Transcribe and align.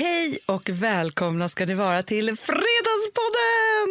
Hej 0.00 0.38
och 0.46 0.68
välkomna 0.68 1.48
ska 1.48 1.66
ni 1.66 1.74
vara 1.74 2.02
till 2.02 2.36
Fredagspodden! 2.36 3.90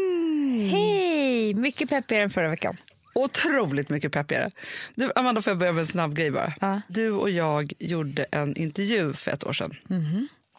Hej! 0.70 1.54
Mycket 1.54 1.90
peppigare 1.90 2.24
än 2.24 2.30
förra 2.30 2.50
veckan. 2.50 2.78
Otroligt 3.14 3.90
mycket 3.90 4.12
peppigare. 4.12 4.52
Du, 4.96 5.12
Amanda, 5.16 5.42
får 5.42 5.52
jag 5.52 5.58
börja 5.58 5.72
med 5.72 5.82
en 5.82 5.88
snabb 5.88 6.16
grej 6.16 6.32
bara? 6.32 6.54
Ja. 6.62 6.82
Du 6.88 7.12
och 7.12 7.30
jag 7.30 7.74
gjorde 7.80 8.24
en 8.32 8.56
intervju 8.58 9.14
för 9.14 9.32
ett 9.32 9.44
år 9.44 9.54
sedan. 9.54 9.76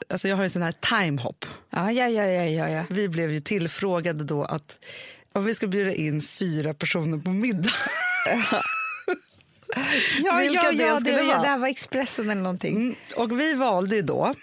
Alltså 0.08 0.28
jag 0.28 0.36
har 0.36 0.44
en 0.44 0.50
sån 0.50 0.62
här 0.62 0.72
timehop. 1.02 1.44
Ja, 1.70 1.92
ja, 1.92 2.08
ja, 2.08 2.24
ja, 2.26 2.44
ja, 2.44 2.68
ja. 2.68 2.84
Vi 2.90 3.08
blev 3.08 3.32
ju 3.32 3.40
tillfrågade 3.40 4.24
då 4.24 4.44
att 4.44 4.78
om 5.32 5.44
vi 5.44 5.54
ska 5.54 5.66
bjuda 5.66 5.92
in 5.92 6.22
fyra 6.22 6.74
personer 6.74 7.18
på 7.18 7.30
middag. 7.30 7.70
Ja, 10.24 10.36
Vilka 10.38 10.62
ja, 10.62 10.72
det 10.72 10.82
ja, 10.82 11.00
det, 11.00 11.12
vara. 11.12 11.40
det 11.40 11.48
här 11.48 11.58
var 11.58 11.68
Expressen 11.68 12.30
eller 12.30 12.42
någonting. 12.42 12.76
Mm, 12.76 12.94
Och 13.16 13.40
vi 13.40 13.54
valde 13.54 14.02
då, 14.02 14.34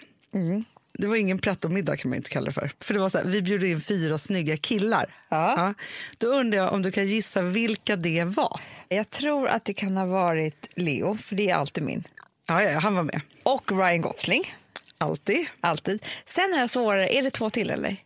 det 0.98 1.06
var 1.06 1.16
ingen 1.16 1.38
pretto-middag 1.38 1.96
kan 1.96 2.08
man 2.10 2.16
inte 2.16 2.30
kalla 2.30 2.46
det 2.46 2.52
för. 2.52 2.70
För 2.80 2.94
det 2.94 3.00
var 3.00 3.08
så 3.08 3.18
här, 3.18 3.24
vi 3.24 3.42
bjuder 3.42 3.66
in 3.66 3.80
fyra 3.80 4.18
snygga 4.18 4.56
killar. 4.56 5.14
Ja. 5.28 5.74
Då 6.18 6.26
undrar 6.26 6.58
jag 6.58 6.72
om 6.72 6.82
du 6.82 6.90
kan 6.92 7.06
gissa 7.06 7.42
vilka 7.42 7.96
det 7.96 8.24
var. 8.24 8.60
Jag 8.88 9.10
tror 9.10 9.48
att 9.48 9.64
det 9.64 9.74
kan 9.74 9.96
ha 9.96 10.06
varit 10.06 10.66
Leo, 10.74 11.16
för 11.16 11.34
det 11.36 11.50
är 11.50 11.54
alltid 11.54 11.84
min. 11.84 12.04
Ja, 12.46 12.62
ja, 12.62 12.78
han 12.78 12.94
var 12.94 13.02
med. 13.02 13.20
Och 13.42 13.72
Ryan 13.72 14.00
Gosling, 14.00 14.54
Alltid. 14.98 15.46
alltid. 15.60 16.04
Sen 16.26 16.52
har 16.52 16.60
jag 16.60 16.70
svårare, 16.70 17.08
är 17.14 17.22
det 17.22 17.30
två 17.30 17.50
till 17.50 17.70
eller? 17.70 17.96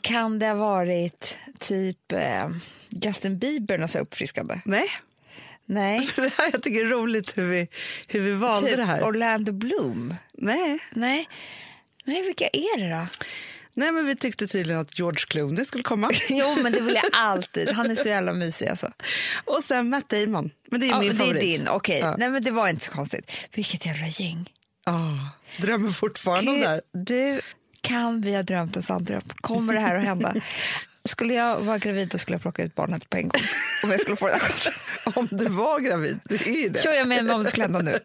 Kan 0.00 0.38
det 0.38 0.46
ha 0.46 0.54
varit 0.54 1.36
typ 1.58 2.12
eh, 2.12 2.48
Justin 2.88 3.38
Bieber 3.38 3.78
något 3.78 3.90
så 3.90 3.98
uppfriskande? 3.98 4.60
Nej. 4.64 4.88
Nej. 5.66 6.08
Det 6.16 6.32
här 6.36 6.50
jag 6.52 6.62
tycker 6.62 6.80
är 6.80 6.88
roligt 6.90 7.38
hur 7.38 7.48
vi, 7.48 7.68
hur 8.06 8.20
vi 8.20 8.32
valde 8.32 8.68
typ 8.68 8.76
det 8.76 8.84
här. 8.84 9.02
Orlando 9.08 9.52
Bloom? 9.52 10.14
Nej. 10.38 10.78
Nej. 10.90 11.28
Nej, 12.04 12.22
vilka 12.22 12.48
är 12.48 12.80
det 12.80 12.90
då? 12.90 13.06
Nej, 13.74 13.92
men 13.92 14.06
vi 14.06 14.16
tyckte 14.16 14.46
tydligen 14.46 14.80
att 14.80 14.98
George 14.98 15.20
Clooney 15.28 15.64
skulle 15.64 15.82
komma. 15.82 16.10
Jo, 16.28 16.56
men 16.62 16.72
det 16.72 16.80
vill 16.80 16.94
jag 16.94 17.04
alltid. 17.12 17.68
Han 17.68 17.90
är 17.90 17.94
så 17.94 18.08
jävla 18.08 18.32
mysig 18.32 18.68
alltså. 18.68 18.92
Och 19.44 19.64
sen 19.64 19.88
Matt 19.88 20.08
Damon. 20.08 20.50
Men 20.70 20.80
det 20.80 20.86
är 20.86 20.90
Ja, 20.90 21.00
min 21.00 21.08
det 21.10 21.14
favorit. 21.16 21.42
är 21.42 21.46
din, 21.46 21.68
okej. 21.68 21.98
Ja. 21.98 22.16
Nej 22.18 22.28
men 22.30 22.42
det 22.44 22.50
var 22.50 22.68
inte 22.68 22.84
så 22.84 22.90
konstigt. 22.90 23.30
Vilket 23.54 23.86
jävla 23.86 24.06
gäng. 24.06 24.52
Ah, 24.84 25.14
drömmer 25.62 25.90
fortfarande 25.90 26.50
om 26.50 26.60
det 26.60 26.68
här. 26.68 26.82
Gud, 26.94 27.06
du, 27.06 27.40
kan 27.80 28.20
vi 28.20 28.34
ha 28.34 28.42
drömt 28.42 28.76
en 28.76 28.82
sann 28.82 29.04
dröm? 29.04 29.22
Kommer 29.36 29.74
det 29.74 29.80
här 29.80 29.96
att 29.96 30.04
hända? 30.04 30.34
Skulle 31.08 31.34
jag 31.34 31.60
vara 31.60 31.78
gravid 31.78 32.08
då 32.08 32.18
skulle 32.18 32.34
jag 32.34 32.42
plocka 32.42 32.62
ut 32.62 32.74
barnet 32.74 33.10
på 33.10 33.16
en 33.16 33.28
gång. 33.28 33.42
Om 33.82 33.90
jag 33.90 34.00
skulle 34.00 34.16
få 34.16 34.28
den 34.28 34.38
chansen. 34.38 34.72
Om 35.14 35.28
du 35.30 35.44
var 35.44 35.80
gravid, 35.80 36.20
det 36.24 36.46
är 36.46 36.62
ju 36.62 36.68
det. 36.68 36.82
Kör 36.82 36.92
jag 36.92 37.08
mig 37.08 37.30
om 37.30 37.44
det 37.44 37.50
skulle 37.50 37.64
hända 37.64 37.78
nu. 37.78 38.00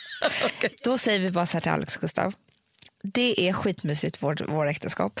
Då 0.84 0.98
säger 0.98 1.20
vi 1.20 1.30
bara 1.30 1.46
så 1.46 1.52
här 1.52 1.60
till 1.60 1.70
Alex 1.70 1.96
och 1.96 2.00
Gustav. 2.00 2.34
Det 3.02 3.48
är 3.48 3.52
skitmysigt, 3.52 4.16
vår, 4.20 4.46
vår 4.48 4.66
äktenskap. 4.66 5.20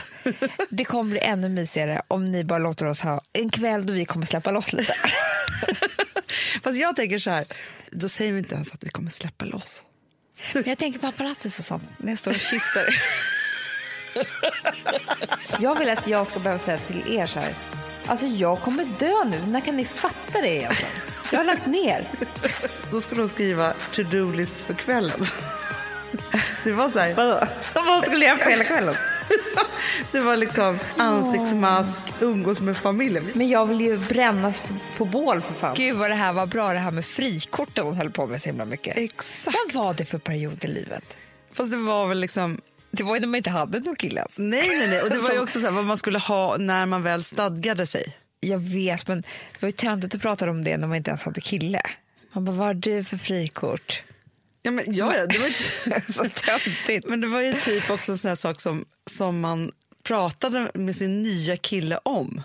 Det 0.70 0.84
kommer 0.84 1.10
bli 1.10 1.20
ännu 1.20 1.48
mysigare 1.48 2.02
om 2.08 2.28
ni 2.28 2.44
bara 2.44 2.58
låter 2.58 2.86
oss 2.86 3.00
ha 3.00 3.20
en 3.32 3.50
kväll 3.50 3.86
då 3.86 3.92
vi 3.92 4.04
kommer 4.04 4.26
släppa 4.26 4.50
loss 4.50 4.72
lite. 4.72 4.94
Fast 6.62 6.78
jag 6.78 6.96
tänker 6.96 7.18
så 7.18 7.30
här, 7.30 7.44
då 7.90 8.08
säger 8.08 8.32
vi 8.32 8.38
inte 8.38 8.54
ens 8.54 8.72
att 8.72 8.84
vi 8.84 8.88
kommer 8.88 9.10
släppa 9.10 9.44
loss. 9.44 9.82
Men 10.54 10.64
jag 10.66 10.78
tänker 10.78 10.98
paparazzis 10.98 11.58
och 11.58 11.64
sånt, 11.64 11.82
när 11.98 12.12
jag 12.12 12.18
står 12.18 12.30
och 12.30 12.36
kysster. 12.36 13.02
jag 15.60 15.78
vill 15.78 15.88
att 15.90 16.06
jag 16.06 16.26
ska 16.26 16.38
behöva 16.40 16.62
säga 16.64 16.78
till 16.78 17.14
er 17.14 17.26
så 17.26 17.40
här. 17.40 17.54
Alltså 18.06 18.26
jag 18.26 18.60
kommer 18.60 18.84
dö 18.84 19.24
nu, 19.24 19.40
när 19.46 19.60
kan 19.60 19.76
ni 19.76 19.84
fatta 19.84 20.40
det 20.40 20.48
egentligen? 20.48 20.90
Jag 21.32 21.38
har 21.38 21.44
lagt 21.44 21.66
ner. 21.66 22.04
Då 22.90 23.00
skulle 23.00 23.20
hon 23.20 23.28
skriva 23.28 23.72
to-do-list 23.92 24.56
för 24.56 24.74
kvällen. 24.74 25.26
Det 26.64 26.72
var 26.72 26.90
så 26.90 26.98
här, 26.98 27.14
Vadå? 27.14 27.46
Vad 27.74 28.04
skulle 28.04 28.24
jag 28.24 28.36
göra 28.36 28.44
på 28.44 28.50
hela 28.50 28.64
kvällen? 28.64 28.94
det 30.12 30.20
var 30.20 30.36
liksom 30.36 30.78
ansiktsmask, 30.96 32.00
umgås 32.20 32.60
med 32.60 32.76
familjen. 32.76 33.30
Men 33.34 33.48
jag 33.48 33.66
vill 33.66 33.80
ju 33.80 33.96
brännas 33.98 34.62
på 34.96 35.04
bål 35.04 35.42
för 35.42 35.54
fan. 35.54 35.74
Gud 35.76 35.96
vad 35.96 36.10
det 36.10 36.14
här 36.14 36.32
var 36.32 36.46
bra 36.46 36.72
det 36.72 36.78
här 36.78 36.90
med 36.90 37.04
frikorten 37.06 37.84
hon 37.84 37.96
höll 37.96 38.10
på 38.10 38.26
med 38.26 38.42
så 38.42 38.48
himla 38.48 38.64
mycket. 38.64 38.98
Exakt. 38.98 39.56
Vad 39.72 39.84
var 39.84 39.94
det 39.94 40.04
för 40.04 40.18
period 40.18 40.64
i 40.64 40.68
livet? 40.68 41.16
Fast 41.52 41.70
det 41.70 41.76
var 41.76 42.06
väl 42.06 42.20
liksom, 42.20 42.60
Det 42.96 43.04
var 43.04 43.14
ju 43.14 43.20
när 43.20 43.26
man 43.28 43.34
inte 43.34 43.50
hade 43.50 43.80
någon 43.80 43.96
kille 43.96 44.20
ens. 44.20 44.38
nej 44.38 44.68
nej 44.78 44.88
nej. 44.88 45.02
Och 45.02 45.10
det 45.10 45.18
var 45.18 45.28
ju 45.30 45.34
Som- 45.34 45.42
också 45.44 45.60
så 45.60 45.64
här, 45.66 45.72
vad 45.72 45.84
man 45.84 45.98
skulle 45.98 46.18
ha 46.18 46.56
när 46.56 46.86
man 46.86 47.02
väl 47.02 47.24
stadgade 47.24 47.86
sig. 47.86 48.16
Jag 48.40 48.58
vet, 48.58 49.08
men 49.08 49.20
det 49.20 49.62
var 49.62 49.68
ju 49.68 49.72
töntigt 49.72 50.14
att 50.14 50.22
prata 50.22 50.50
om 50.50 50.64
det 50.64 50.76
när 50.76 50.86
man 50.88 50.96
inte 50.96 51.10
ens 51.10 51.22
hade 51.22 51.40
kille. 51.40 51.82
Man 52.32 52.44
bara, 52.44 52.52
vad 52.56 52.66
har 52.66 52.74
du 52.74 53.04
för 53.04 53.16
frikort? 53.16 54.02
Ja, 54.62 54.70
men, 54.70 54.94
ja, 54.94 55.16
ja, 55.16 55.26
det 55.26 55.38
var 55.38 55.46
ju, 55.46 55.52
Så 56.12 56.24
töntigt. 56.28 57.08
men 57.08 57.20
det 57.20 57.26
var 57.26 57.40
ju 57.40 57.52
typ 57.60 57.90
också 57.90 58.12
en 58.12 58.18
sån 58.18 58.28
här 58.28 58.36
sak 58.36 58.60
som, 58.60 58.84
som 59.10 59.40
man 59.40 59.72
pratade 60.02 60.70
med 60.74 60.96
sin 60.96 61.22
nya 61.22 61.56
kille 61.56 61.98
om. 62.02 62.42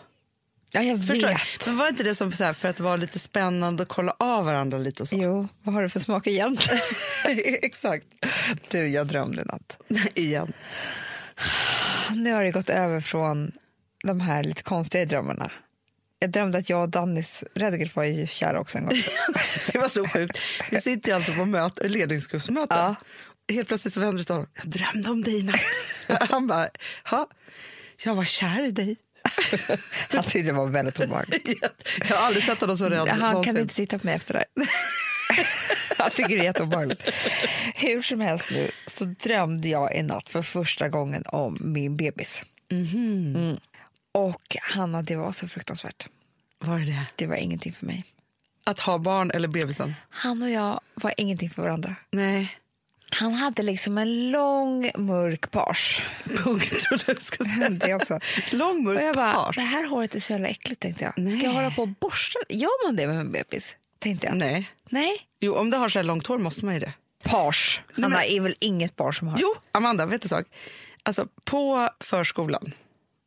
Ja, 0.73 0.81
jag 0.81 1.07
Förstår 1.07 1.27
vet. 1.27 1.65
Men 1.65 1.77
var 1.77 1.87
inte 1.87 2.03
det 2.03 2.15
som 2.15 2.31
här, 2.39 2.53
för 2.53 2.69
att 2.69 2.79
vara 2.79 2.95
lite 2.95 3.19
spännande 3.19 3.83
och 3.83 3.89
kolla 3.89 4.15
av 4.19 4.45
varandra 4.45 4.77
lite 4.77 5.03
och 5.03 5.09
så? 5.09 5.15
Jo, 5.15 5.47
vad 5.63 5.75
har 5.75 5.81
du 5.81 5.89
för 5.89 5.99
smak 5.99 6.27
egentligen? 6.27 6.81
Exakt. 7.61 8.05
Du, 8.69 8.87
jag 8.87 9.07
drömde 9.07 9.43
natt. 9.43 9.77
Igen. 10.15 10.53
Nu 12.15 12.33
har 12.33 12.43
det 12.43 12.51
gått 12.51 12.69
över 12.69 13.01
från 13.01 13.51
de 14.03 14.21
här 14.21 14.43
lite 14.43 14.63
konstiga 14.63 15.05
drömmarna. 15.05 15.51
Jag 16.19 16.29
drömde 16.29 16.57
att 16.57 16.69
jag 16.69 16.81
och 16.81 16.89
Dannis 16.89 17.43
Redgert 17.55 17.95
var 17.95 18.03
ju 18.03 18.27
kära 18.27 18.59
också 18.59 18.77
en 18.77 18.85
gång. 18.85 18.97
Det 19.71 19.77
var 19.77 19.89
så 19.89 20.07
sjukt. 20.07 20.37
Vi 20.71 20.81
sitter 20.81 21.09
ju 21.09 21.15
alltså 21.15 21.33
på 21.33 21.45
möte, 21.45 21.87
ledningsgruppsmöten. 21.87 22.77
Ja. 22.77 22.95
Helt 23.53 23.67
plötsligt 23.67 23.93
så 23.93 23.99
vänder 23.99 24.17
det 24.17 24.25
sig. 24.25 24.45
Jag 24.55 24.67
drömde 24.67 25.11
om 25.11 25.23
dig 25.23 25.43
natt. 25.43 26.29
Han 26.29 26.47
bara, 26.47 26.69
ja, 27.11 27.29
jag 28.03 28.15
var 28.15 28.25
kär 28.25 28.65
i 28.67 28.71
dig. 28.71 28.97
Han 30.09 30.23
tyckte 30.23 30.41
det 30.41 30.51
var 30.51 30.67
väldigt 30.67 30.99
obehagligt. 30.99 31.47
Jag 32.09 32.15
har 32.15 32.25
aldrig 32.25 32.45
sett 32.45 32.61
honom 32.61 32.77
så 32.77 32.89
rädd 32.89 33.07
Han 33.07 33.43
kan 33.43 33.57
inte 33.57 33.75
titta 33.75 33.99
på 33.99 34.05
mig 34.05 34.15
efter 34.15 34.33
det 34.33 34.39
här. 34.57 34.69
Han 35.97 36.11
tycker 36.11 36.29
det 36.29 36.41
är 36.41 36.43
jätteobehagligt. 36.43 37.03
Hur 37.75 38.01
som 38.01 38.19
helst 38.19 38.49
nu 38.51 38.71
så 38.87 39.05
drömde 39.05 39.69
jag 39.69 39.95
i 39.95 40.03
natt 40.03 40.29
för 40.29 40.41
första 40.41 40.89
gången 40.89 41.23
om 41.25 41.57
min 41.61 41.97
bebis. 41.97 42.43
Mm. 42.71 43.57
Och 44.11 44.57
Hanna, 44.61 45.01
det 45.01 45.15
var 45.15 45.31
så 45.31 45.47
fruktansvärt. 45.47 46.07
Var 46.59 46.79
det 46.79 46.85
det? 46.85 47.05
Det 47.15 47.27
var 47.27 47.35
ingenting 47.35 47.73
för 47.73 47.85
mig. 47.85 48.05
Att 48.63 48.79
ha 48.79 48.97
barn 48.97 49.31
eller 49.31 49.47
bebisen? 49.47 49.93
Han 50.09 50.41
och 50.41 50.49
jag 50.49 50.79
var 50.93 51.13
ingenting 51.17 51.49
för 51.49 51.61
varandra. 51.61 51.95
Nej. 52.11 52.60
Han 53.13 53.33
hade 53.33 53.63
liksom 53.63 53.97
en 53.97 54.31
lång 54.31 54.91
mörk 54.97 55.51
page. 55.51 56.01
Punkt, 56.25 56.79
tror 56.81 57.01
du 57.15 57.21
ska 57.21 57.43
säga. 57.45 57.69
Det 57.69 57.93
också. 57.95 58.19
Lång 58.51 58.77
Och 58.77 58.83
mörk 58.83 59.01
jag 59.01 59.15
bara, 59.15 59.33
page. 59.33 59.55
det 59.55 59.61
här 59.61 59.87
håret 59.89 60.15
är 60.15 60.19
så 60.19 60.33
jävla 60.33 60.47
äckligt 60.47 60.81
tänkte 60.81 61.03
jag. 61.03 61.13
Nej. 61.17 61.33
Ska 61.37 61.43
jag 61.45 61.51
hålla 61.53 61.71
på 61.71 61.81
och 61.81 61.87
borsta? 61.87 62.39
Gör 62.49 62.85
man 62.87 62.95
det 62.95 63.07
med 63.07 63.17
en 63.19 63.31
bebis? 63.31 63.75
Tänkte 63.99 64.27
jag. 64.27 64.35
Nej. 64.37 64.71
Nej. 64.89 65.11
Jo, 65.39 65.55
om 65.55 65.69
du 65.69 65.77
har 65.77 65.89
så 65.89 65.99
här 65.99 66.03
långt 66.03 66.27
hår 66.27 66.37
måste 66.37 66.65
man 66.65 66.73
ju 66.73 66.79
det. 66.79 66.93
Page. 67.23 67.81
Nej, 67.95 68.03
Hanna 68.03 68.15
men- 68.17 68.25
är 68.37 68.41
väl 68.41 68.55
inget 68.59 68.95
barn 68.95 69.13
som 69.13 69.27
har. 69.27 69.37
Jo, 69.41 69.55
Amanda, 69.71 70.05
vet 70.05 70.21
du 70.21 70.27
sak? 70.27 70.45
Alltså, 71.03 71.27
på 71.43 71.89
förskolan 71.99 72.73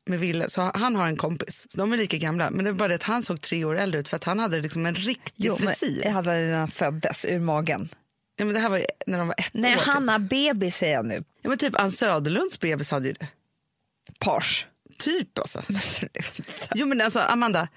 med 0.07 0.21
Ville, 0.21 0.51
så 0.51 0.71
han 0.75 0.97
har 0.97 1.07
en 1.07 1.17
kompis. 1.17 1.67
De 1.75 1.93
är 1.93 1.97
lika 1.97 2.17
gamla, 2.17 2.51
men 2.51 2.65
det 2.65 2.71
är 2.71 2.75
bara 2.75 2.89
det 2.89 2.95
att 2.95 3.03
han 3.03 3.23
såg 3.23 3.41
tre 3.41 3.65
år 3.65 3.79
äldre 3.79 4.01
ut 4.01 4.09
för 4.09 4.17
att 4.17 4.25
han 4.25 4.39
hade 4.39 4.61
liksom 4.61 4.87
en 4.87 4.95
riktig 4.95 5.33
Jo, 5.37 5.57
frisyr. 5.57 6.01
jag 6.05 6.11
hade 6.13 6.31
när 6.31 6.59
han 6.59 6.69
föddes 6.69 7.25
ur 7.25 7.41
magen. 7.41 7.89
Ja, 8.37 8.45
men 8.45 8.55
det 8.55 8.61
här 8.61 8.69
var 8.69 8.87
när 9.07 9.19
de 9.19 9.29
var 9.29 9.35
ett 9.39 9.51
Nej, 9.53 9.75
år. 9.75 9.79
Typ. 9.79 9.87
Hanna 9.87 10.19
bebis 10.19 10.77
säger 10.77 10.95
jag 10.95 11.07
nu. 11.07 11.25
Ja, 11.43 11.49
men 11.49 11.59
typ 11.59 11.81
Ann 11.81 11.93
Söderlunds 11.93 12.61
bebis 12.61 12.91
hade 12.91 13.07
ju 13.09 13.13
det. 13.13 13.27
Page. 14.19 14.67
Typ 14.99 15.39
alltså. 15.39 15.63
Men. 15.69 15.81
Jo 16.75 16.87
men 16.87 17.01
alltså 17.01 17.21
Amanda, 17.21 17.69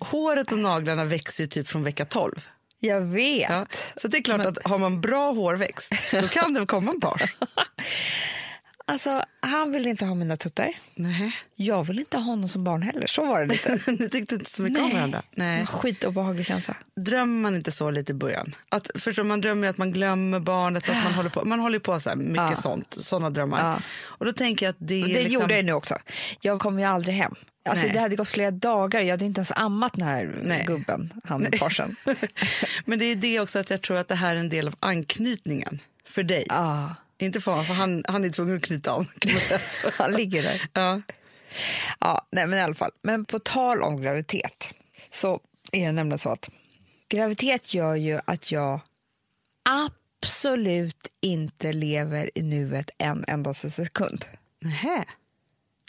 håret 0.00 0.52
och 0.52 0.58
naglarna 0.58 1.04
växer 1.04 1.44
ju 1.44 1.48
typ 1.48 1.68
från 1.68 1.84
vecka 1.84 2.04
12. 2.04 2.48
Jag 2.80 3.00
vet. 3.00 3.50
Ja. 3.50 3.66
Så 3.96 4.08
det 4.08 4.18
är 4.18 4.22
klart 4.22 4.46
att 4.46 4.58
har 4.64 4.78
man 4.78 5.00
bra 5.00 5.32
hårväxt 5.32 5.92
då 6.12 6.28
kan 6.28 6.54
det 6.54 6.66
komma 6.66 6.90
en 6.92 7.00
page. 7.00 7.36
Alltså, 8.86 9.24
han 9.40 9.72
ville 9.72 9.88
inte 9.90 10.04
ha 10.04 10.14
mina 10.14 10.36
tuttar. 10.36 10.70
Nej, 10.94 11.36
Jag 11.54 11.84
vill 11.84 11.98
inte 11.98 12.16
ha 12.16 12.24
honom 12.24 12.48
som 12.48 12.64
barn 12.64 12.82
heller. 12.82 13.06
Så 13.06 13.24
var 13.26 13.40
det 13.40 13.46
lite. 13.52 13.92
ni 13.98 14.08
tyckte 14.10 14.34
inte 14.34 14.50
så 14.50 14.62
mycket 14.62 14.82
om 14.82 14.90
varandra. 14.92 15.22
Nej. 15.30 15.66
Skitobehaglig 15.66 16.46
känsla. 16.46 16.76
Drömmer 16.96 17.42
man 17.42 17.54
inte 17.54 17.72
så 17.72 17.90
lite 17.90 18.12
i 18.12 18.14
början? 18.14 18.54
Att, 18.68 18.90
förstår, 18.94 19.24
man 19.24 19.40
drömmer 19.40 19.68
att 19.68 19.78
man 19.78 19.92
glömmer 19.92 20.40
barnet 20.40 20.88
och 20.88 20.94
att 20.94 21.04
man 21.04 21.12
håller 21.14 21.30
på, 21.30 21.44
man 21.44 21.60
håller 21.60 21.78
på 21.78 22.00
så 22.00 22.08
här 22.08 22.16
mycket 22.16 22.36
Ja. 22.36 22.62
sånt, 22.62 22.96
såna 23.00 23.30
drömmar. 23.30 23.70
Ja. 23.72 23.80
Och 24.02 24.26
då 24.26 24.32
tänker 24.32 24.66
jag 24.66 24.70
att 24.70 24.76
det 24.78 25.00
Det 25.02 25.06
liksom, 25.06 25.32
gjorde 25.32 25.56
jag 25.56 25.64
nu 25.64 25.72
också. 25.72 25.98
Jag 26.40 26.60
kom 26.60 26.78
ju 26.78 26.84
aldrig 26.84 27.14
hem. 27.16 27.34
Alltså, 27.68 27.84
Nej. 27.84 27.92
det 27.94 28.00
hade 28.00 28.16
gått 28.16 28.28
flera 28.28 28.50
dagar. 28.50 29.00
Jag 29.00 29.10
hade 29.10 29.24
inte 29.24 29.38
ens 29.38 29.52
ammat 29.56 29.92
den 29.92 30.06
här 30.06 30.38
Nej. 30.42 30.64
gubben, 30.66 31.12
han 31.24 31.46
i 31.54 31.58
parsen. 31.58 31.96
Men 32.84 32.98
det 32.98 33.04
är 33.04 33.16
det 33.16 33.40
också 33.40 33.58
att 33.58 33.70
jag 33.70 33.82
tror 33.82 33.96
att 33.96 34.08
det 34.08 34.14
här 34.14 34.36
är 34.36 34.40
en 34.40 34.48
del 34.48 34.68
av 34.68 34.74
anknytningen 34.80 35.78
för 36.06 36.22
dig. 36.22 36.44
Ja, 36.48 36.94
Inte 37.18 37.40
för 37.40 37.50
honom, 37.50 37.66
för 37.66 37.74
han, 37.74 38.04
han 38.08 38.24
är 38.24 38.28
tvungen 38.30 38.56
att 38.56 38.62
knyta 38.62 39.04
säga. 39.48 39.60
han 39.92 40.12
ligger 40.12 40.42
där. 40.42 40.62
ja. 40.72 41.00
Ja, 42.00 42.26
nej, 42.30 42.46
men 42.46 42.58
i 42.58 42.62
alla 42.62 42.74
fall. 42.74 42.90
Men 43.02 43.24
på 43.24 43.38
tal 43.38 43.82
om 43.82 44.02
graviditet 44.02 44.70
så 45.12 45.40
är 45.72 45.86
det 45.86 45.92
nämligen 45.92 46.18
så 46.18 46.28
att 46.30 46.50
graviditet 47.08 47.74
gör 47.74 47.94
ju 47.94 48.20
att 48.24 48.52
jag 48.52 48.80
absolut 49.62 51.08
inte 51.20 51.72
lever 51.72 52.30
i 52.34 52.42
nuet 52.42 52.90
en 52.98 53.24
endaste 53.28 53.70
sekund. 53.70 54.24
Nähä. 54.60 55.04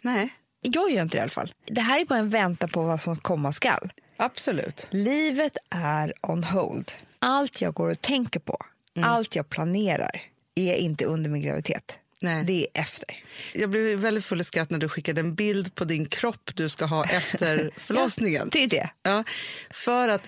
Nej, 0.04 0.30
Jag 0.62 0.92
gör 0.92 1.02
inte 1.02 1.18
det 1.18 1.20
i 1.20 1.22
alla 1.22 1.30
fall. 1.30 1.54
Det 1.66 1.82
här 1.82 2.02
är 2.02 2.06
bara 2.06 2.20
en 2.20 2.30
väntan 2.30 2.70
på 2.70 2.84
vad 2.84 3.02
som 3.02 3.18
komma 3.18 3.52
skall. 3.52 3.94
absolut. 4.18 4.88
Livet 4.90 5.58
är 5.70 6.14
on 6.22 6.44
hold. 6.44 6.92
Allt 7.20 7.62
jag 7.62 7.74
går 7.74 7.90
och 7.90 8.02
tänker 8.02 8.40
på, 8.40 8.58
allt 9.02 9.36
jag 9.36 9.50
planerar 9.50 10.22
är 10.56 10.76
inte 10.76 11.06
under 11.06 11.30
min 11.30 11.42
graviditet. 11.42 11.98
Nej. 12.22 12.44
Det 12.44 12.62
är 12.74 12.82
efter. 12.82 13.10
Jag 13.54 13.70
blev 13.70 14.00
väldigt 14.00 14.26
full 14.26 14.42
i 14.42 14.44
skratt 14.44 14.70
när 14.70 14.80
du 14.80 14.90
skickade 14.90 15.22
en 15.22 15.36
bild 15.36 15.76
på 15.76 15.86
din 15.86 16.06
kropp 16.06 16.52
du 16.54 16.70
ska 16.70 16.86
ha 16.86 17.04
efter 17.06 17.72
förlossningen. 17.78 18.50
Det 18.52 18.64
är 18.64 18.68
det. 18.70 18.90
Ja, 19.04 19.24
för 19.72 20.10
att 20.10 20.22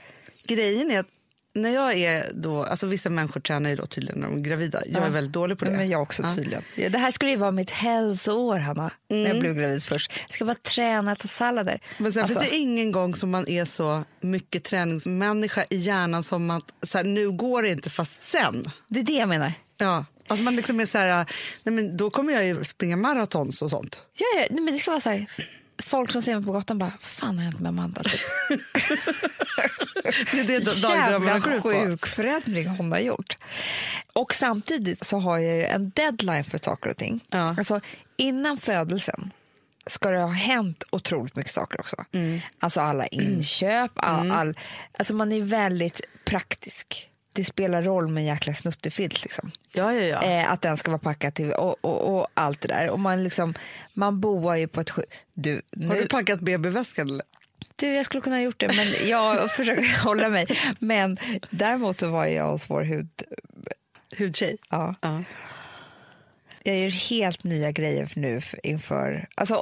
grejen 0.43 0.91
är 0.91 0.99
att 0.99 1.07
när 1.53 1.69
jag 1.69 1.93
är 1.97 2.23
då, 2.33 2.63
alltså 2.63 2.87
vissa 2.87 3.09
människor 3.09 3.39
tränar 3.41 3.69
ju 3.69 3.75
då 3.75 3.85
tydligen 3.85 4.19
när 4.19 4.27
de 4.27 4.37
är 4.37 4.41
gravida. 4.41 4.83
Jag 4.87 5.03
är 5.03 5.09
väldigt 5.09 5.33
dålig 5.33 5.57
på 5.59 5.65
det. 5.65 5.71
Men 5.71 5.89
jag 5.89 6.01
också 6.01 6.23
Ja. 6.23 6.35
tydligen. 6.35 6.63
Ja, 6.75 6.89
Det 6.89 6.97
här 6.97 7.11
skulle 7.11 7.31
ju 7.31 7.37
vara 7.37 7.51
mitt 7.51 7.69
hälsoår, 7.71 8.59
Hanna, 8.59 8.91
när 9.09 9.27
jag 9.27 9.39
blev 9.39 9.53
gravid 9.55 9.83
först. 9.83 10.11
Jag 10.21 10.31
ska 10.31 10.45
bara 10.45 10.55
träna, 10.55 11.15
ta 11.15 11.27
sallader. 11.27 11.79
Men 11.97 12.13
sen 12.13 12.23
Alltså, 12.23 12.39
finns 12.39 12.51
det 12.51 12.57
ingen 12.57 12.91
gång 12.91 13.15
som 13.15 13.29
man 13.29 13.47
är 13.47 13.65
så 13.65 14.03
mycket 14.21 14.63
träningsmänniska 14.63 15.65
i 15.69 15.77
hjärnan 15.77 16.23
som 16.23 16.49
att 16.51 16.73
så 16.83 16.97
här, 16.97 17.05
nu 17.05 17.31
går 17.31 17.63
det 17.63 17.69
inte 17.69 17.89
fast 17.89 18.27
sen. 18.27 18.71
det 18.87 18.99
är 18.99 19.03
det 19.03 19.13
jag 19.13 19.29
menar. 19.29 19.53
Ja, 19.77 20.05
att 20.27 20.39
man 20.39 20.55
liksom 20.55 20.79
är 20.79 20.85
så 20.85 20.97
här, 20.97 21.25
nej 21.63 21.75
men 21.75 21.97
då 21.97 22.09
kommer 22.09 22.33
jag 22.33 22.45
ju 22.45 22.63
springa 22.63 22.97
maratons 22.97 23.61
och 23.61 23.69
sånt. 23.69 24.01
Ja, 24.13 24.25
ja, 24.35 24.47
nej, 24.49 24.61
men 24.63 24.73
det 24.73 24.79
ska 24.79 24.91
vara 24.91 25.01
så 25.01 25.09
här, 25.09 25.25
folk 25.83 26.11
som 26.11 26.21
ser 26.21 26.35
mig 26.35 26.45
på 26.45 26.51
gatan 26.51 26.77
bara, 26.77 26.91
vad 27.01 27.09
fan 27.09 27.37
har 27.37 27.43
hänt 27.43 27.59
med 27.59 27.69
Amanda? 27.69 28.03
Typ. 28.03 28.21
Det 30.31 30.39
är 30.39 30.43
det 30.43 30.81
dagdrömmarna 30.81 31.31
Jävla 31.31 31.39
går 31.39 31.53
ut 31.53 31.63
på. 31.63 31.69
sjuk 31.69 32.07
förändring 32.07 32.67
hon 32.67 32.91
har 32.91 32.99
gjort. 32.99 33.37
Och 34.13 34.33
samtidigt 34.33 35.05
så 35.07 35.19
har 35.19 35.37
jag 35.37 35.55
ju 35.55 35.63
en 35.63 35.89
deadline 35.89 36.43
för 36.43 36.57
saker 36.57 36.89
och 36.89 36.97
ting. 36.97 37.23
Ja. 37.29 37.55
Alltså, 37.57 37.79
innan 38.17 38.57
födelsen 38.57 39.31
ska 39.87 40.09
det 40.09 40.19
ha 40.19 40.27
hänt 40.27 40.83
otroligt 40.89 41.35
mycket 41.35 41.53
saker 41.53 41.79
också. 41.79 42.05
Mm. 42.11 42.39
Alltså 42.59 42.81
alla 42.81 43.07
inköp, 43.07 43.91
all, 43.95 44.31
all, 44.31 44.57
alltså 44.97 45.13
man 45.13 45.31
är 45.31 45.41
väldigt 45.41 46.01
praktisk. 46.25 47.09
Det 47.37 47.43
spelar 47.43 47.83
roll 47.83 48.07
med 48.07 48.21
en 48.21 48.27
jäkla 48.27 48.53
snuttefilt. 48.53 49.23
Liksom. 49.23 49.51
Ja, 49.73 49.93
ja, 49.93 50.01
ja. 50.03 50.23
Eh, 50.23 50.51
att 50.51 50.61
den 50.61 50.77
ska 50.77 50.91
vara 50.91 50.99
packad 50.99 51.33
till 51.33 51.51
och, 51.51 51.85
och, 51.85 52.17
och 52.19 52.27
allt 52.33 52.61
det 52.61 52.67
där. 52.67 52.89
Och 52.89 52.99
man, 52.99 53.23
liksom, 53.23 53.53
man 53.93 54.19
boar 54.21 54.55
ju 54.55 54.67
på 54.67 54.81
ett. 54.81 54.91
Du, 55.33 55.53
Har 55.53 55.61
nu, 55.95 56.01
du 56.01 56.07
packat 56.07 56.39
BB-väskan? 56.39 57.07
eller? 57.09 57.25
du, 57.75 57.87
jag 57.87 58.05
skulle 58.05 58.21
kunna 58.21 58.35
ha 58.35 58.41
gjort 58.43 58.59
det, 58.59 58.67
men 58.75 59.09
jag 59.09 59.51
försöker 59.55 60.03
hålla 60.03 60.29
mig. 60.29 60.45
Men 60.79 61.17
däremot 61.49 61.97
så 61.99 62.07
var 62.07 62.25
jag 62.25 62.47
hos 62.51 62.69
vår 62.69 62.81
hud... 62.83 63.09
Hudtjej? 64.17 64.57
Ja. 64.69 64.95
Ja. 65.01 65.23
Jag 66.63 66.77
gör 66.77 66.89
helt 66.89 67.43
nya 67.43 67.71
grejer 67.71 68.05
för 68.05 68.19
nu 68.19 68.41
för- 68.41 68.65
inför... 68.65 69.27
Alltså, 69.35 69.61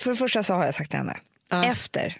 för 0.00 0.10
det 0.10 0.16
första 0.16 0.42
så 0.42 0.54
har 0.54 0.64
jag 0.64 0.74
sagt 0.74 0.90
till 0.90 0.98
henne, 0.98 1.16
Ja. 1.48 1.64
efter 1.64 2.16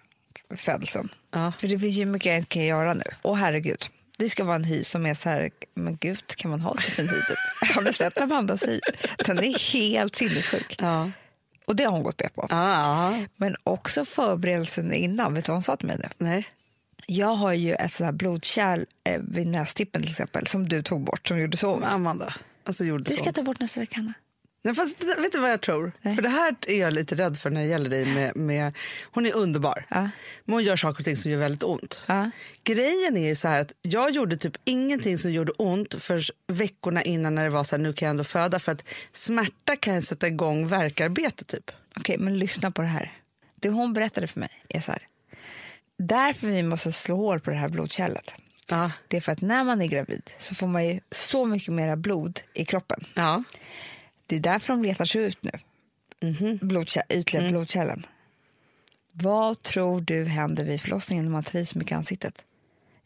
födelsen, 0.57 1.09
Ja. 1.31 1.53
för 1.61 1.69
det 1.69 1.79
finns 1.79 1.97
ju 1.97 2.07
mycket 2.07 2.27
jag 2.27 2.37
inte 2.37 2.49
kan 2.49 2.65
göra 2.65 2.95
nu. 2.95 3.05
Och 3.23 3.39
herregud, 3.39 3.85
det 4.21 4.31
ska 4.31 4.45
vara 4.45 4.57
en 4.57 4.65
hy 4.65 4.85
som 4.85 5.07
är 5.07 5.15
så 5.15 5.29
här, 5.29 5.51
men 5.75 5.97
gud, 5.97 6.27
kan 6.27 6.51
man 6.51 6.61
ha 6.61 6.77
så 6.77 6.91
fin 6.91 7.09
hy? 7.09 7.17
Typ? 7.17 7.71
Har 7.75 7.83
du 7.83 7.93
sett 7.93 8.19
Amandas 8.19 8.63
hy? 8.67 8.81
Den 9.27 9.39
är 9.39 9.73
helt 9.73 10.17
sinnessjuk. 10.17 10.77
Ja. 10.79 11.11
Och 11.65 11.77
det 11.77 11.85
har 11.85 11.93
hon 11.93 12.03
gått 12.03 12.21
med 12.21 12.35
på. 12.35 12.47
Ja. 12.51 13.21
Men 13.37 13.57
också 13.65 14.05
förberedelsen 14.05 14.93
innan, 14.93 15.35
vet 15.35 15.45
du 15.45 15.51
vad 15.51 15.57
hon 15.57 15.63
sa 15.63 15.77
till 15.77 15.87
mig 15.87 15.97
nu? 15.99 16.09
Nej. 16.19 16.49
Jag 17.07 17.35
har 17.35 17.53
ju 17.53 17.75
ett 17.75 17.93
sånt 17.93 18.07
här 18.07 18.13
blodkärl 18.13 18.85
eh, 19.05 19.21
vid 19.21 19.47
nästippen 19.47 20.03
till 20.03 20.11
exempel, 20.11 20.47
som 20.47 20.69
du 20.69 20.83
tog 20.83 21.05
bort, 21.05 21.29
som 21.29 21.41
gjorde 21.41 21.57
så 21.57 21.75
ont. 21.75 21.85
Amanda. 21.85 22.35
Alltså 22.65 22.85
gjorde 22.85 23.05
Det 23.05 23.17
ska 23.17 23.33
ta 23.33 23.43
bort 23.43 23.61
nästa 23.61 23.81
vecka, 23.81 23.97
Hanna. 23.97 24.15
Nej, 24.63 24.75
fast, 24.75 25.03
vet 25.03 25.33
du 25.33 25.39
vad 25.39 25.51
jag 25.51 25.61
tror? 25.61 25.93
Nej. 26.03 26.15
För 26.15 26.23
det 26.23 26.29
här 26.29 26.55
är 26.67 26.81
jag 26.81 26.93
lite 26.93 27.15
rädd 27.15 27.39
för 27.39 27.51
när 27.51 27.61
det 27.61 27.67
gäller 27.67 27.91
dig. 27.91 28.05
Med, 28.05 28.37
med, 28.37 28.77
hon 29.13 29.27
är 29.27 29.37
underbar. 29.37 29.87
Ja. 29.89 30.11
Men 30.45 30.53
hon 30.53 30.65
gör 30.65 30.77
saker 30.77 31.01
och 31.01 31.05
ting 31.05 31.17
som 31.17 31.31
gör 31.31 31.39
väldigt 31.39 31.63
ont. 31.63 32.03
Ja. 32.07 32.31
Grejen 32.65 33.17
är 33.17 33.35
så 33.35 33.49
här 33.49 33.61
att 33.61 33.73
jag 33.83 34.11
gjorde 34.11 34.37
typ 34.37 34.57
ingenting 34.65 35.19
som 35.19 35.33
gjorde 35.33 35.53
ont 35.53 36.03
för 36.03 36.25
veckorna 36.47 37.03
innan 37.03 37.35
när 37.35 37.45
det 37.45 37.51
var 37.51 37.65
så 37.65 37.77
här, 37.77 37.83
nu 37.83 37.93
kan 37.93 38.07
jag 38.07 38.11
ändå 38.11 38.25
föda. 38.25 38.59
För 38.59 38.73
att 38.73 38.85
smärta 39.13 39.77
kan 39.77 40.03
sätta 40.03 40.27
igång 40.27 40.67
verkarbete 40.67 41.45
typ. 41.45 41.71
Okej, 41.97 42.19
men 42.19 42.39
lyssna 42.39 42.71
på 42.71 42.83
det 42.83 42.89
här. 42.89 43.13
Det 43.55 43.69
hon 43.69 43.93
berättade 43.93 44.27
för 44.27 44.41
mig 44.41 44.65
är 44.69 44.81
så 44.81 44.93
här. 44.93 45.07
Därför 45.99 46.47
vi 46.47 46.63
måste 46.63 46.93
slå 46.93 47.17
hål 47.17 47.41
på 47.41 47.51
det 47.51 47.57
här 47.57 47.69
blodkärlet. 47.69 48.35
Ja. 48.69 48.91
Det 49.09 49.17
är 49.17 49.21
för 49.21 49.33
att 49.33 49.41
när 49.41 49.65
man 49.65 49.81
är 49.81 49.87
gravid 49.87 50.31
så 50.39 50.55
får 50.55 50.67
man 50.67 50.87
ju 50.87 51.01
så 51.11 51.45
mycket 51.45 51.75
mera 51.75 51.97
blod 51.97 52.41
i 52.55 52.65
kroppen. 52.65 53.05
Ja. 53.15 53.45
Det 54.31 54.37
är 54.37 54.41
därför 54.41 54.73
de 54.73 54.83
letar 54.83 55.05
sig 55.05 55.21
ut 55.23 55.39
nu. 55.43 55.51
Blodkär, 56.61 57.03
ytliga 57.09 57.49
blodkärlen. 57.51 58.07
Vad 59.13 59.63
tror 59.63 60.01
du 60.01 60.25
händer 60.25 60.65
vid 60.65 60.81
förlossningen 60.81 61.25
när 61.25 61.33
man 61.33 61.43
tar 61.45 61.59
i 61.59 61.67
så 61.67 61.79
mycket 61.79 61.93
i 61.93 61.95
ansiktet? 61.95 62.45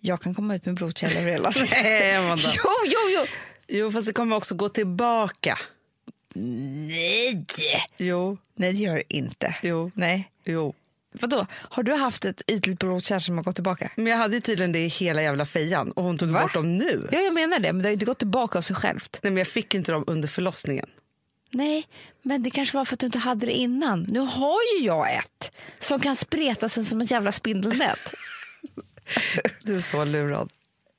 Jag 0.00 0.20
kan 0.22 0.34
komma 0.34 0.54
ut 0.56 0.66
med 0.66 0.74
blodkärl 0.74 1.16
över 1.16 1.30
hela 1.32 1.52
Nej, 1.70 2.16
Amanda. 2.16 2.42
Jo, 2.56 2.70
jo, 2.86 2.98
jo! 3.18 3.26
Jo, 3.68 3.90
fast 3.90 4.06
det 4.06 4.12
kommer 4.12 4.36
också 4.36 4.54
gå 4.54 4.68
tillbaka. 4.68 5.58
Nej! 6.34 7.46
Jo, 7.96 8.38
Nej, 8.54 8.72
det 8.72 8.78
gör 8.78 8.94
det 8.94 9.14
inte. 9.16 9.54
jo, 9.62 9.90
Nej. 9.94 10.30
jo. 10.44 10.74
Vadå? 11.20 11.46
Har 11.52 11.82
du 11.82 11.92
haft 11.94 12.24
ett 12.24 12.42
ytligt 12.46 12.78
blodkärl 12.78 13.20
som 13.20 13.36
har 13.36 13.44
gått 13.44 13.54
tillbaka? 13.54 13.90
Men 13.96 14.06
jag 14.06 14.16
hade 14.16 14.34
ju 14.34 14.40
tydligen 14.40 14.72
det 14.72 14.78
i 14.78 14.88
hela 14.88 15.22
jävla 15.22 15.46
fejan 15.46 15.90
och 15.92 16.02
hon 16.04 16.18
tog 16.18 16.28
Va? 16.28 16.42
bort 16.42 16.54
dem 16.54 16.76
nu. 16.76 17.08
Ja, 17.12 17.20
jag 17.20 17.34
menar 17.34 17.58
det, 17.58 17.72
men 17.72 17.82
det 17.82 17.86
har 17.86 17.90
ju 17.90 17.94
inte 17.94 18.06
gått 18.06 18.18
tillbaka 18.18 18.58
av 18.58 18.62
sig 18.62 18.76
självt. 18.76 19.18
Nej, 19.22 19.30
men 19.30 19.38
jag 19.38 19.46
fick 19.46 19.74
inte 19.74 19.92
dem 19.92 20.04
under 20.06 20.28
förlossningen. 20.28 20.86
Nej, 21.54 21.88
men 22.22 22.42
det 22.42 22.50
kanske 22.50 22.76
var 22.76 22.84
för 22.84 22.94
att 22.94 23.00
du 23.00 23.06
inte 23.06 23.18
hade 23.18 23.46
det 23.46 23.52
innan. 23.52 24.02
Nu 24.02 24.20
har 24.20 24.58
ju 24.76 24.86
jag 24.86 25.14
ett 25.14 25.50
som 25.80 26.00
kan 26.00 26.16
spreta 26.16 26.68
sig 26.68 26.84
som 26.84 27.00
ett 27.00 27.10
jävla 27.10 27.32
spindelnät. 27.32 27.98
Du 29.62 29.76
är 29.76 29.80
så 29.80 30.04
lurad. 30.04 30.50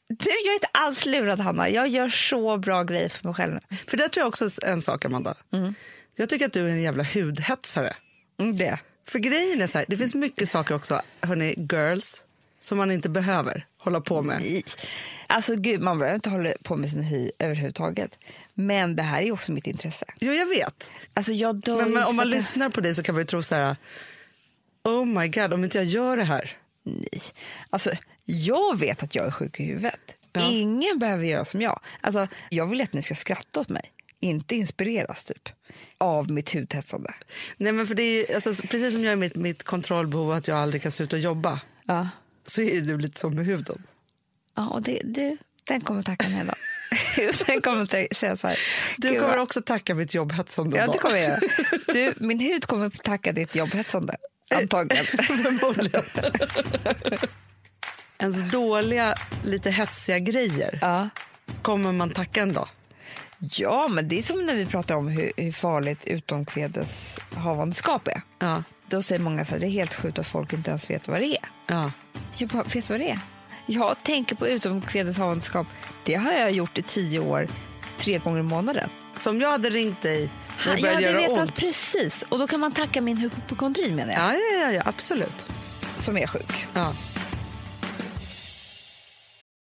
Du, 0.07 0.29
jag 0.29 0.51
är 0.51 0.53
inte 0.53 0.67
alls 0.71 1.05
lurad, 1.05 1.39
Hanna. 1.39 1.69
Jag 1.69 1.87
gör 1.87 2.09
så 2.09 2.57
bra 2.57 2.83
grejer 2.83 3.09
för 3.09 3.25
mig 3.27 3.33
själv. 3.33 3.59
För 3.87 3.97
det 3.97 4.09
tror 4.09 4.21
jag 4.21 4.27
också 4.27 4.45
är 4.45 4.71
en 4.71 4.81
sak, 4.81 5.05
Amanda. 5.05 5.35
Jag 6.15 6.29
tycker 6.29 6.45
att 6.45 6.53
du 6.53 6.61
är 6.65 6.69
en 6.69 6.81
jävla 6.81 7.03
hudhetsare. 7.03 7.95
Mm, 8.39 8.57
det. 8.57 8.79
För 9.07 9.19
grejen 9.19 9.61
är 9.61 9.67
så 9.67 9.77
här, 9.77 9.85
det 9.89 9.97
finns 9.97 10.15
mycket 10.15 10.49
saker 10.49 10.75
också, 10.75 11.01
hörni, 11.21 11.67
girls, 11.71 12.23
som 12.59 12.77
man 12.77 12.91
inte 12.91 13.09
behöver 13.09 13.65
hålla 13.77 14.01
på 14.01 14.21
med. 14.21 14.41
Nej. 14.41 14.63
Alltså, 15.27 15.55
gud, 15.55 15.81
man 15.81 15.99
behöver 15.99 16.15
inte 16.15 16.29
hålla 16.29 16.49
på 16.63 16.75
med 16.77 16.89
sin 16.89 17.03
hy 17.03 17.31
överhuvudtaget. 17.39 18.11
Men 18.57 18.95
det 18.95 19.03
här 19.03 19.21
är 19.21 19.31
också 19.31 19.51
mitt 19.51 19.67
intresse. 19.67 20.05
Jo, 20.19 20.33
jag 20.33 20.45
vet. 20.45 20.89
Alltså, 21.13 21.33
jag 21.33 21.59
dör 21.61 21.77
Men, 21.81 21.93
men 21.93 22.03
om 22.03 22.15
man 22.15 22.29
det- 22.29 22.35
lyssnar 22.37 22.69
på 22.69 22.81
dig 22.81 22.95
så 22.95 23.03
kan 23.03 23.15
man 23.15 23.21
ju 23.21 23.25
tro 23.25 23.43
så 23.43 23.55
här, 23.55 23.75
oh 24.83 25.05
my 25.05 25.27
god, 25.27 25.53
om 25.53 25.63
inte 25.63 25.77
jag 25.77 25.85
gör 25.87 26.17
det 26.17 26.23
här. 26.23 26.57
Nej. 26.83 27.21
Alltså, 27.69 27.91
jag 28.25 28.79
vet 28.79 29.03
att 29.03 29.15
jag 29.15 29.25
är 29.27 29.31
sjuk 29.31 29.59
i 29.59 29.63
huvudet. 29.63 30.15
Ja. 30.33 30.49
Ingen 30.51 30.99
behöver 30.99 31.25
göra 31.25 31.45
som 31.45 31.61
jag. 31.61 31.79
Alltså, 32.01 32.27
jag 32.49 32.67
vill 32.67 32.81
att 32.81 32.93
ni 32.93 33.01
ska 33.01 33.15
skratta 33.15 33.59
åt 33.59 33.69
mig, 33.69 33.91
inte 34.19 34.55
inspireras 34.55 35.23
typ 35.23 35.49
av 35.97 36.31
mitt 36.31 36.53
hudhetsande. 36.55 37.13
Nej, 37.57 37.71
men 37.71 37.87
för 37.87 37.95
det 37.95 38.03
är 38.03 38.35
alltså, 38.35 38.53
precis 38.67 38.93
som 38.93 39.03
jag 39.03 39.11
är 39.11 39.15
mitt, 39.15 39.35
mitt 39.35 39.63
kontrollbehov 39.63 40.31
att 40.31 40.47
jag 40.47 40.57
aldrig 40.57 40.81
kan 40.81 40.91
sluta 40.91 41.17
jobba, 41.17 41.59
Ja. 41.83 42.09
så 42.47 42.61
är 42.61 42.81
du 42.81 42.97
lite 42.97 43.19
som 43.19 43.35
med 43.35 43.45
huden. 43.45 43.83
Ja, 44.55 44.67
och 44.69 44.81
det, 44.81 45.01
du, 45.03 45.37
den 45.63 45.81
kommer 45.81 46.01
tacka 46.01 46.29
mig 46.29 46.43
då. 46.47 46.53
den 47.47 47.61
kommer 47.61 47.85
ta- 47.85 48.15
säga 48.15 48.37
så 48.37 48.47
här. 48.47 48.59
Du 48.97 49.09
"Gud, 49.09 49.19
kommer 49.19 49.33
vad- 49.35 49.43
också 49.43 49.61
tacka 49.61 49.95
mitt 49.95 50.13
jobbhetsande 50.13 50.77
Ja, 50.77 50.87
det 50.91 50.97
kommer 50.97 51.17
jag. 51.17 51.39
Du, 51.87 52.13
min 52.17 52.39
hud 52.39 52.65
kommer 52.65 52.89
tacka 52.89 53.31
ditt 53.31 53.55
jobbhetsande. 53.55 54.15
Antagligen. 54.55 55.05
Förmodligen. 55.27 56.03
Ens 58.17 58.51
dåliga, 58.51 59.15
lite 59.43 59.71
hetsiga 59.71 60.19
grejer 60.19 60.79
ja. 60.81 61.09
kommer 61.61 61.91
man 61.91 62.09
tacka 62.09 62.41
en 62.41 62.53
dag. 62.53 62.67
ja, 63.39 63.87
men 63.87 64.07
det 64.07 64.19
är 64.19 64.23
som 64.23 64.45
när 64.45 64.55
vi 64.55 64.65
pratar 64.65 64.95
om 64.95 65.07
hur, 65.07 65.31
hur 65.37 65.51
farligt 65.51 66.05
utomkvedes 66.05 67.17
havandeskap 67.35 68.07
är. 68.07 68.21
Ja, 68.39 68.63
Då 68.89 69.01
säger 69.01 69.21
många 69.21 69.45
så 69.45 69.51
här, 69.51 69.59
det 69.59 69.65
är 69.65 69.69
helt 69.69 69.95
sjukt 69.95 70.19
att 70.19 70.27
folk 70.27 70.53
inte 70.53 70.69
ens 70.69 70.89
vet 70.89 71.07
vad 71.07 71.19
det 71.19 71.25
är. 71.37 71.49
ja. 71.67 71.91
Jag 72.37 72.49
bara, 72.49 72.63
vet 72.63 72.89
vad 72.89 72.99
det 72.99 73.09
är? 73.09 73.19
Jag 73.65 74.03
tänker 74.03 74.35
på 74.35 74.47
utomkvedes 74.47 75.17
havandeskap. 75.17 75.67
Det 76.05 76.15
har 76.15 76.33
jag 76.33 76.51
gjort 76.51 76.77
i 76.77 76.81
tio 76.81 77.19
år, 77.19 77.47
tre 77.99 78.17
gånger 78.17 78.39
i 78.39 78.43
månaden. 78.43 78.89
Så 79.19 79.29
om 79.29 79.41
jag 79.41 79.51
hade 79.51 79.69
ringt 79.69 80.01
dig 80.01 80.29
när 80.65 80.73
det 80.75 80.79
jag 80.79 80.81
började 80.81 80.95
hade 80.95 81.21
göra 81.21 81.29
vetat 81.33 81.47
ont. 81.47 81.55
precis. 81.55 82.23
Och 82.29 82.39
då 82.39 82.47
kan 82.47 82.59
man 82.59 82.71
tacka 82.71 83.01
min 83.01 83.17
hypokondri 83.17 83.91
menar 83.91 84.13
jag, 84.13 84.21
Ja, 84.21 84.33
ja, 84.33 84.61
ja, 84.65 84.71
ja, 84.71 84.81
absolut. 84.85 85.45
som 85.99 86.17
är 86.17 86.27
sjuk. 86.27 86.65
Ja. 86.73 86.93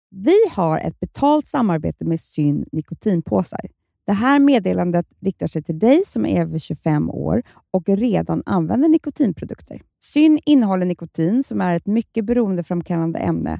Vi 0.09 0.37
har 0.51 0.79
ett 0.79 0.99
betalt 0.99 1.47
samarbete 1.47 2.05
med 2.05 2.19
Syn 2.19 2.65
nikotinpåsar. 2.71 3.61
Det 4.05 4.13
här 4.13 4.39
meddelandet 4.39 5.05
riktar 5.21 5.47
sig 5.47 5.63
till 5.63 5.79
dig 5.79 6.03
som 6.05 6.25
är 6.25 6.41
över 6.41 6.59
25 6.59 7.09
år 7.09 7.43
och 7.71 7.83
redan 7.89 8.43
använder 8.45 8.89
nikotinprodukter. 8.89 9.81
Syn 10.03 10.39
innehåller 10.45 10.85
nikotin 10.85 11.43
som 11.43 11.61
är 11.61 11.75
ett 11.75 11.85
mycket 11.85 12.25
beroendeframkallande 12.25 13.19
ämne 13.19 13.59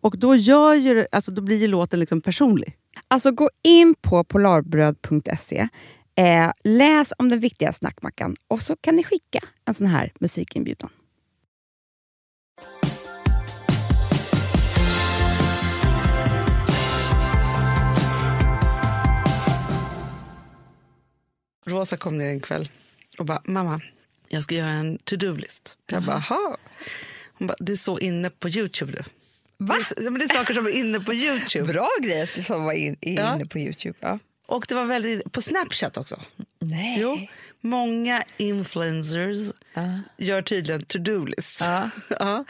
Och 0.00 0.18
då, 0.18 0.36
gör 0.36 0.74
ju, 0.74 1.06
alltså, 1.12 1.32
då 1.32 1.42
blir 1.42 1.56
ju 1.56 1.66
låten 1.66 2.00
liksom 2.00 2.20
personlig. 2.20 2.76
Alltså 3.08 3.30
gå 3.32 3.50
in 3.62 3.94
på 4.00 4.24
polarbröd.se, 4.24 5.68
eh, 6.14 6.50
läs 6.64 7.12
om 7.18 7.28
den 7.28 7.40
viktiga 7.40 7.72
snackmackan 7.72 8.36
och 8.48 8.62
så 8.62 8.76
kan 8.76 8.96
ni 8.96 9.04
skicka 9.04 9.40
en 9.64 9.74
sån 9.74 9.86
här 9.86 10.12
musikinbjudan. 10.20 10.90
Rosa 21.66 21.96
kom 21.96 22.18
ner 22.18 22.28
en 22.28 22.40
kväll 22.40 22.68
och 23.18 23.26
bara, 23.26 23.42
mamma, 23.44 23.80
jag 24.28 24.42
ska 24.42 24.54
göra 24.54 24.70
en 24.70 24.98
to-do-list. 24.98 25.76
Jag 25.86 26.04
bara, 26.04 26.18
ha. 26.18 26.56
Hon 27.32 27.46
bara, 27.46 27.56
det 27.60 27.72
är 27.72 27.76
så 27.76 27.98
inne 27.98 28.30
på 28.30 28.48
Youtube 28.48 28.92
du. 28.92 29.02
Va? 29.58 29.78
Det 29.96 30.06
är, 30.06 30.10
det 30.10 30.24
är 30.24 30.28
saker 30.28 30.54
som 30.54 30.66
är 30.66 30.70
inne 30.70 31.00
på 31.00 31.14
Youtube. 31.14 31.72
Bra 31.72 31.88
grej 32.02 32.22
att 32.22 32.34
du 32.34 32.42
som 32.42 32.64
var 32.64 32.72
in, 32.72 32.96
är 33.00 33.14
Ja. 33.14 33.34
inne 33.34 33.44
på 33.46 33.58
Youtube. 33.58 33.98
Ja. 34.00 34.18
Och 34.46 34.64
det 34.68 34.74
var 34.74 34.84
väldigt, 34.84 35.32
på 35.32 35.42
Snapchat 35.42 35.96
också. 35.96 36.20
Nej. 36.60 36.98
Jo, 37.00 37.18
många 37.60 38.22
influencers 38.36 39.52
Ja. 39.74 40.00
gör 40.16 40.42
tydligen 40.42 40.82
to-do-list. 40.82 41.60
Ja. 41.60 41.90
Ja. 42.20 42.44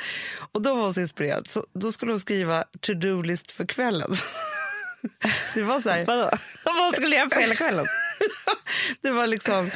Och 0.52 0.62
då 0.62 0.74
var 0.74 0.82
hon 0.82 0.94
så 0.94 1.00
inspirerad. 1.00 1.48
Så 1.48 1.66
då 1.74 1.92
skulle 1.92 2.12
hon 2.12 2.20
skriva 2.20 2.64
to-do-list 2.80 3.50
för 3.52 3.64
kvällen. 3.66 4.16
Det 5.54 5.62
var 5.62 5.80
så 5.80 5.90
här, 5.90 6.04
Vadå? 6.04 6.30
Vad 6.64 6.94
skulle 6.94 7.16
jag 7.16 7.20
göra 7.20 7.30
på 7.30 7.40
hela 7.40 7.54
kvällen? 7.54 7.86
det 9.00 9.10
var 9.10 9.26
liksom 9.26 9.70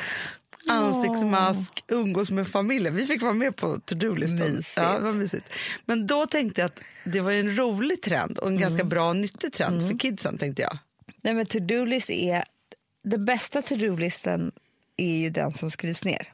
ansiktsmask, 0.69 1.85
umgås 1.89 2.31
med 2.31 2.49
familjen. 2.49 2.95
Vi 2.97 3.07
fick 3.07 3.23
vara 3.23 3.33
med 3.33 3.57
på 3.57 3.81
to-do-listan. 3.81 4.63
Ja, 4.77 4.99
det 4.99 5.05
var 5.05 5.13
mysigt. 5.13 5.47
Men 5.85 6.07
då 6.07 6.27
tänkte 6.27 6.61
jag 6.61 6.67
att 6.67 6.81
det 7.05 7.21
var 7.21 7.33
en 7.33 7.57
rolig 7.57 8.03
trend 8.03 8.39
och 8.39 8.49
en 8.49 8.59
ganska 8.61 8.85
bra 8.85 9.09
och 9.09 9.17
nyttig 9.17 9.53
trend 9.53 9.89
för 9.89 9.99
kidsen. 9.99 10.39
tänkte 10.39 10.63
jag. 10.63 10.79
Nej, 11.23 11.35
men 11.35 11.47
to-do-list 11.47 12.11
är... 12.11 12.45
Den 13.05 13.25
bästa 13.25 13.63
to-do-listen 13.63 14.53
är 14.97 15.17
ju 15.17 15.31
den 15.31 15.55
som 15.55 15.71
skrivs 15.71 16.05
ner. 16.05 16.33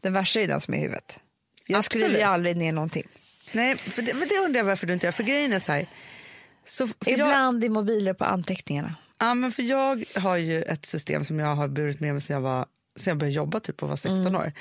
Den 0.00 0.12
värsta 0.12 0.40
är 0.40 0.46
den 0.48 0.60
som 0.60 0.74
är 0.74 0.78
i 0.78 0.80
huvudet. 0.80 1.18
Jag 1.66 1.84
skriver 1.84 2.06
ju 2.06 2.12
Absolut. 2.14 2.26
aldrig 2.26 2.56
ner 2.56 2.72
någonting. 2.72 3.06
Nej, 3.52 3.76
för 3.76 4.02
det, 4.02 4.14
men 4.14 4.28
det 4.28 4.38
undrar 4.38 4.58
jag 4.60 4.64
varför 4.64 4.86
du 4.86 4.92
inte 4.92 5.06
gör. 5.06 5.12
För 5.12 5.22
grejen 5.22 5.52
är 5.52 5.60
så 5.60 5.72
här. 5.72 5.86
Så 6.66 6.86
för 6.86 6.94
jag, 7.04 7.12
Ibland 7.18 7.64
i 7.64 7.68
mobiler 7.68 8.12
på 8.14 8.24
anteckningarna. 8.24 8.94
ja, 9.18 9.34
men 9.34 9.52
för 9.52 9.62
jag 9.62 10.04
har 10.14 10.36
ju 10.36 10.62
ett 10.62 10.86
system 10.86 11.24
som 11.24 11.38
jag 11.38 11.54
har 11.54 11.68
burit 11.68 12.00
med 12.00 12.12
mig 12.12 12.20
sedan 12.22 12.34
jag, 12.34 12.40
var, 12.40 12.66
sedan 12.98 13.10
jag 13.10 13.18
började 13.18 13.34
jobba 13.36 13.60
typ 13.60 13.82
och 13.82 13.88
var 13.88 13.96
16 13.96 14.36
år. 14.36 14.52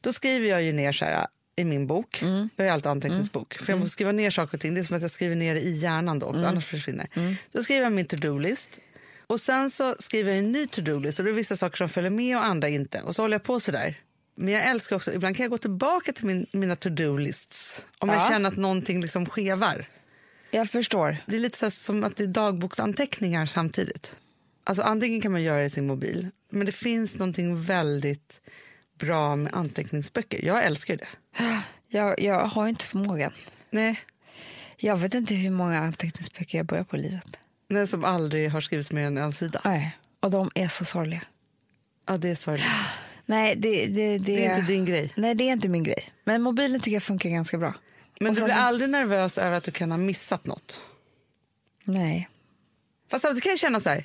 Då 0.00 0.12
skriver 0.12 0.48
jag 0.48 0.62
ju 0.62 0.72
ner 0.72 0.92
så 0.92 1.04
här 1.04 1.26
i 1.56 1.64
min 1.64 1.86
bok. 1.86 2.22
Jag 2.56 2.64
har 2.64 2.72
alltid 2.72 2.86
anteckningsbok. 2.90 3.54
För 3.58 3.72
jag 3.72 3.78
måste 3.80 3.92
skriva 3.92 4.12
ner 4.12 4.30
saker 4.30 4.54
och 4.56 4.60
ting. 4.60 4.74
Det 4.74 4.80
är 4.80 4.84
som 4.84 4.96
att 4.96 5.02
jag 5.02 5.10
skriver 5.10 5.36
ner 5.36 5.54
det 5.54 5.60
i 5.60 5.76
hjärnan 5.78 6.18
då 6.18 6.26
också, 6.26 6.44
annars 6.44 6.66
försvinner 6.66 7.08
Då 7.52 7.62
skriver 7.62 7.82
jag 7.82 7.92
min 7.92 8.06
to-do-list. 8.06 8.78
Och 9.26 9.40
sen 9.40 9.70
så 9.70 9.96
skriver 9.98 10.30
jag 10.30 10.38
en 10.38 10.52
ny 10.52 10.66
to-do-list 10.66 11.18
och 11.18 11.24
det 11.24 11.30
är 11.30 11.34
vissa 11.34 11.56
saker 11.56 11.76
som 11.76 11.88
följer 11.88 12.10
med 12.10 12.36
och 12.36 12.44
andra 12.44 12.68
inte. 12.68 13.00
Och 13.00 13.14
så 13.14 13.22
håller 13.22 13.34
jag 13.34 13.42
på 13.42 13.60
så 13.60 13.70
där. 13.70 13.94
Men 14.36 14.54
jag 14.54 14.66
älskar 14.66 14.96
också, 14.96 15.12
ibland 15.12 15.36
kan 15.36 15.44
jag 15.44 15.50
gå 15.50 15.58
tillbaka 15.58 16.12
till 16.12 16.26
min, 16.26 16.46
mina 16.52 16.76
to-do-lists 16.76 17.82
om 17.98 18.08
jag 18.08 18.18
Ja. 18.18 18.28
känner 18.30 18.48
att 18.48 18.56
någonting 18.56 19.00
liksom 19.02 19.26
skevar. 19.26 19.88
Jag 20.50 20.70
förstår. 20.70 21.16
Det 21.26 21.36
är 21.36 21.40
lite 21.40 21.58
så 21.58 21.70
som 21.70 22.04
att 22.04 22.16
det 22.16 22.22
är 22.22 22.26
dagboksanteckningar 22.26 23.46
samtidigt. 23.46 24.16
Alltså 24.64 24.82
antingen 24.82 25.20
kan 25.20 25.32
man 25.32 25.42
göra 25.42 25.58
det 25.60 25.64
i 25.66 25.70
sin 25.70 25.86
mobil, 25.86 26.28
men 26.50 26.66
det 26.66 26.72
finns 26.72 27.14
någonting 27.14 27.62
väldigt 27.62 28.40
bra 28.98 29.36
med 29.36 29.54
anteckningsböcker. 29.54 30.44
Jag 30.46 30.64
älskar 30.64 30.96
det. 30.96 31.08
Jag, 31.88 32.20
jag 32.20 32.46
har 32.46 32.68
inte 32.68 32.84
förmågan. 32.84 33.32
Nej, 33.70 34.00
Jag 34.76 34.96
vet 34.96 35.14
inte 35.14 35.34
hur 35.34 35.50
många 35.50 35.78
anteckningsböcker 35.80 36.58
jag 36.58 36.66
börjar 36.66 36.84
på 36.84 36.96
i 36.96 37.00
livet. 37.00 37.36
den 37.68 37.86
som 37.86 38.04
aldrig 38.04 38.50
har 38.50 38.60
skrivits 38.60 38.92
mer 38.92 39.02
än 39.06 39.18
en 39.18 39.32
sida. 39.32 39.60
Nej. 39.64 39.98
Och 40.20 40.30
de 40.30 40.50
är 40.54 40.68
så 40.68 40.84
sorgliga. 40.84 41.22
Ja, 42.06 42.16
det 42.16 42.28
är 42.28 42.34
sorgligt. 42.34 42.66
Nej, 43.26 43.56
det, 43.56 43.86
det, 43.86 44.18
det, 44.18 44.18
Det 44.18 44.46
är 44.46 44.56
inte 44.58 44.72
din 44.72 44.84
grej. 44.84 45.12
Nej, 45.16 45.34
det 45.34 45.44
är 45.44 45.52
inte 45.52 45.68
min 45.68 45.82
grej. 45.84 46.12
Men 46.24 46.42
mobilen 46.42 46.80
tycker 46.80 46.96
jag 46.96 47.02
funkar 47.02 47.28
ganska 47.30 47.58
bra. 47.58 47.74
Men 48.20 48.28
Och 48.30 48.34
du 48.36 48.44
blir 48.44 48.54
så- 48.54 48.60
aldrig 48.60 48.90
nervös 48.90 49.38
över 49.38 49.56
att 49.56 49.64
du 49.64 49.70
kan 49.70 49.90
ha 49.90 49.98
missat 49.98 50.46
något? 50.46 50.80
Nej. 51.84 52.28
Fast 53.10 53.22
samtidigt 53.22 53.42
kan 53.42 53.50
jag 53.50 53.58
känna 53.58 53.80
så 53.80 53.88
här, 53.88 54.04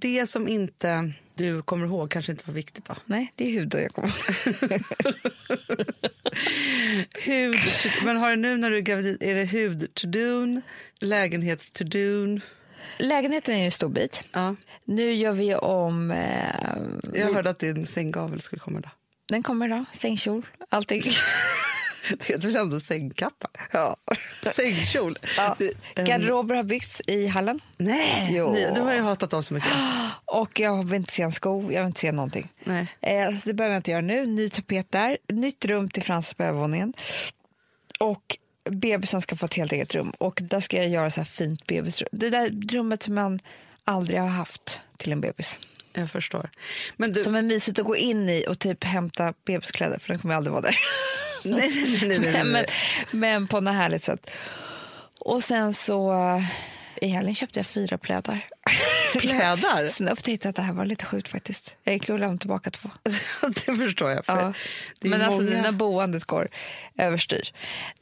det 0.00 0.26
som 0.26 0.48
inte 0.48 1.12
du 1.34 1.62
kommer 1.62 1.86
ihåg 1.86 2.10
kanske 2.10 2.32
inte 2.32 2.44
var 2.46 2.54
viktigt 2.54 2.84
då? 2.84 2.94
Nej, 3.04 3.32
det 3.36 3.44
är 3.48 3.52
huden 3.52 3.82
jag 3.82 3.92
kommer 3.92 4.08
ihåg. 4.08 4.80
Hud, 7.24 7.54
men 8.04 8.16
har 8.16 8.30
du 8.30 8.36
nu 8.36 8.56
när 8.56 8.70
du 8.70 8.76
är 8.76 8.80
gravid, 8.80 9.22
är 9.22 9.34
det 9.34 9.44
hud 9.44 9.94
to 9.94 10.06
do, 10.06 10.60
lägenhets 11.00 11.70
to 11.70 11.84
do? 11.84 12.40
Lägenheten 12.98 13.54
är 13.54 13.64
en 13.64 13.70
stor 13.70 13.88
bit. 13.88 14.22
Ja. 14.32 14.56
Nu 14.84 15.12
gör 15.14 15.32
vi 15.32 15.54
om... 15.54 16.10
Eh, 16.10 16.76
Jag 17.20 17.34
hörde 17.34 17.50
att 17.50 17.58
din 17.58 17.86
sänggavel 17.86 18.40
skulle 18.40 18.60
komma 18.60 18.78
idag. 18.78 18.90
den 19.28 19.42
kommer 19.42 19.66
idag. 19.66 19.84
Sängkjol, 19.92 20.46
allting. 20.68 21.02
Det 22.18 22.24
heter 22.24 22.46
väl 22.48 22.56
ändå 22.56 22.80
sängkappa? 22.80 23.48
Ja. 23.72 23.96
Sängkjol. 24.54 25.18
Ja. 25.36 25.56
Det- 25.58 25.72
ehm, 25.96 26.06
Garderober 26.06 26.54
har 26.54 26.62
byggts 26.62 27.02
i 27.06 27.26
hallen. 27.26 27.60
Nej, 27.76 28.28
Jo. 28.30 28.52
nej, 28.52 28.72
du 28.74 28.80
har 28.80 28.94
ju 28.94 29.00
hatat 29.00 29.30
dem 29.30 29.42
så 29.42 29.54
mycket. 29.54 29.72
Och 30.24 30.60
jag 30.60 30.84
vill 30.84 30.94
inte 30.94 31.12
se 31.12 31.22
en 31.22 31.32
sko, 31.32 31.62
jag 31.72 31.80
vill 31.80 31.86
inte 31.86 32.00
se 32.00 32.12
någonting. 32.12 32.48
Nej. 32.64 32.86
Eh, 33.00 33.30
så 33.36 33.40
det 33.48 33.54
behöver 33.54 33.74
jag 33.74 33.78
inte 33.78 33.90
göra 33.90 34.00
nu. 34.00 34.26
Ny 34.26 34.48
tapet 34.50 34.92
där, 34.92 35.18
nytt 35.32 35.64
rum 35.64 35.90
till 35.90 36.02
Frans 36.02 36.34
på 36.34 36.42
övervåningen. 36.42 36.92
Och 38.00 38.36
bebisen 38.70 39.22
ska 39.22 39.36
få 39.36 39.46
ett 39.46 39.54
helt 39.54 39.72
eget 39.72 39.94
rum. 39.94 40.12
Och 40.18 40.38
där 40.42 40.60
ska 40.60 40.76
jag 40.76 40.88
göra 40.88 41.10
så 41.10 41.20
här 41.20 41.24
fint 41.24 41.66
bebisrum. 41.66 42.08
Det 42.12 42.30
där 42.30 42.72
rummet 42.72 43.02
som 43.02 43.14
man 43.14 43.40
aldrig 43.84 44.20
har 44.20 44.28
haft 44.28 44.80
till 44.96 45.12
en 45.12 45.20
bebis. 45.20 45.58
Jag 45.92 46.10
förstår. 46.10 46.50
Men 46.96 47.12
du, 47.12 47.24
Som 47.24 47.34
är 47.34 47.42
mysigt 47.42 47.78
att 47.78 47.84
gå 47.84 47.96
in 47.96 48.28
i 48.28 48.44
och 48.48 48.58
typ 48.58 48.84
hämta 48.84 49.34
bebiskläder 49.44 49.98
för 49.98 50.08
den 50.08 50.18
kommer 50.18 50.34
aldrig 50.34 50.52
vara 50.52 50.62
där. 50.62 50.76
nej, 51.44 51.70
nej, 51.74 51.98
nej, 52.08 52.18
nej, 52.18 52.32
nej, 52.32 52.44
men, 52.44 52.64
men 53.10 53.46
på 53.46 53.60
något 53.60 53.74
härligt 53.74 54.04
sätt. 54.04 54.30
Och 55.20 55.44
sen 55.44 55.74
så 55.74 56.12
eh, 56.12 56.44
i 57.02 57.08
helgen 57.08 57.34
köpte 57.34 57.58
jag 57.58 57.66
fyra 57.66 57.98
plädar. 57.98 58.46
Plädar? 59.20 59.88
Sen 59.88 60.08
upptäckte 60.08 60.46
jag 60.46 60.50
att 60.50 60.56
det 60.56 60.62
här 60.62 60.72
var 60.72 60.84
lite 60.84 61.04
sjukt 61.04 61.28
faktiskt. 61.28 61.74
Jag 61.84 61.92
gick 61.94 62.08
och 62.08 62.18
lämnade 62.18 62.38
tillbaka 62.38 62.70
två. 62.70 62.90
det 63.48 63.76
förstår 63.76 64.10
jag. 64.10 64.26
För 64.26 64.36
Ja. 64.42 64.52
Men 65.00 65.22
alltså 65.22 65.42
många... 65.42 65.62
när 65.62 65.72
boendet 65.72 66.24
går 66.24 66.48
överstyr. 66.98 67.52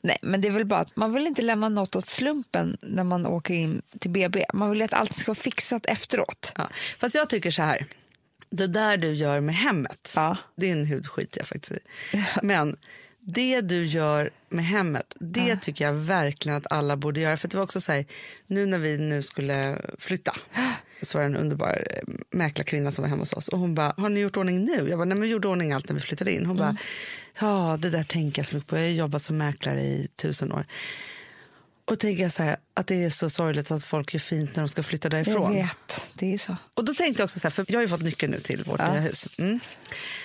Nej, 0.01 0.17
men 0.23 0.41
det 0.41 0.49
är 0.49 0.53
väl 0.53 0.65
bara 0.65 0.81
att 0.81 0.97
man 0.97 1.13
vill 1.13 1.27
inte 1.27 1.43
lämna 1.43 1.69
något 1.69 1.97
åt 1.97 2.07
slumpen 2.07 2.79
när 2.81 3.05
man 3.05 3.27
åker 3.27 3.55
in 3.55 3.83
till 4.01 4.11
BB. 4.11 4.45
Man 4.55 4.71
vill 4.71 4.83
att 4.83 4.93
allt 4.93 5.17
ska 5.17 5.31
vara 5.31 5.35
fixat 5.35 5.87
efteråt. 5.87 6.53
ja. 6.57 6.69
Fast 6.99 7.15
jag 7.15 7.31
tycker 7.31 7.51
så 7.51 7.63
här. 7.63 7.87
Det 8.51 8.67
där 8.67 8.97
du 8.97 9.13
gör 9.13 9.41
med 9.41 9.55
hemmet, 9.55 10.13
Ja. 10.17 10.37
din 10.57 10.85
hud 10.85 11.07
skiter 11.07 11.41
jag 11.41 11.49
faktiskt 11.49 11.73
i. 11.73 11.79
Men 12.43 12.77
det 13.29 13.61
du 13.61 13.85
gör 13.85 14.31
med 14.49 14.65
hemmet, 14.67 15.15
det 15.21 15.57
tycker 15.57 15.85
jag 15.85 15.93
verkligen 15.93 16.59
att 16.59 16.67
alla 16.73 16.97
borde 16.97 17.21
göra. 17.21 17.37
För 17.37 17.49
det 17.49 17.57
var 17.57 17.65
också 17.65 17.81
så 17.81 17.93
här, 17.93 18.05
nu 18.47 18.67
när 18.67 18.79
vi 18.79 18.99
nu 18.99 19.23
skulle 19.23 19.79
flytta 19.99 20.37
så 21.03 21.19
var 21.19 21.23
det 21.25 21.31
en 21.31 21.37
underbar 21.37 21.87
eh, 21.91 22.15
mäklarkvinna 22.31 22.93
som 22.93 23.03
var 23.03 23.09
hemma 23.09 23.23
hos 23.23 23.33
oss. 23.33 23.49
Och 23.49 23.59
hon 23.59 23.75
bara, 23.75 23.95
har 23.97 24.09
ni 24.09 24.21
gjort 24.21 24.37
ordning 24.37 24.65
nu? 24.65 24.89
Jag 24.89 24.99
bara, 24.99 25.05
nej 25.05 25.15
men 25.17 25.21
vi 25.21 25.29
gjorde 25.29 25.49
ordning 25.49 25.73
allt 25.73 25.89
när 25.89 25.95
vi 25.95 26.01
flyttade 26.01 26.33
in. 26.33 26.47
Hon 26.47 26.57
bara, 26.57 26.77
ja 27.41 27.79
det 27.81 27.91
där 27.91 28.03
tänker 28.03 28.43
jag 28.43 28.47
så 28.47 28.55
mycket 28.57 28.71
på. 28.71 28.77
Jag 28.77 28.83
har 28.83 28.89
jobbat 28.89 29.23
som 29.23 29.37
mäklare 29.39 29.83
i 29.83 30.09
tusen 30.17 30.53
år. 30.53 30.67
Och 31.85 31.99
tänker 31.99 32.23
jag 32.23 32.33
så 32.33 32.43
här, 32.43 32.57
att 32.75 32.87
det 32.87 33.05
är 33.05 33.11
så 33.11 33.31
sorgligt 33.31 33.71
att 33.71 33.85
folk 33.85 34.15
gör 34.15 34.21
fint 34.21 34.57
när 34.57 34.63
de 34.63 34.69
ska 34.69 34.83
flytta 34.83 35.09
därifrån. 35.09 35.57
Jag 35.57 35.63
vet, 35.63 36.03
det 36.15 36.35
är 36.35 36.39
så. 36.39 36.57
Och 36.75 36.85
då 36.85 36.95
tänkte 36.95 37.21
jag 37.21 37.25
också 37.25 37.41
så 37.41 37.49
här, 37.49 37.51
för 37.53 37.65
jag 37.69 37.77
har 37.77 37.83
ju 37.83 37.89
fått 37.89 38.03
nyckeln 38.03 38.33
nu 38.33 38.41
till 38.41 38.65
vårt 38.65 38.81
Ja. 38.81 38.93
nya 38.93 39.01
hus. 39.01 39.29
Mm, 39.39 39.61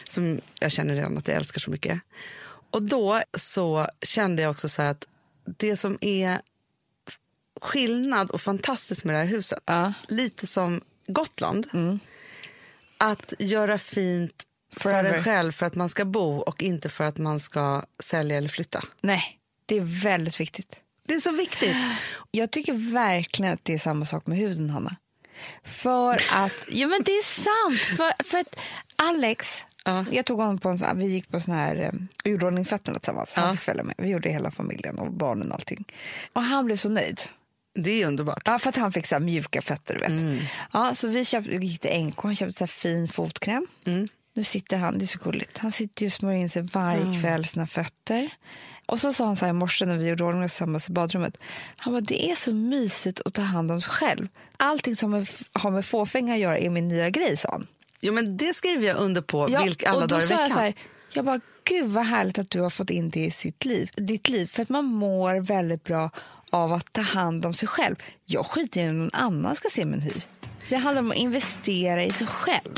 som 0.10 0.42
jag 0.60 0.72
känner 0.72 0.96
redan 0.96 1.18
att 1.18 1.28
jag 1.28 1.38
älskar 1.38 1.60
så 1.60 1.72
mycket. 1.72 2.00
Och 2.72 2.82
då 2.84 3.22
så 3.38 3.88
kände 4.02 4.42
jag 4.42 4.52
också 4.52 4.70
så 4.70 4.82
att 4.82 5.08
det 5.58 5.76
som 5.78 5.98
är 6.02 6.42
skillnad 7.62 8.30
och 8.32 8.42
fantastiskt 8.42 9.04
med 9.04 9.16
det 9.16 9.20
här 9.20 9.26
huset, 9.26 9.60
Ja. 9.66 9.94
lite 10.08 10.48
som 10.48 10.82
Gotland, 11.08 11.68
att 12.98 13.34
göra 13.40 13.78
fint 13.78 14.44
för 14.74 14.80
Forever. 14.80 15.14
en 15.14 15.24
själv 15.24 15.52
för 15.52 15.66
att 15.66 15.76
man 15.76 15.90
ska 15.90 16.06
bo 16.06 16.38
och 16.38 16.64
inte 16.64 16.90
för 16.90 17.04
att 17.04 17.18
man 17.18 17.40
ska 17.40 17.84
sälja 18.04 18.38
eller 18.38 18.50
flytta. 18.50 18.84
Nej, 19.02 19.38
det 19.66 19.76
är 19.76 20.02
väldigt 20.04 20.40
viktigt. 20.40 20.76
Det 21.08 21.14
är 21.14 21.20
så 21.20 21.32
viktigt. 21.32 21.76
Jag 22.32 22.52
tycker 22.52 22.74
verkligen 22.94 23.54
att 23.54 23.66
det 23.66 23.74
är 23.74 23.78
samma 23.78 24.06
sak 24.06 24.28
med 24.28 24.38
huden, 24.38 24.70
Hanna. 24.70 24.96
För 25.66 26.22
att, 26.32 26.54
ja 26.68 26.88
men 26.88 27.04
det 27.04 27.12
är 27.12 27.24
sant. 27.24 27.98
För, 27.98 28.24
för 28.24 28.38
att 28.38 28.56
Alex, 28.96 29.64
Ja. 29.86 30.06
jag 30.12 30.26
tog 30.26 30.40
honom 30.40 30.58
på 30.58 30.70
en 30.70 30.78
sån 30.78 30.88
här, 30.88 30.96
vi 30.96 31.06
gick 31.06 31.28
på 31.30 31.40
sån 31.40 31.54
här, 31.54 31.92
fötterna 32.64 33.00
tillsammans. 33.00 33.34
Han 33.34 33.46
Ja. 33.48 33.52
fick 33.52 33.62
följa 33.62 33.84
med. 33.84 33.96
Vi 33.98 34.10
gjorde 34.10 34.30
hela 34.30 34.52
familjen 34.52 35.00
och 35.00 35.12
barnen 35.12 35.48
och 35.52 35.56
allting. 35.56 35.86
Och 36.34 36.44
han 36.44 36.66
blev 36.66 36.78
så 36.78 36.90
nöjd. 36.90 37.22
Det 37.76 38.02
är 38.02 38.08
underbart. 38.08 38.42
Ja, 38.46 38.60
för 38.60 38.70
att 38.70 38.76
han 38.76 38.92
fick 38.92 39.08
så 39.08 39.20
mjuka 39.20 39.62
fötter, 39.62 39.96
vet. 40.00 40.42
Ja, 40.74 40.96
så 40.96 41.08
vi 41.08 41.26
köpte, 41.26 41.52
gick 41.52 41.82
till 41.82 42.04
NK, 42.06 42.24
han 42.24 42.36
köpte 42.36 42.54
så 42.54 42.62
här 42.64 42.68
fin 42.68 43.08
fotkräm. 43.08 43.68
Nu 44.34 44.44
sitter 44.44 44.78
han, 44.78 44.98
det 44.98 45.06
är 45.06 45.08
så 45.08 45.20
gulligt, 45.24 45.58
han 45.58 45.72
sitter 45.72 46.06
och 46.06 46.14
smörjer 46.14 46.40
in 46.40 46.50
sig 46.50 46.62
varje 46.62 47.22
kväll 47.22 47.46
sina 47.46 47.68
fötter. 47.68 48.30
Och 48.86 49.00
så 49.00 49.14
sa 49.14 49.26
han 49.26 49.38
så 49.38 49.46
här 49.46 49.50
i 49.50 49.54
morse 49.54 49.86
när 49.86 49.98
vi 49.98 50.08
gjorde 50.08 50.24
ordning 50.24 50.50
tillsammans 50.50 50.90
i 50.90 50.92
badrummet. 50.92 51.38
Han 51.78 51.94
bara, 51.94 52.02
det 52.02 52.32
är 52.32 52.36
så 52.36 52.54
mysigt 52.54 53.22
att 53.26 53.34
ta 53.34 53.42
hand 53.42 53.72
om 53.72 53.82
sig 53.82 53.92
själv. 53.92 54.28
Allting 54.58 54.96
som 54.96 55.26
har 55.54 55.72
med 55.72 55.86
fåfänga 55.86 56.34
att 56.34 56.40
göra 56.40 56.58
är 56.58 56.70
min 56.70 56.88
nya 56.88 57.10
grej, 57.10 57.38
sa 57.38 57.50
han. 57.52 57.68
Jo, 58.02 58.14
men 58.14 58.38
det 58.38 58.54
skriver 58.54 58.88
jag 58.88 58.98
under 58.98 59.22
på 59.22 59.46
vilk, 59.46 59.84
alla 59.84 60.08
dagar 60.08 60.24
i 60.24 60.26
veckan. 60.26 60.42
jag 60.42 60.52
så 60.52 60.60
här, 60.60 60.74
jag 61.14 61.26
bara, 61.26 61.40
gud 61.64 61.90
vad 61.90 62.06
härligt 62.06 62.40
att 62.40 62.50
du 62.50 62.62
har 62.62 62.70
fått 62.70 62.90
in 62.90 63.10
det 63.10 63.26
i 63.26 63.32
sitt 63.32 63.66
liv, 63.66 63.90
ditt 63.96 64.30
liv. 64.30 64.48
För 64.48 64.62
att 64.62 64.70
man 64.70 64.86
mår 64.86 65.42
väldigt 65.42 65.84
bra 65.84 66.10
av 66.50 66.74
att 66.74 66.94
ta 66.94 67.02
hand 67.02 67.46
om 67.46 67.54
sig 67.54 67.68
själv. 67.68 67.96
Jag 68.26 68.46
skiter 68.46 68.82
i 68.82 68.90
om 68.90 68.98
någon 68.98 69.14
annan 69.14 69.56
ska 69.56 69.70
se 69.70 69.86
min 69.86 70.02
hy. 70.02 70.12
Det 70.70 70.76
handlar 70.76 71.02
om 71.02 71.12
att 71.12 71.18
investera 71.18 72.04
i 72.04 72.12
sig 72.12 72.28
själv. 72.28 72.76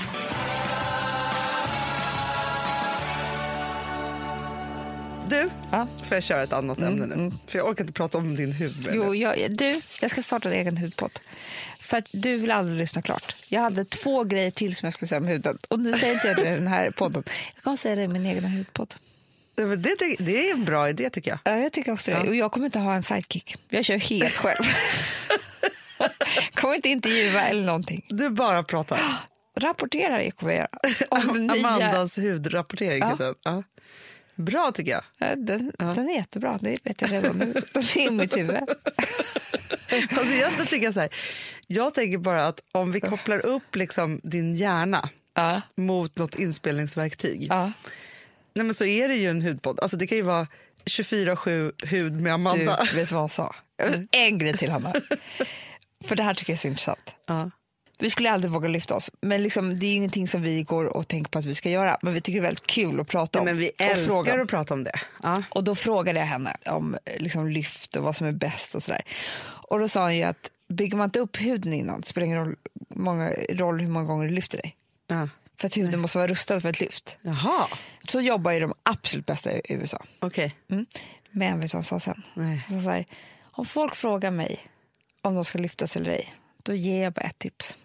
Du, 5.30 5.50
Ja. 5.72 5.88
får 6.08 6.16
jag 6.16 6.24
köra 6.24 6.44
ett 6.44 6.54
annat 6.54 6.80
ämne 6.80 7.06
nu? 7.16 7.32
För 7.48 7.58
jag 7.58 7.68
orkar 7.68 7.84
inte 7.84 7.94
prata 7.94 8.18
om 8.18 8.36
din 8.36 8.52
hud. 8.52 8.90
Jo, 8.94 9.16
jag, 9.16 9.56
du, 9.58 9.82
jag 10.02 10.12
ska 10.12 10.24
starta 10.24 10.50
en 10.50 10.56
egen 10.56 10.78
hudpodd. 10.78 11.20
För 11.80 11.98
att 11.98 12.08
du 12.12 12.38
vill 12.38 12.52
aldrig 12.52 12.78
lyssna 12.78 13.02
klart. 13.02 13.36
Jag 13.48 13.62
hade 13.62 13.86
två 13.86 14.24
grejer 14.24 14.52
till 14.52 14.76
som 14.76 14.86
jag 14.88 14.94
skulle 14.94 15.10
säga 15.10 15.20
om 15.20 15.28
huden. 15.28 15.58
Och 15.68 15.80
nu 15.80 15.94
säger 15.94 16.14
inte 16.14 16.28
jag 16.28 16.38
det 16.38 16.48
i 16.50 16.56
den 16.56 16.68
här 16.68 16.92
podden. 16.92 17.24
Jag 17.56 17.64
kommer 17.64 17.78
säga 17.78 17.96
det 17.96 18.02
i 18.02 18.08
min 18.08 18.26
egen 18.26 18.46
hudpodd. 18.46 18.96
Ja, 19.56 19.64
Det, 19.64 19.96
det 20.20 20.50
är 20.50 20.54
en 20.54 20.66
bra 20.66 20.90
idé 20.90 21.10
tycker 21.10 21.32
jag. 21.32 21.40
Ja, 21.44 21.58
jag 21.60 21.72
tycker 21.74 21.92
också 21.92 22.12
det. 22.12 22.18
Ja. 22.18 22.24
Och 22.24 22.36
jag 22.36 22.52
kommer 22.52 22.66
inte 22.66 22.80
ha 22.80 22.96
en 22.96 23.04
sidekick. 23.04 23.56
Jag 23.70 23.86
kör 23.86 23.98
helt 23.98 24.34
själv. 24.38 24.64
kommer 26.54 26.76
inte 26.76 26.90
intervjua 26.90 27.42
eller 27.48 27.64
någonting. 27.64 28.06
Du 28.10 28.30
bara 28.30 28.64
pratar. 28.64 29.18
rapporterar 29.60 30.20
EKV. 30.20 30.50
Amandas 31.10 32.18
hudrapportering 32.18 33.00
Ja. 33.00 33.34
Ja. 33.44 33.64
Bra 34.36 34.72
tycker 34.72 34.92
jag. 34.92 35.04
Ja, 35.18 35.36
Den, 35.36 35.72
den 35.80 36.10
är 36.10 36.16
jättebra, 36.16 36.58
det 36.62 36.78
vet 36.84 37.02
jag 37.02 37.12
redan 37.12 37.38
nu. 37.38 37.54
Den 37.74 37.84
är 37.84 38.08
i 38.08 38.12
mitt 38.12 38.38
huvud. 38.38 38.56
Alltså 40.10 40.34
egentligen 40.34 40.68
tycker 40.68 40.86
jag 40.86 40.94
så 40.94 41.00
här, 41.00 41.10
jag 41.68 41.94
tänker 41.94 42.18
bara 42.18 42.48
att 42.48 42.60
om 42.72 42.92
vi 42.92 43.00
kopplar 43.00 43.46
upp 43.46 43.76
liksom 43.76 44.20
din 44.24 44.56
hjärna 44.56 45.10
Ja, 45.34 45.62
mot 45.78 46.18
något 46.18 46.36
inspelningsverktyg, 46.40 47.48
ja. 47.50 47.72
nej 48.54 48.66
men 48.66 48.74
så 48.74 48.86
är 48.86 49.08
det 49.08 49.16
ju 49.16 49.30
en 49.30 49.42
hudpodd. 49.42 49.80
Alltså 49.80 49.98
det 49.98 50.08
kan 50.08 50.18
ju 50.18 50.22
vara 50.24 50.48
24-7 50.86 51.86
hud 51.86 52.14
med 52.14 52.24
Du, 52.24 52.30
Amanda. 52.34 52.80
vet 52.96 53.10
du 53.10 53.14
vad 53.16 53.22
hon 53.22 53.30
sa? 53.30 53.56
En 54.12 54.38
grej 54.38 54.58
till, 54.58 54.72
Hanna. 54.72 54.94
För 56.06 56.16
det 56.16 56.24
här 56.24 56.34
tycker 56.34 56.54
jag 56.54 56.58
är 56.58 56.62
så 56.62 56.68
intressant. 56.68 57.16
Ja. 58.04 58.06
Vi 58.06 58.10
skulle 58.10 58.32
aldrig 58.32 58.52
våga 58.52 58.68
lyfta 58.68 58.96
oss, 58.96 59.12
men 59.22 59.44
liksom, 59.44 59.80
det 59.80 59.86
är 59.86 59.96
ingenting 59.96 60.28
som 60.28 60.42
vi 60.42 60.64
går 60.64 60.86
och 60.98 61.08
tänker 61.08 61.32
på 61.32 61.40
att 61.40 61.46
vi 61.46 61.56
ska 61.56 61.70
göra. 61.70 61.98
Men 62.02 62.14
vi 62.14 62.22
tycker 62.22 62.42
det 62.42 62.46
är 62.46 62.48
väldigt 62.48 62.68
kul 62.68 63.00
att 63.00 63.08
prata 63.08 63.40
Nej, 63.40 63.42
om. 63.42 63.46
men 63.46 63.58
vi 63.58 63.70
och 63.70 63.82
älskar 63.82 64.06
fråga. 64.06 64.42
att 64.42 64.50
prata 64.50 64.74
om 64.74 64.84
det. 64.84 65.00
Ja. 65.24 65.44
Och 65.50 65.64
då 65.64 65.76
frågade 65.76 66.20
jag 66.20 66.26
henne 66.26 66.58
om 66.66 66.98
eh, 67.06 67.22
liksom, 67.22 67.48
lyft 67.48 67.96
och 67.96 68.04
vad 68.04 68.16
som 68.16 68.28
är 68.28 68.32
bäst 68.32 68.76
och 68.76 68.84
sådär. 68.84 69.02
Och 69.46 69.80
då 69.80 69.90
sa 69.90 70.02
hon 70.04 70.16
ju 70.16 70.24
att 70.24 70.50
bygger 70.68 70.98
man 70.98 71.06
inte 71.06 71.20
upp 71.20 71.42
huden 71.42 71.74
innan, 71.74 72.02
det 72.02 72.08
spelar 72.08 72.26
ingen 72.26 72.38
roll, 72.38 72.56
många, 72.90 73.30
roll 73.50 73.80
hur 73.80 73.88
många 73.88 74.06
gånger 74.06 74.28
du 74.28 74.34
lyfter 74.34 74.58
dig. 74.58 74.76
Ja. 75.08 75.30
För 75.58 75.68
att 75.68 75.78
huden 75.78 76.00
måste 76.00 76.18
vara 76.18 76.28
rustad 76.28 76.62
för 76.62 76.70
ett 76.70 76.80
lyft. 76.80 77.18
Jaha, 77.22 77.68
Så 78.08 78.22
jobbar 78.22 78.52
ju 78.52 78.60
de 78.60 78.74
absolut 78.84 79.26
bästa 79.26 79.52
i 79.52 79.62
USA. 79.70 80.04
okej. 80.20 80.56
Mm. 80.72 80.86
Men 81.32 81.60
vet 81.60 81.72
du 81.72 81.78
vad 81.78 81.86
hon 81.86 82.00
sa 82.00 82.00
sen? 82.00 82.24
Nej. 82.34 82.66
Hon 82.70 82.80
sa 82.80 82.84
så 82.86 82.90
här, 82.92 83.06
om 83.42 83.66
folk 83.66 83.96
frågar 83.96 84.32
mig 84.32 84.60
om 85.22 85.36
de 85.36 85.46
ska 85.46 85.58
lyftas 85.60 85.96
eller 85.96 86.10
ej, 86.12 86.34
då 86.64 86.74
ger 86.74 87.04
jag 87.04 87.14
bara 87.14 87.22
ett 87.22 87.40
tips. 87.40 87.78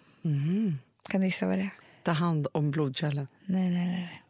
Kan 1.09 1.21
du 1.21 1.25
gissa 1.25 1.45
vad 1.45 1.57
det 1.57 1.61
är? 1.61 1.69
Ta 2.03 2.11
hand 2.11 2.47
om 2.51 2.71
blodkärlen. 2.71 3.27
Nej, 3.45 3.69
nej, 3.69 3.87
nej. 3.87 4.23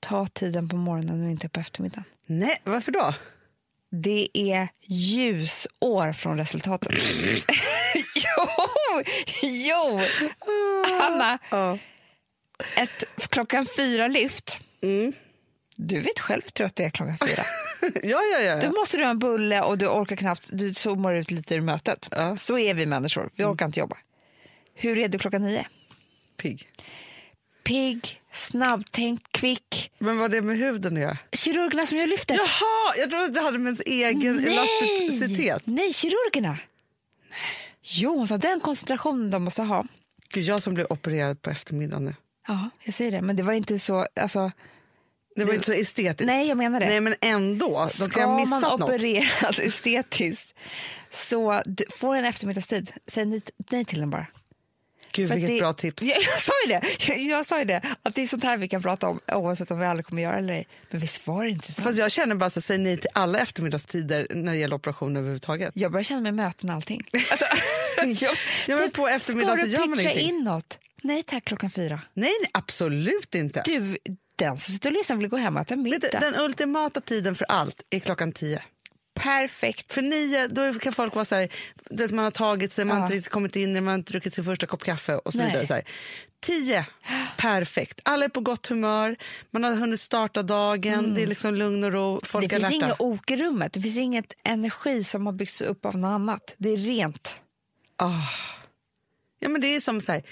Ta 0.00 0.26
tiden 0.26 0.68
på 0.68 0.76
morgonen 0.76 1.24
och 1.24 1.30
inte 1.30 1.48
på 1.48 1.60
eftermiddagen. 1.60 2.04
Nej, 2.26 2.60
varför 2.64 2.92
då? 2.92 3.14
Det 3.90 4.28
är 4.34 4.68
ljusår 4.86 6.12
från 6.12 6.36
resultatet. 6.38 6.92
jo! 8.14 8.46
Jo! 9.42 10.00
Hanna, 11.00 11.38
Ja. 11.50 11.78
ett 12.76 13.04
klockan 13.30 13.66
fyra 13.76 14.08
lyft. 14.08 14.58
Mm. 14.82 15.12
Du 15.76 16.00
vet 16.00 16.20
själv 16.20 16.42
hur 16.44 16.50
trött 16.50 16.76
det 16.76 16.84
är 16.84 16.90
klockan 16.90 17.16
fyra. 17.28 17.42
Ja, 18.02 18.20
ja, 18.32 18.40
ja. 18.40 18.60
Du 18.60 18.68
måste 18.70 18.96
du 18.96 19.02
ha 19.04 19.10
en 19.10 19.18
bulle 19.18 19.62
och 19.62 19.78
du 19.78 19.86
orkar 19.88 20.16
knappt, 20.16 20.42
du 20.48 20.74
zoomar 20.74 21.14
ut 21.14 21.30
lite 21.30 21.54
ur 21.54 21.60
mötet. 21.60 22.08
Ja. 22.10 22.36
Så 22.36 22.58
är 22.58 22.74
vi 22.74 22.86
människor, 22.86 23.30
vi 23.34 23.44
orkar 23.44 23.66
inte 23.66 23.80
jobba. 23.80 23.96
Hur 24.74 24.98
är 24.98 25.08
du 25.08 25.18
klockan 25.18 25.42
nio? 25.42 25.66
Pigg. 26.36 26.68
Pigg, 27.64 28.20
snabbtänkt, 28.32 29.32
kvick. 29.32 29.92
Men 29.98 30.18
vad 30.18 30.30
det 30.30 30.42
med 30.42 30.58
huden 30.58 30.96
att 30.96 31.02
göra? 31.02 31.18
Kirurgerna 31.32 31.86
som 31.86 31.98
gör 31.98 32.06
lyftet. 32.06 32.36
Jaha, 32.36 32.94
jag 32.98 33.10
trodde 33.10 33.24
att 33.26 33.34
det 33.34 33.40
hade 33.40 33.58
med 33.58 33.66
ens 33.66 33.80
egen 33.86 34.46
elasticitet. 34.46 35.62
Nej, 35.64 35.92
kirurgerna. 35.92 36.58
Jo, 37.82 38.16
hon 38.16 38.28
sa 38.28 38.38
den 38.38 38.60
koncentrationen 38.60 39.30
de 39.30 39.42
måste 39.44 39.62
ha. 39.62 39.84
Gud, 40.28 40.44
jag 40.44 40.62
som 40.62 40.74
blev 40.74 40.86
opererad 40.90 41.42
på 41.42 41.50
eftermiddagen 41.50 42.04
nu. 42.04 42.14
Ja, 42.48 42.70
jag 42.84 42.94
säger 42.94 43.10
det. 43.10 43.22
Men 43.22 43.36
det 43.36 43.42
var 43.42 43.52
inte 43.52 43.78
så... 43.78 44.06
Alltså, 44.20 44.50
Det 45.36 45.44
var 45.44 45.52
inte 45.54 45.66
så 45.66 45.72
estetiskt. 45.72 46.26
nej, 46.26 46.48
jag 46.48 46.58
menar 46.58 46.80
det. 46.80 46.86
Nej, 46.86 47.00
men 47.00 47.14
ändå. 47.20 47.88
De 47.98 48.08
Ska 48.10 48.26
man 48.26 48.40
missat 48.40 48.62
något. 48.78 48.80
opereras 48.80 49.58
estetiskt 49.62 50.54
så 51.10 51.62
du 51.66 51.84
får 51.90 52.16
en 52.16 52.24
eftermiddagstid, 52.24 52.92
säg 53.06 53.24
nej, 53.24 53.42
nej 53.70 53.84
till 53.84 53.98
den 54.00 54.10
bara. 54.10 54.26
Gud, 55.12 55.28
För 55.28 55.34
vilket 55.34 55.50
det- 55.50 55.58
bra 55.60 55.72
tips. 55.72 56.02
Jag, 56.02 56.16
jag 56.22 56.40
sa 56.40 56.52
ju 56.66 56.68
det, 56.72 56.82
jag, 57.08 57.18
jag 57.18 57.46
sa 57.46 57.58
ju 57.58 57.64
det, 57.64 57.82
att 58.02 58.14
det 58.14 58.22
är 58.22 58.26
sånt 58.26 58.44
här 58.44 58.56
vi 58.56 58.68
kan 58.68 58.82
prata 58.82 59.08
om 59.08 59.20
oavsett 59.32 59.70
om 59.70 59.78
vi 59.78 59.86
aldrig 59.86 60.06
kommer 60.06 60.22
göra 60.22 60.36
eller 60.38 60.54
ej. 60.54 60.68
Men 60.90 61.00
visst 61.00 61.26
var 61.26 61.44
det 61.44 61.50
inte 61.50 61.72
så? 61.72 61.82
Fast 61.82 61.98
jag 61.98 62.10
känner 62.12 62.34
bara 62.34 62.50
så 62.50 62.60
säg 62.60 62.78
nej 62.78 62.96
till 62.96 63.10
alla 63.14 63.38
eftermiddagstider 63.38 64.26
när 64.30 64.52
det 64.52 64.58
gäller 64.58 64.76
operationer 64.76 65.20
överhuvudtaget. 65.20 65.70
Jag 65.74 65.92
börjar 65.92 66.04
känna 66.04 66.20
mig 66.20 66.32
möten 66.32 66.70
och 66.70 66.76
allting. 66.76 67.06
Alltså, 67.30 67.46
jag, 68.24 68.36
Ja, 68.68 68.76
men 68.76 68.90
på 68.90 69.08
eftermiddagen 69.08 69.56
ska 69.58 69.66
så 69.66 69.72
gör 69.72 69.82
du 69.82 69.88
man 69.88 69.98
pitcha 69.98 70.10
ingenting. 70.10 70.36
in 70.38 70.44
något? 70.44 70.78
Nej 71.02 71.22
tack 71.22 71.44
klockan 71.44 71.70
fyra. 71.70 72.00
Nej, 72.14 72.30
nej, 72.40 72.50
absolut 72.54 73.34
inte. 73.34 73.62
Du, 73.64 73.98
den 74.36 74.58
som 74.58 74.74
sitter 74.74 74.90
och 74.90 74.96
lyssnar 74.96 75.16
vill 75.16 75.28
gå 75.28 75.36
hem 75.36 75.56
och 75.56 75.62
äta 75.62 75.76
middag. 75.76 76.08
du, 76.12 76.18
den 76.18 76.34
ultimata 76.40 77.00
tiden 77.00 77.34
för 77.34 77.46
allt 77.48 77.82
är 77.90 77.98
klockan 77.98 78.32
tio. 78.32 78.62
Perfekt. 79.14 79.92
För 79.92 80.02
nio 80.02 80.48
då 80.48 80.74
kan 80.74 80.92
folk 80.92 81.14
vara 81.14 81.24
så 81.24 81.34
här, 81.34 81.48
vet, 81.90 82.10
man 82.10 82.24
har 82.24 82.30
tagit 82.30 82.72
sig, 82.72 82.84
man 82.84 82.96
har 82.96 83.04
inte 83.04 83.16
riktigt 83.16 83.32
kommit 83.32 83.56
in, 83.56 83.72
man 83.72 83.86
har 83.86 83.94
inte 83.94 84.12
druckit 84.12 84.34
sin 84.34 84.44
första 84.44 84.66
kopp 84.66 84.84
kaffe 84.84 85.16
och 85.16 85.32
så 85.32 85.38
Nej. 85.38 85.46
vidare. 85.46 85.66
Så 85.66 85.74
här. 85.74 85.84
Tio, 86.40 86.86
perfekt. 87.36 88.00
Alla 88.02 88.24
är 88.24 88.28
på 88.28 88.40
gott 88.40 88.66
humör, 88.66 89.16
man 89.50 89.64
har 89.64 89.76
hunnit 89.76 90.00
starta 90.00 90.42
dagen, 90.42 91.14
det 91.14 91.22
är 91.22 91.26
liksom 91.26 91.54
lugn 91.54 91.84
och 91.84 91.92
ro, 91.92 92.20
folk 92.22 92.50
Det 92.50 92.56
är 92.56 92.60
finns 92.60 92.72
inget 92.72 93.00
ok 93.00 93.30
i 93.30 93.36
rummet. 93.36 93.72
Det 93.72 93.80
finns 93.80 93.96
inget 93.96 94.32
energi 94.44 95.04
som 95.04 95.26
har 95.26 95.32
byggts 95.32 95.60
upp 95.60 95.84
av 95.86 95.98
något 95.98 96.08
annat. 96.08 96.54
Det 96.58 96.68
är 96.68 96.76
rent. 96.76 97.40
Ah. 97.96 98.28
Ja, 99.38 99.48
men 99.48 99.60
det 99.60 99.66
är 99.76 99.80
som 99.80 100.00
så 100.00 100.12
här, 100.12 100.22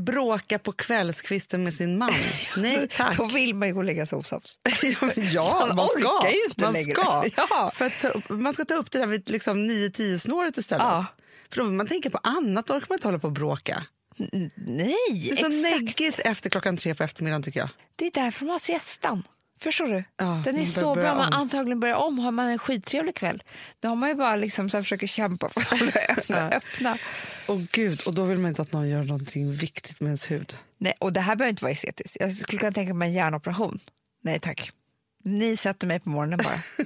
bråka 0.00 0.58
på 0.58 0.72
kvällskvisten 0.72 1.64
med 1.64 1.74
sin 1.74 1.98
man. 1.98 2.14
Nej 2.56 2.88
tack. 2.96 3.16
Då 3.16 3.24
vill 3.24 3.54
man 3.54 3.68
ju 3.68 3.74
gå 3.74 3.80
och 3.80 3.84
lägga 3.84 4.06
sig 4.06 4.18
osams. 4.18 4.44
ja, 5.16 5.64
Man 5.66 5.76
man, 5.76 5.88
ska. 5.88 6.18
orkar 6.18 6.30
ju 6.30 6.44
inte 6.44 6.60
man 6.62 6.72
längre. 6.72 6.94
ska. 6.94 7.24
Ja. 7.50 7.70
För 7.74 7.90
ta, 8.00 8.34
man 8.34 8.52
ska 8.54 8.64
ta 8.64 8.74
upp 8.74 8.90
det 8.90 8.98
där 8.98 9.06
vid 9.06 9.30
liksom 9.30 9.70
9-10 9.70 10.18
snåret 10.18 10.58
istället. 10.58 10.82
Ja. 10.86 11.06
För 11.50 11.56
då 11.56 11.64
vill 11.64 11.72
man 11.72 11.86
tänka 11.86 12.10
på 12.10 12.18
annat, 12.22 12.66
då 12.66 12.74
orkar 12.74 12.86
man 12.88 12.96
inte 12.96 13.08
hålla 13.08 13.18
på 13.18 13.26
och 13.26 13.32
bråka. 13.32 13.84
N- 14.32 14.50
Nej, 14.56 14.94
Det 15.10 15.30
är 15.30 15.36
så 15.36 15.46
exakt. 15.46 15.54
neggigt 15.80 16.18
efter 16.20 16.50
klockan 16.50 16.76
tre 16.76 16.94
på 16.94 17.02
eftermiddagen 17.02 17.42
tycker 17.42 17.60
jag. 17.60 17.68
Det 17.96 18.06
är 18.06 18.10
därför 18.10 18.44
man 18.44 18.52
har 18.52 18.58
siestan. 18.58 19.22
Förstår 19.62 19.86
du? 19.88 20.04
Ja, 20.16 20.42
Den 20.44 20.56
är 20.58 20.64
så 20.64 20.94
bra. 20.94 21.14
Man 21.14 21.32
antagligen 21.32 21.80
börjar 21.80 21.94
om. 21.96 22.18
Har 22.18 22.30
man 22.30 22.48
en 22.48 22.58
skittrevlig 22.58 23.14
kväll, 23.14 23.42
då 23.80 23.88
har 23.88 23.96
man 23.96 24.08
ju 24.08 24.14
bara 24.14 24.36
liksom 24.36 24.70
så 24.70 24.76
här 24.76 24.82
försöker 24.82 25.06
kämpa 25.06 25.48
för 25.48 25.60
att 25.60 25.68
hålla 25.80 25.92
ögonen 26.08 26.48
Ja. 26.50 26.56
öppna. 26.56 26.98
Och 27.46 27.60
gud, 27.60 28.00
och 28.06 28.14
då 28.14 28.24
vill 28.24 28.38
man 28.38 28.48
inte 28.48 28.62
att 28.62 28.72
någon 28.72 28.88
gör 28.88 29.02
någonting 29.04 29.52
viktigt 29.52 30.00
med 30.00 30.06
ens 30.08 30.30
hud. 30.30 30.56
Nej, 30.78 30.94
och 30.98 31.12
det 31.12 31.20
här 31.20 31.36
behöver 31.36 31.50
inte 31.50 31.64
vara 31.64 31.72
estetiskt. 31.72 32.16
Jag 32.20 32.32
skulle 32.32 32.58
kunna 32.58 32.72
tänka 32.72 32.94
mig 32.94 33.08
en 33.08 33.14
hjärnoperation. 33.14 33.78
Nej 34.22 34.40
tack. 34.40 34.70
Ni 35.24 35.56
sätter 35.56 35.86
mig 35.86 36.00
på 36.00 36.08
morgonen 36.08 36.40
bara. 36.44 36.60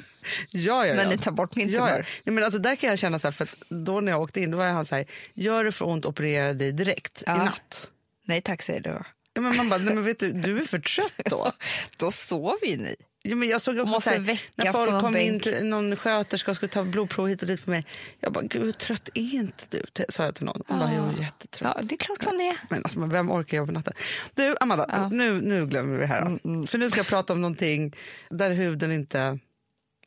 Ja, 0.50 0.86
ja, 0.86 0.94
När 0.94 1.02
ja. 1.02 1.08
ni 1.08 1.18
tar 1.18 1.30
bort 1.32 1.56
min 1.56 1.68
ja, 1.68 1.74
ja. 1.74 1.86
tumör. 1.86 2.06
Nej, 2.24 2.34
men 2.34 2.44
alltså, 2.44 2.58
där 2.58 2.76
kan 2.76 2.90
jag 2.90 2.98
känna 2.98 3.18
så 3.18 3.26
här, 3.26 3.32
för 3.32 3.44
att 3.44 3.54
då 3.68 4.00
när 4.00 4.12
jag 4.12 4.22
åkte 4.22 4.40
in, 4.40 4.50
då 4.50 4.58
var 4.58 4.66
han 4.66 4.86
så 4.86 4.94
här, 4.94 5.04
gör 5.34 5.64
det 5.64 5.72
för 5.72 5.84
ont, 5.88 6.06
operera 6.06 6.52
dig 6.52 6.72
direkt 6.72 7.22
Ja. 7.26 7.34
i 7.34 7.38
natt. 7.38 7.90
Nej 8.26 8.40
tack 8.40 8.62
säger 8.62 8.80
du. 8.80 9.02
Ja, 9.34 9.40
men 9.40 9.56
man 9.56 9.68
bara, 9.68 9.78
nej, 9.80 9.94
men 9.94 10.04
vet 10.04 10.18
du, 10.18 10.32
du 10.32 10.58
är 10.58 10.64
för 10.64 10.78
trött 10.78 11.20
då. 11.30 11.52
Då 11.98 12.12
sover 12.12 12.66
ju 12.66 12.76
ni. 12.76 12.96
Ja, 13.22 13.36
men 13.36 13.48
jag 13.48 13.60
såg 13.60 13.78
också 13.78 14.00
så 14.00 14.10
här, 14.10 14.40
när 14.54 14.72
folk 14.72 15.00
kom 15.00 15.16
in 15.16 15.32
bänk. 15.32 15.42
till 15.42 15.64
någon 15.64 15.96
sköterska 15.96 16.50
och 16.50 16.56
skulle 16.56 16.72
ta 16.72 16.84
blodprov 16.84 17.28
hit 17.28 17.42
och 17.42 17.48
dit 17.48 17.64
på 17.64 17.70
mig. 17.70 17.86
Jag 18.20 18.32
bara, 18.32 18.44
gud 18.44 18.62
hur 18.62 18.72
trött 18.72 19.08
är 19.14 19.34
inte 19.34 19.64
du? 19.68 20.04
Sa 20.08 20.24
jag 20.24 20.34
till 20.34 20.44
någon. 20.44 20.62
Hon 20.66 20.78
bara, 20.78 20.92
jag 20.94 21.08
är 21.08 21.20
jättetrött. 21.20 21.72
Ja, 21.76 21.82
det 21.82 21.94
är 21.94 21.96
klart 21.96 22.24
hon 22.24 22.40
är. 22.40 22.56
Men 22.70 22.84
alltså, 22.84 23.00
vem 23.06 23.30
orkar 23.30 23.56
jobba 23.56 23.66
på 23.66 23.72
natten? 23.72 23.92
Du, 24.34 24.56
Amanda. 24.60 24.84
Mm, 24.84 25.08
nu, 25.18 25.40
nu 25.40 25.66
glömmer 25.66 25.94
vi 25.94 26.00
det 26.00 26.06
här. 26.06 26.38
Då. 26.42 26.66
För 26.66 26.78
nu 26.78 26.90
ska 26.90 26.98
jag 26.98 27.06
prata 27.06 27.32
om 27.32 27.40
någonting 27.40 27.96
där 28.30 28.50
huden 28.50 28.92
inte 28.92 29.38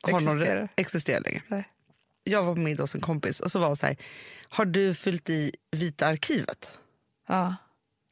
har 0.02 0.20
någon 0.20 0.38
Existerar. 0.38 0.68
existerar 0.76 1.20
längre. 1.20 1.42
Nej. 1.48 1.68
Jag 2.24 2.42
var 2.42 2.54
på 2.54 2.60
middag 2.60 2.82
hos 2.82 2.94
en 2.94 3.00
kompis 3.00 3.40
och 3.40 3.52
så 3.52 3.58
var 3.58 3.66
hon 3.66 3.76
så 3.76 3.86
här, 3.86 3.96
har 4.48 4.64
du 4.64 4.94
fyllt 4.94 5.30
i 5.30 5.52
Vita 5.70 6.06
arkivet? 6.06 6.70
Ja, 7.28 7.54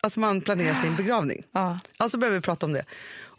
Alltså 0.06 0.20
man 0.20 0.40
planerar 0.40 0.74
sin 0.74 0.96
begravning. 1.00 1.42
ja. 1.52 1.78
Alltså 1.96 2.18
började 2.18 2.36
vi 2.36 2.42
prata 2.42 2.66
om 2.66 2.72
det. 2.72 2.84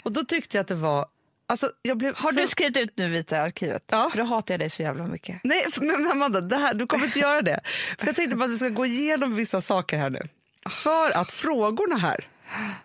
Och 0.03 0.11
då 0.11 0.23
tyckte 0.23 0.57
jag 0.57 0.61
att 0.61 0.67
det 0.67 0.75
var, 0.75 1.05
alltså 1.47 1.71
Har 2.15 2.31
du 2.31 2.47
skrivit 2.47 2.77
ut 2.77 2.93
nu 2.97 3.09
Vita 3.09 3.41
arkivet? 3.41 3.83
Ja. 3.91 4.09
För 4.11 4.17
då 4.17 4.23
hatar 4.23 4.53
jag 4.53 4.59
dig 4.59 4.69
så 4.69 4.81
jävla 4.81 5.07
mycket. 5.07 5.41
Nej, 5.43 5.65
men 5.81 6.07
Amanda, 6.11 6.41
det 6.41 6.57
här, 6.57 6.73
du 6.73 6.87
kommer 6.87 7.05
inte 7.05 7.19
göra 7.19 7.41
det. 7.41 7.59
För 7.99 8.05
jag 8.07 8.15
tänkte 8.15 8.35
bara 8.35 8.45
att 8.45 8.51
vi 8.51 8.57
ska 8.57 8.69
gå 8.69 8.85
igenom 8.85 9.35
vissa 9.35 9.61
saker 9.61 9.97
här 9.97 10.09
nu. 10.09 10.21
För 10.71 11.17
att 11.17 11.31
frågorna 11.31 11.97
här, 11.97 12.27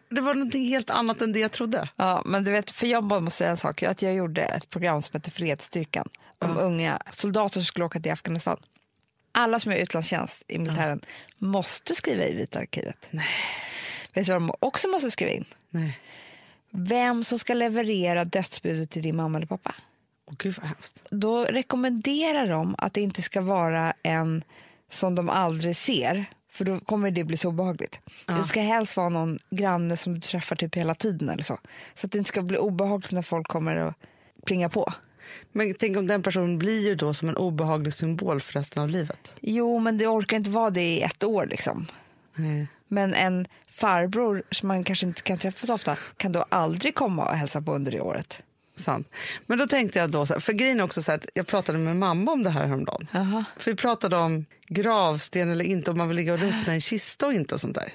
det 0.08 0.20
var 0.20 0.34
någonting 0.34 0.64
helt 0.64 0.90
annat 0.90 1.20
än 1.20 1.32
det 1.32 1.38
jag 1.40 1.52
trodde. 1.52 1.88
Ja, 1.96 2.22
men 2.24 2.44
du 2.44 2.50
vet, 2.50 2.70
för 2.70 2.86
jag 2.86 3.04
bara 3.04 3.20
måste 3.20 3.38
säga 3.38 3.50
en 3.50 3.56
sak. 3.56 3.82
Att 3.82 4.02
jag 4.02 4.14
gjorde 4.14 4.42
ett 4.42 4.70
program 4.70 5.02
som 5.02 5.10
heter 5.12 5.30
Fredsstyrkan 5.30 6.08
om 6.38 6.58
unga 6.58 6.98
soldater 7.10 7.54
som 7.60 7.64
skulle 7.64 7.84
åka 7.84 8.00
till 8.00 8.12
Afghanistan. 8.12 8.56
Alla 9.32 9.60
som 9.60 9.72
gör 9.72 9.78
utlandstjänst 9.78 10.42
i 10.48 10.58
militären 10.58 11.00
måste 11.38 11.94
skriva 11.94 12.24
i 12.24 12.34
Vita 12.34 12.58
arkivet. 12.58 12.96
Nej. 13.10 13.26
Vet 14.14 14.26
du 14.26 14.32
vad 14.32 14.42
de 14.42 14.52
också 14.58 14.88
måste 14.88 15.10
skriva 15.10 15.30
in? 15.30 15.44
Nej. 15.70 15.98
Vem 16.70 17.24
som 17.24 17.38
ska 17.38 17.54
leverera 17.54 18.24
dödsbudet 18.24 18.90
till 18.90 19.02
din 19.02 19.16
mamma 19.16 19.38
eller 19.38 19.46
pappa. 19.46 19.74
Åh 20.26 20.34
gud 20.38 20.54
vad 20.60 20.66
hemskt. 20.66 21.02
Då 21.10 21.44
rekommenderar 21.44 22.46
de 22.46 22.74
att 22.78 22.94
det 22.94 23.00
inte 23.00 23.22
ska 23.22 23.40
vara 23.40 23.94
en 24.02 24.44
som 24.90 25.14
de 25.14 25.28
aldrig 25.28 25.76
ser. 25.76 26.26
För 26.50 26.64
då 26.64 26.80
kommer 26.80 27.10
det 27.10 27.24
bli 27.24 27.36
så 27.36 27.48
obehagligt. 27.48 27.98
Det 28.26 28.44
ska 28.44 28.60
helst 28.60 28.96
vara 28.96 29.08
någon 29.08 29.38
granne 29.50 29.96
som 29.96 30.14
du 30.14 30.20
träffar 30.20 30.56
typ 30.56 30.74
hela 30.74 30.94
tiden 30.94 31.28
eller 31.28 31.42
så. 31.42 31.58
Så 31.94 32.06
att 32.06 32.12
det 32.12 32.18
inte 32.18 32.28
ska 32.28 32.42
bli 32.42 32.58
obehagligt 32.58 33.12
när 33.12 33.22
folk 33.22 33.46
kommer 33.46 33.76
och 33.76 33.94
plingar 34.46 34.68
på. 34.68 34.92
Men 35.52 35.74
tänk 35.74 35.96
om 35.96 36.06
den 36.06 36.22
personen 36.22 36.58
blir 36.58 36.88
ju 36.88 36.94
då 36.94 37.14
som 37.14 37.28
en 37.28 37.36
obehaglig 37.36 37.94
symbol 37.94 38.40
för 38.40 38.52
resten 38.52 38.82
av 38.82 38.88
livet. 38.88 39.32
Jo, 39.40 39.78
men 39.78 39.98
det 39.98 40.06
orkar 40.06 40.36
inte 40.36 40.50
vara 40.50 40.70
det 40.70 40.82
i 40.82 41.02
ett 41.02 41.24
år 41.24 41.46
liksom. 41.46 41.86
Nej. 42.34 42.66
Men 42.92 43.14
en 43.14 43.46
farbror 43.68 44.42
som 44.50 44.68
man 44.68 44.84
kanske 44.84 45.06
inte 45.06 45.22
kan 45.22 45.38
träffa 45.38 45.66
så 45.66 45.74
ofta 45.74 45.96
kan 46.16 46.32
då 46.32 46.44
aldrig 46.48 46.94
komma 46.94 47.24
och 47.28 47.36
hälsa 47.36 47.62
på 47.62 47.74
under 47.74 47.92
det 47.92 48.00
året. 48.00 48.42
Sant. 48.74 49.08
Men 49.46 49.58
då 49.58 49.66
tänkte 49.66 49.98
jag 49.98 50.10
då, 50.10 50.26
så 50.26 50.32
här, 50.32 50.40
för 50.40 50.52
grejen 50.52 50.80
också 50.80 51.02
så 51.02 51.10
här 51.10 51.18
att 51.18 51.26
jag 51.34 51.46
pratade 51.46 51.78
med 51.78 51.96
mamma 51.96 52.32
om 52.32 52.42
det 52.42 52.50
här 52.50 52.66
häromdagen. 52.66 53.08
Jaha. 53.12 53.44
För 53.56 53.70
vi 53.70 53.76
pratade 53.76 54.16
om 54.16 54.44
gravsten 54.68 55.50
eller 55.50 55.64
inte, 55.64 55.90
om 55.90 55.98
man 55.98 56.08
vill 56.08 56.16
ligga 56.16 56.32
och 56.34 56.40
ruttna 56.40 56.72
i 56.72 56.74
en 56.74 56.80
kista 56.80 57.26
och 57.26 57.32
inte 57.32 57.54
och 57.54 57.60
sånt 57.60 57.74
där. 57.74 57.92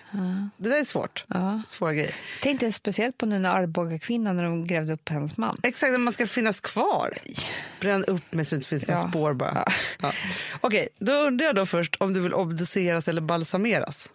Det 0.57 0.69
där 0.69 0.79
är 0.79 0.83
svårt. 0.85 1.23
Ja. 1.27 1.61
Svåra 1.67 1.93
grejer. 1.93 2.15
Tänkte 2.41 2.71
speciellt 2.71 3.17
på 3.17 3.25
nu 3.25 3.39
när 3.39 3.49
Arboga 3.49 3.99
kvinnan 3.99 4.37
när 4.37 4.43
de 4.43 4.67
grävde 4.67 4.93
upp 4.93 5.09
hennes 5.09 5.37
man. 5.37 5.57
Exakt, 5.63 5.93
att 5.93 5.99
man 5.99 6.13
ska 6.13 6.27
finnas 6.27 6.59
kvar. 6.59 7.13
Bränn 7.81 8.05
upp 8.05 8.33
mig 8.33 8.45
så 8.45 8.55
det 8.55 8.57
inte 8.57 8.69
finns 8.69 8.87
några 8.87 9.01
Ja. 9.01 9.09
spår 9.09 9.33
bara. 9.33 9.63
Ja. 9.65 9.71
Ja. 10.01 10.11
Okej, 10.61 10.89
då 10.99 11.13
undrar 11.13 11.45
jag 11.45 11.55
då 11.55 11.65
först 11.65 11.95
om 11.99 12.13
du 12.13 12.19
vill 12.19 12.33
obduceras 12.33 13.07
eller 13.07 13.21
balsameras. 13.21 14.09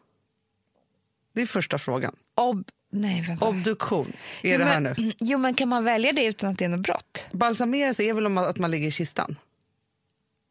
Det 1.32 1.42
är 1.42 1.46
första 1.46 1.78
frågan. 1.78 2.16
Ob... 2.34 2.70
Nej, 2.90 3.24
vänta. 3.28 3.48
Obduktion 3.48 4.12
är 4.42 4.52
jo, 4.52 4.58
det 4.58 4.64
här 4.64 4.80
men, 4.80 4.94
nu. 4.98 5.12
Jo, 5.20 5.38
men 5.38 5.54
kan 5.54 5.68
man 5.68 5.84
välja 5.84 6.12
det 6.12 6.24
utan 6.24 6.50
att 6.50 6.58
det 6.58 6.64
är 6.64 6.68
något 6.68 6.80
brott? 6.80 7.26
Balsameras 7.32 8.00
är 8.00 8.14
väl 8.14 8.26
om 8.26 8.38
att 8.38 8.58
man 8.58 8.70
ligger 8.70 8.88
i 8.88 8.90
kistan? 8.90 9.36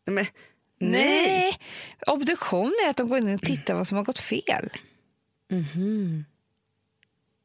Nej, 0.05 0.13
men, 0.15 0.25
nej. 0.91 1.59
Obduktion 2.07 2.73
är 2.85 2.89
att 2.89 2.97
de 2.97 3.09
går 3.09 3.17
in 3.17 3.35
och 3.35 3.41
tittar 3.41 3.73
vad 3.73 3.87
som 3.87 3.97
har 3.97 4.03
gått 4.03 4.19
fel. 4.19 4.69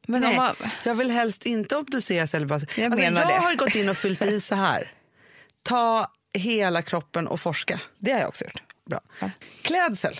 Men 0.07 0.23
om 0.23 0.29
Nej, 0.29 0.37
man... 0.37 0.55
jag 0.83 0.95
vill 0.95 1.11
helst 1.11 1.45
inte 1.45 1.77
obduceras 1.77 2.35
eller 2.35 2.45
bara... 2.45 2.59
Jag 2.59 2.85
alltså, 2.85 2.99
menar 2.99 3.21
jag 3.21 3.29
det. 3.29 3.33
har 3.33 3.51
ju 3.51 3.57
gått 3.57 3.75
in 3.75 3.89
och 3.89 3.97
fyllt 3.97 4.21
i 4.21 4.41
så 4.41 4.55
här. 4.55 4.91
Ta 5.63 6.11
hela 6.33 6.81
kroppen 6.81 7.27
och 7.27 7.39
forska. 7.39 7.81
Det 7.97 8.11
har 8.11 8.19
jag 8.19 8.29
också 8.29 8.45
gjort. 8.45 8.63
Bra. 8.85 9.01
Klädsel. 9.61 10.19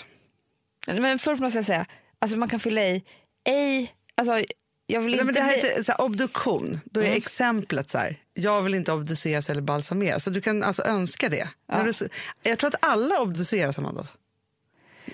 Men 0.87 1.19
först 1.19 1.41
måste 1.41 1.57
jag 1.57 1.65
säga, 1.65 1.85
alltså 2.19 2.37
man 2.37 2.49
kan 2.49 2.59
fylla 2.59 2.81
i, 2.81 3.03
ej, 3.45 3.93
alltså 4.15 4.41
jag 4.87 5.01
vill 5.01 5.11
Nej, 5.11 5.13
inte 5.13 5.25
men 5.25 5.33
det 5.33 5.41
här 5.41 5.53
är 5.53 5.69
inte, 5.69 5.83
så 5.83 5.91
här, 5.91 6.01
obduktion. 6.01 6.79
Då 6.85 6.99
är 6.99 7.05
Mm. 7.05 7.17
exemplet 7.17 7.89
så 7.91 7.97
här. 7.97 8.19
Jag 8.33 8.61
vill 8.61 8.73
inte 8.73 8.91
obduceras 8.91 9.49
eller 9.49 9.61
balsameras. 9.61 10.23
Så 10.23 10.29
du 10.29 10.41
kan 10.41 10.63
alltså 10.63 10.83
önska 10.83 11.29
det. 11.29 11.49
När 11.67 11.83
du, 11.83 12.09
jag 12.43 12.59
tror 12.59 12.67
att 12.67 12.85
alla 12.85 13.21
obduceras, 13.21 13.77
Amanda. 13.79 14.07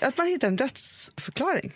Att 0.01 0.17
man 0.17 0.27
hittar 0.27 0.47
en 0.47 0.55
dödsförklaring. 0.55 1.73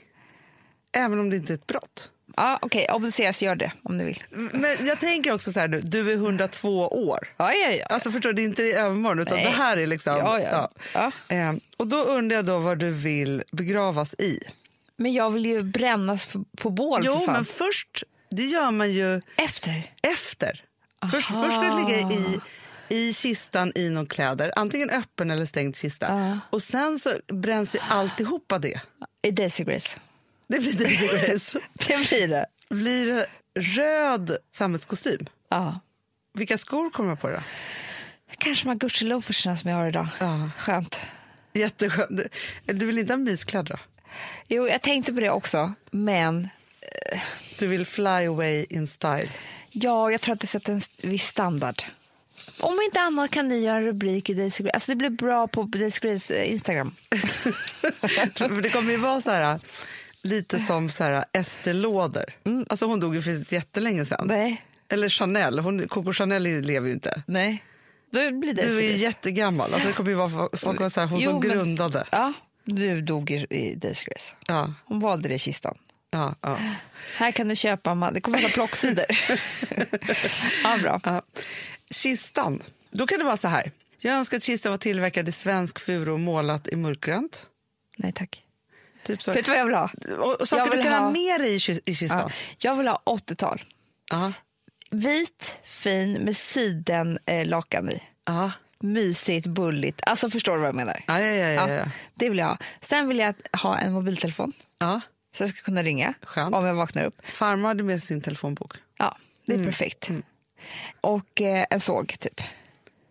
Även 0.91 1.19
om 1.19 1.29
det 1.29 1.35
inte 1.35 1.53
är 1.53 1.55
ett 1.55 1.67
brott. 1.67 2.09
Ja, 2.35 2.59
okej, 2.61 2.87
obduceras, 2.93 3.41
gör 3.41 3.55
det 3.55 3.71
om 3.83 3.97
du 3.97 4.05
vill. 4.05 4.23
Men 4.29 4.85
jag 4.85 4.99
tänker 4.99 5.31
också 5.33 5.51
så 5.51 5.59
här, 5.59 5.67
du, 5.67 5.79
du 5.79 6.11
är 6.11 6.15
102 6.15 6.87
år. 6.87 7.33
Ja, 7.37 7.53
ja, 7.53 7.71
ja. 7.71 7.85
Alltså 7.85 8.11
förstår 8.11 8.29
du, 8.29 8.33
det 8.33 8.41
är 8.41 8.43
inte 8.43 8.63
i 8.63 8.73
övermorgon 8.73 9.19
utan 9.19 9.35
Nej. 9.37 9.45
det 9.45 9.51
här 9.51 9.77
är 9.77 9.87
liksom... 9.87 10.17
Ja, 10.17 10.41
ja. 10.41 10.71
Ja. 10.93 11.35
Eh, 11.35 11.53
och 11.77 11.87
då 11.87 12.03
undrar 12.03 12.35
jag 12.35 12.45
då 12.45 12.57
vad 12.59 12.79
du 12.79 12.89
vill 12.91 13.43
begravas 13.51 14.13
i. 14.13 14.39
Men 14.97 15.13
jag 15.13 15.29
vill 15.29 15.45
ju 15.45 15.63
brännas 15.63 16.25
på, 16.25 16.45
på 16.57 16.69
bål 16.69 17.01
för 17.03 17.07
Jo, 17.07 17.19
fan. 17.25 17.33
men 17.33 17.45
först, 17.45 18.03
det 18.31 18.43
gör 18.45 18.71
man 18.71 18.91
ju 18.91 19.21
Efter? 19.36 19.91
efter. 20.01 20.63
Först, 21.12 21.27
först 21.27 21.51
ska 21.57 21.62
du 21.62 21.77
ligga 21.77 21.99
i, 21.99 22.39
i 22.89 23.13
kistan 23.13 23.71
i 23.75 23.89
någon 23.89 24.05
kläder, 24.07 24.51
antingen 24.55 24.89
öppen 24.89 25.31
eller 25.31 25.45
stängd 25.45 25.75
kista. 25.75 26.05
Ja. 26.07 26.39
Och 26.49 26.63
sen 26.63 26.99
så 26.99 27.13
bränns 27.27 27.75
ju 27.75 27.79
alltihopa 27.79 28.60
det. 28.60 28.81
I 29.21 29.31
Daisy 29.31 29.63
Grace. 29.63 29.99
Det 30.47 30.60
blir 30.60 30.73
Daisy 30.73 31.07
Grace. 31.27 31.60
Det 31.73 32.10
blir 32.10 32.27
det. 32.27 32.45
blir 32.69 33.05
det 33.07 33.25
röd 33.60 34.38
sammetskostym. 34.51 35.25
Ja. 35.49 35.79
Vilka 36.33 36.57
skor 36.57 36.89
kommer 36.89 37.10
jag 37.10 37.21
på 37.21 37.29
då? 37.29 37.39
Kanske 38.38 38.63
de 38.65 38.69
här 38.69 38.75
Gucci-loafersarna 38.77 39.55
som 39.55 39.69
jag 39.71 39.77
har 39.77 39.88
idag. 39.88 40.07
Ja. 40.19 40.49
Skönt. 40.57 40.99
Jätteskönt. 41.53 42.21
Du 42.65 42.86
vill 42.86 42.97
inte 42.97 43.13
ha 43.13 43.17
myskläder 43.17 43.69
då? 43.69 43.77
Jo, 44.48 44.67
jag 44.67 44.82
tänkte 44.82 45.13
på 45.13 45.20
det 45.20 45.30
också, 45.30 45.74
men 45.91 46.50
Du 47.60 47.67
vill 47.67 47.86
fly 47.86 48.26
away 48.28 48.65
in 48.70 48.88
style. 48.88 49.30
ja, 49.72 50.12
jag 50.12 50.22
tror 50.22 50.34
att 50.34 50.39
det 50.41 50.48
sätter 50.48 50.74
en 50.74 50.82
viss 51.04 51.28
standard. 51.28 51.84
Om 52.60 52.80
inte 52.86 53.02
annat 53.02 53.32
kan 53.32 53.48
ni 53.48 53.60
göra 53.60 53.78
en 53.78 53.84
rubrik 53.86 54.30
i 54.30 54.34
Daisy 54.34 54.63
Grace. 54.63 54.74
Alltså 54.74 54.91
det 54.91 54.96
blir 54.96 55.10
bra 55.10 55.48
på 55.48 55.63
Daisy 55.63 56.00
Grace 56.08 56.36
eh, 56.36 56.52
Instagram. 56.52 56.96
Det 58.62 58.70
kommer 58.70 58.91
ju 58.91 58.98
vara 58.98 59.22
så 59.22 59.30
här, 59.32 59.60
lite 60.22 60.60
som 60.60 60.89
så 60.89 61.04
här 61.04 61.26
Estée-lådor. 61.34 62.24
Alltså 62.70 62.86
hon 62.86 63.00
dog 63.00 63.15
ju 63.15 63.22
för 63.22 63.54
jättelänge 63.54 64.06
sedan. 64.06 64.28
Nej. 64.28 64.63
Eller 64.89 65.10
Chanel. 65.10 65.60
Hon, 65.60 65.88
Coco 65.88 66.13
Chanel 66.13 66.43
lever 66.43 66.88
ju 66.88 66.93
inte. 66.93 67.22
Nej. 67.28 67.63
Då 68.12 68.32
blir 68.32 68.54
Daisy 68.54 68.70
Du 68.70 68.78
är 68.78 68.82
ju 68.82 68.98
jättegammal. 68.98 69.74
Alltså 69.74 69.88
det 69.89 69.93
kommer 69.93 70.10
ju 70.10 70.15
vara 70.15 70.50
folk 70.58 70.93
så 70.93 71.00
här, 71.00 71.08
hon 71.08 71.20
Jo, 71.20 71.32
som 71.32 71.39
men- 71.39 71.50
grundade. 71.50 72.04
Ja, 72.12 72.34
du 72.75 73.01
dog 73.01 73.32
i, 73.32 73.45
i 73.49 73.75
Daisy 73.75 74.03
Grace. 74.06 74.34
Ja, 74.47 74.73
Hon 74.86 74.99
valde 74.99 75.30
det 75.30 75.39
kistan. 75.39 75.77
ja, 76.12 76.36
ja. 76.41 76.58
Här 77.15 77.32
kan 77.32 77.47
du 77.47 77.56
köpa, 77.56 77.95
man- 77.95 78.13
det 78.13 78.21
kommer 78.21 78.41
vara 78.41 78.51
plocksidor. 78.51 79.06
ja, 80.63 80.77
bra. 80.82 80.99
ja. 81.03 81.21
Kistan. 81.89 82.62
Då 82.91 83.08
kan 83.08 83.19
det 83.19 83.25
vara 83.25 83.38
så 83.38 83.47
här. 83.47 83.71
Jag 83.99 84.15
önskar 84.15 84.38
att 84.38 84.43
kistan 84.43 84.71
var 84.71 84.77
tillverkad 84.77 85.30
i 85.30 85.32
svensk 85.32 85.80
furu 85.80 86.12
och 86.12 86.19
målat 86.19 86.67
i 86.67 86.75
mörkgrönt. 86.75 87.47
Nej 87.97 88.12
tack. 88.12 88.43
Typ 89.03 89.21
så. 89.21 89.34
Vet 89.34 89.45
du 89.45 89.51
vad 89.51 89.60
jag 89.60 89.65
vill 89.65 89.75
ha? 89.75 89.89
Och, 90.17 90.47
saker 90.47 90.77
du 90.77 90.84
kan 90.84 90.93
ha, 90.93 90.99
ha- 90.99 91.12
med 91.12 91.41
dig 91.41 91.56
i, 91.56 91.71
i 91.71 91.82
Ja. 91.86 91.93
kistan. 91.93 92.32
Jag 92.58 92.75
vill 92.75 92.88
ha 92.88 93.01
80-tal. 93.06 93.63
Ja. 94.10 94.34
Vit, 94.91 95.53
fin 95.65 96.13
med 96.13 96.38
siden 96.38 97.19
eh, 97.25 97.45
i. 97.89 97.99
Ja. 98.25 98.51
Mysigt, 98.79 99.47
bulligt. 99.47 99.99
Alltså 100.03 100.29
förstår 100.29 100.53
du 100.53 100.59
vad 100.59 100.67
jag 100.67 100.75
menar? 100.75 101.03
Ja, 101.07 101.19
ja, 101.19 101.33
ja, 101.49 101.69
ja. 101.69 101.85
Det 102.15 102.29
vill 102.29 102.37
jag 102.37 102.45
ha. 102.45 102.57
Sen 102.81 103.07
vill 103.07 103.17
jag 103.19 103.33
ha 103.61 103.77
en 103.77 103.93
mobiltelefon 103.93 104.53
ja. 104.79 105.01
så 105.37 105.43
jag 105.43 105.49
ska 105.49 105.61
kunna 105.61 105.83
ringa 105.83 106.13
Skönt. 106.21 106.55
om 106.55 106.65
jag 106.65 106.73
vaknar 106.73 107.03
upp. 107.03 107.21
Farmor 107.33 107.67
hade 107.67 107.83
med 107.83 108.03
sin 108.03 108.21
telefonbok. 108.21 108.73
Ja, 108.97 109.17
det 109.45 109.51
är 109.53 109.55
Mm. 109.55 109.67
perfekt. 109.67 110.09
Och 111.01 111.41
eh, 111.41 111.65
en 111.69 111.79
såg 111.79 112.15
typ. 112.19 112.41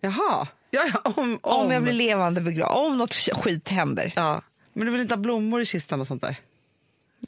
Jaha. 0.01 0.49
Ja, 0.71 0.85
ja, 0.93 1.01
om, 1.17 1.39
om. 1.43 1.61
Om 1.67 1.73
jag 1.73 1.83
blir 1.83 1.93
levande 1.93 2.41
begravd, 2.41 2.73
om 2.77 2.99
något 2.99 3.15
skit 3.15 3.69
händer. 3.69 4.13
Ja. 4.17 4.43
Men 4.73 4.87
du 4.87 4.93
vill 4.93 5.01
inte 5.01 5.15
ha 5.15 5.21
blommor 5.21 5.61
i 5.61 5.67
kistan 5.67 6.01
och 6.01 6.07
sånt 6.07 6.23
där? 6.23 6.37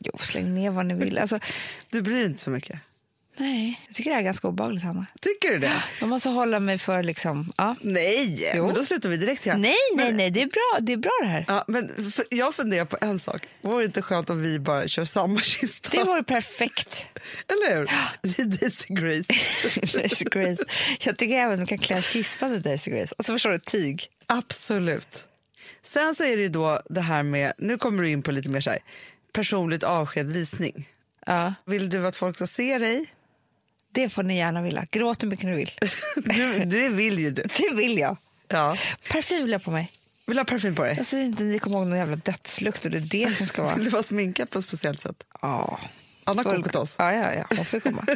Jo, 0.01 0.19
släng 0.21 0.55
ner 0.55 0.71
vad 0.71 0.87
ni 0.87 0.95
vill. 0.95 1.19
Alltså, 1.19 1.39
Du 1.91 2.03
bryr 2.03 2.17
dig 2.17 2.27
inte 2.27 2.43
så 2.43 2.51
mycket? 2.51 2.79
Nej, 3.39 3.81
jag 3.87 3.97
tycker 3.97 4.11
det 4.11 4.17
är 4.17 4.23
ganska 4.23 4.49
obehagligt, 4.49 4.83
Hanna. 4.85 5.07
Tycker 5.21 5.51
du 5.51 5.59
det? 5.59 5.83
Jag 6.01 6.09
måste 6.09 6.29
hålla 6.29 6.61
mig 6.61 6.79
för 6.79 7.03
liksom, 7.03 7.53
ja. 7.57 7.75
Nej, 7.81 8.51
Jo. 8.55 8.67
men 8.67 8.75
då 8.75 8.85
slutar 8.85 9.09
vi 9.09 9.17
direkt 9.17 9.45
här. 9.45 9.57
Nej, 9.57 9.75
nej, 9.95 10.07
men, 10.07 10.17
nej, 10.17 10.31
det 10.31 10.43
är 10.43 10.47
bra, 10.47 10.79
det 10.81 10.93
är 10.93 10.97
bra 10.97 11.11
det 11.23 11.29
här. 11.29 11.45
Ja, 11.49 11.65
men 11.69 12.13
för, 12.13 12.25
jag 12.31 12.55
funderar 12.55 12.85
på 12.85 12.99
en 13.01 13.21
sak. 13.21 13.43
Vore 13.61 13.83
det 13.83 13.87
inte 13.87 14.03
skönt 14.03 14.31
om 14.31 14.43
vi 14.43 14.59
bara 14.59 14.89
kör 14.89 15.05
samma 15.05 15.41
kista? 15.43 15.91
Det 15.97 16.05
vore 16.05 16.23
perfekt. 16.23 17.03
Eller 17.49 17.77
hur? 17.77 17.87
Daisy 18.61 18.95
Grace. 18.95 19.33
Daisy 19.99 20.25
Grace. 20.25 20.65
Jag 21.01 21.19
tycker 21.19 21.35
även 21.35 21.53
att 21.53 21.59
man 21.59 21.67
kan 21.67 21.79
klä 21.79 22.03
kistan 22.03 22.55
i 22.55 22.59
Daisy 22.59 22.91
Grace. 22.91 23.15
Alltså 23.19 23.33
förstår 23.33 23.51
du, 23.51 23.59
tyg. 23.59 24.07
Absolut. 24.27 25.25
Sen 25.83 26.15
så 26.15 26.25
är 26.25 26.37
det 26.37 26.49
då 26.49 26.81
det 26.91 27.01
här 27.01 27.23
med, 27.23 27.53
nu 27.59 27.79
kommer 27.79 28.03
du 28.03 28.11
in 28.11 28.23
på 28.23 28.33
lite 28.33 28.49
mer 28.49 28.61
så 28.61 28.71
här, 28.71 28.79
personligt 29.33 29.83
avsked, 29.85 30.27
visning. 30.33 30.89
Ja, 31.27 31.55
Vill 31.67 31.91
du 31.91 32.07
att 32.07 32.17
folk 32.17 32.37
ska 32.37 32.47
se 32.47 32.79
dig? 32.79 33.07
Det 33.93 34.09
får 34.09 34.23
ni 34.23 34.37
gärna 34.39 34.63
vilja. 34.63 34.87
Gråt 34.91 35.23
hur 35.23 35.29
mycket 35.29 35.47
ni 35.47 35.55
vill. 35.57 35.71
Du, 36.17 36.65
det 36.65 36.89
vill 36.89 37.19
ju 37.19 37.31
du. 37.31 37.43
Det 37.43 37.75
vill 37.75 37.99
jag. 37.99 38.17
Ja. 38.49 38.77
Parfym 39.11 39.43
vill 39.43 39.53
jag 39.53 39.63
på 39.65 39.71
mig. 39.71 39.93
Vill 40.27 40.37
du 40.37 40.41
ha 40.41 40.45
parfym 40.45 40.75
på 40.75 40.83
dig? 40.85 40.95
Jag 40.97 41.07
ser 41.07 41.21
inte 41.21 41.43
ni 41.43 41.59
kommer 41.59 41.77
ihåg 41.79 41.87
någon 41.87 41.99
jävla 41.99 42.17
dödslukt 42.17 42.85
och 42.85 42.91
det 42.91 42.99
är 42.99 43.27
det 43.27 43.33
som 43.33 43.47
ska 43.47 43.63
vara... 43.63 43.75
Vill 43.77 43.85
du 43.85 43.91
vara 43.91 44.03
sminkad 44.03 44.51
på 44.51 44.59
ett 44.59 44.65
speciellt 44.65 45.03
sätt? 45.03 45.25
Ja. 45.43 45.81
Anna 46.25 46.43
Full- 46.43 46.57
Kokotås. 46.57 46.95
Ja, 46.99 47.13
ja, 47.13 47.35
ja. 47.35 47.45
Hon 47.57 47.65
får 47.65 47.81
komma. 47.81 48.07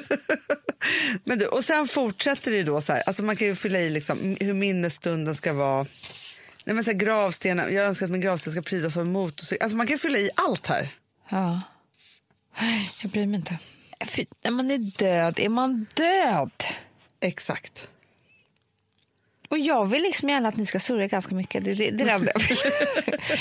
Men 1.24 1.38
du, 1.38 1.46
och 1.46 1.64
sen 1.64 1.88
fortsätter 1.88 2.50
det 2.50 2.62
då 2.62 2.80
så 2.80 2.92
här, 2.92 3.02
alltså 3.06 3.22
man 3.22 3.36
kan 3.36 3.46
ju 3.46 3.54
fylla 3.56 3.78
i 3.78 3.90
liksom 3.90 4.36
hur 4.40 4.52
minnesstunden 4.54 5.34
ska 5.34 5.52
vara. 5.52 5.86
Nej, 6.64 6.74
men 6.74 6.84
så 6.84 6.90
här, 6.90 6.98
gravstenen, 6.98 7.74
jag 7.74 7.84
önskar 7.84 8.06
att 8.06 8.12
min 8.12 8.20
gravsten 8.20 8.52
ska 8.52 8.62
prydas 8.62 8.96
av 8.96 9.02
en 9.02 9.12
motorcykel. 9.12 9.64
Alltså 9.64 9.76
man 9.76 9.86
kan 9.86 9.98
fylla 9.98 10.18
i 10.18 10.30
allt 10.34 10.66
här. 10.66 10.88
Ja. 11.28 11.60
Jag 13.02 13.10
bryr 13.10 13.26
mig 13.26 13.36
inte. 13.36 13.58
Fy, 14.04 14.26
när 14.44 14.50
man 14.50 14.70
är 14.70 14.78
död 14.78 15.40
är 15.40 15.48
man 15.48 15.86
död. 15.94 16.64
Exakt. 17.20 17.88
Och 19.48 19.58
jag 19.58 19.86
vill 19.86 20.02
liksom 20.02 20.28
gärna 20.28 20.48
att 20.48 20.56
ni 20.56 20.66
ska 20.66 20.80
surra 20.80 21.06
ganska 21.06 21.34
mycket. 21.34 21.64
Det, 21.64 21.74
det, 21.74 21.90
det 21.90 22.04
är 22.04 22.18
det 22.18 22.32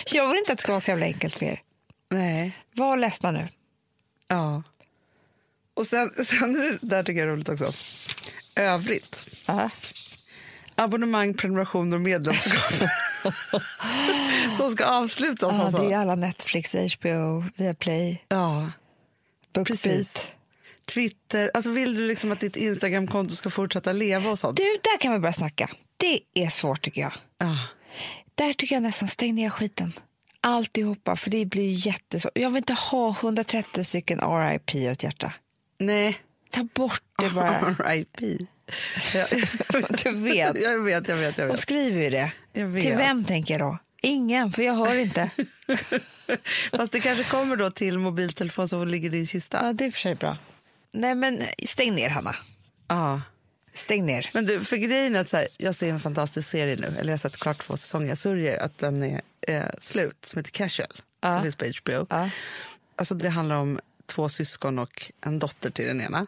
jag 0.12 0.28
vill. 0.28 0.38
Inte 0.38 0.52
att 0.52 0.58
det 0.58 0.62
ska 0.62 0.72
vara 0.72 0.82
så 0.82 0.92
jävla 0.92 1.06
enkelt 1.06 1.38
för 1.38 1.46
er. 1.46 1.62
Nej. 2.10 2.58
Var 2.74 2.98
ledsna 2.98 3.32
nu. 3.32 3.48
Ja. 4.28 4.64
Och 5.74 5.88
sen, 5.88 6.12
sen 6.12 6.56
är 6.56 6.72
det 6.72 6.78
där 6.82 7.04
tycker 7.04 7.20
jag 7.20 7.30
är 7.30 7.34
roligt 7.34 7.50
också. 7.50 7.74
Övrigt. 8.56 9.30
Ja. 9.46 9.70
Abonnemang, 10.76 11.34
prenumerationer 11.34 11.98
och 11.98 12.02
medlemskap. 12.02 12.74
Som 14.58 14.72
ska 14.72 14.86
avslutas. 14.86 15.56
Ja, 15.56 15.64
alltså. 15.64 15.82
det 15.82 15.94
är 15.94 15.98
alla 15.98 16.16
Netflix, 16.16 16.74
HBO, 16.74 17.44
Viaplay, 17.56 18.26
ja. 18.28 18.72
Precis. 19.54 20.14
Bookbeat. 20.14 20.32
Twitter. 20.86 21.52
Alltså 21.54 21.72
vill 21.72 21.96
du 21.96 22.08
liksom 22.08 22.32
att 22.32 22.40
ditt 22.40 22.56
Instagramkonto 22.56 23.36
ska 23.36 23.50
fortsätta 23.50 23.92
leva 23.92 24.30
och 24.30 24.40
sånt? 24.40 24.58
Du, 24.58 24.64
där 24.84 24.98
kan 25.00 25.14
vi 25.14 25.20
börja 25.20 25.34
snacka. 25.34 25.70
Det 25.98 26.20
är 26.34 26.50
svårt 26.50 26.82
tycker 26.82 27.02
jag. 27.02 27.14
Ja. 27.38 27.58
Där 28.36 28.54
tycker 28.54 28.76
jag 28.76 28.84
nästan 28.84 29.08
stäng 29.08 29.36
ner 29.36 29.50
skiten. 29.50 29.94
alltihopa 30.42 31.16
för 31.16 31.30
det 31.30 31.46
blir 31.46 31.88
jättesvårt. 31.88 32.32
Jag 32.36 32.50
vill 32.50 32.58
inte 32.58 32.74
ha 32.74 33.10
130 33.22 33.84
stycken 33.84 34.20
RIP 34.20 34.76
i 34.76 34.88
ett 34.88 35.04
hjärta. 35.04 35.34
Nej. 35.78 36.18
Ta 36.52 36.68
bort 36.74 37.04
det 37.18 37.30
bara. 37.30 37.50
R.I.P. 37.86 38.38
Ja, 39.14 39.26
Du 40.04 40.12
vet. 40.12 40.62
jag 40.62 40.80
vet, 40.80 41.08
jag 41.08 41.16
vet. 41.18 41.38
Jag 41.38 41.48
vet. 41.48 41.60
skriver 41.60 42.02
ju 42.02 42.10
det. 42.10 42.32
Till 42.54 42.94
vem 42.98 43.24
tänker 43.26 43.54
jag 43.54 43.62
då? 43.62 43.78
Ingen, 44.02 44.52
för 44.52 44.62
jag 44.64 44.74
hör 44.74 44.96
inte. 44.98 45.30
Fast 46.72 46.92
det 46.92 47.00
kanske 47.00 47.24
kommer 47.24 47.56
då 47.56 47.72
till 47.72 47.98
mobiltelefon 48.00 48.68
som 48.68 48.88
ligger 48.88 49.10
i 49.10 49.12
din 49.12 49.28
kista. 49.28 49.60
Ja, 49.66 49.74
det 49.74 49.84
är 49.84 49.88
och 49.88 49.94
för 49.94 50.00
sig 50.00 50.16
bra. 50.16 50.38
Nej, 50.92 51.16
men 51.16 51.44
stäng 51.68 51.96
ner, 51.96 52.10
Hanna. 52.10 52.36
Ja. 52.88 53.22
Stäng 53.74 54.06
ner. 54.06 54.30
Men 54.34 54.46
du, 54.46 54.66
för 54.66 54.78
grejen 54.78 55.16
är 55.16 55.20
att 55.20 55.30
så 55.30 55.38
här, 55.38 55.48
jag 55.58 55.76
ser 55.76 55.90
en 55.90 56.00
fantastisk 56.00 56.50
serie 56.50 56.76
nu, 56.76 56.88
eller 56.88 57.04
jag 57.04 57.12
har 57.14 57.18
sett 57.18 57.38
klart 57.38 57.58
två 57.60 57.78
säsonger. 57.78 58.08
Jag 58.08 58.18
sörjer 58.18 58.58
att 58.64 58.78
den 58.78 59.04
är 59.04 59.22
eh, 59.48 59.64
slut, 59.80 60.26
som 60.26 60.38
heter 60.38 60.52
Casual, 60.52 61.02
Ja. 61.22 61.34
som 61.34 61.44
finns 61.44 61.56
på 61.56 61.66
HBO. 61.66 62.08
Ja. 62.10 62.30
Alltså 62.96 63.16
det 63.16 63.30
handlar 63.30 63.56
om 63.56 63.80
två 64.06 64.30
syskon 64.30 64.80
och 64.80 65.12
en 65.26 65.40
dotter 65.40 65.70
till 65.72 65.86
den 65.88 66.02
ena. 66.02 66.28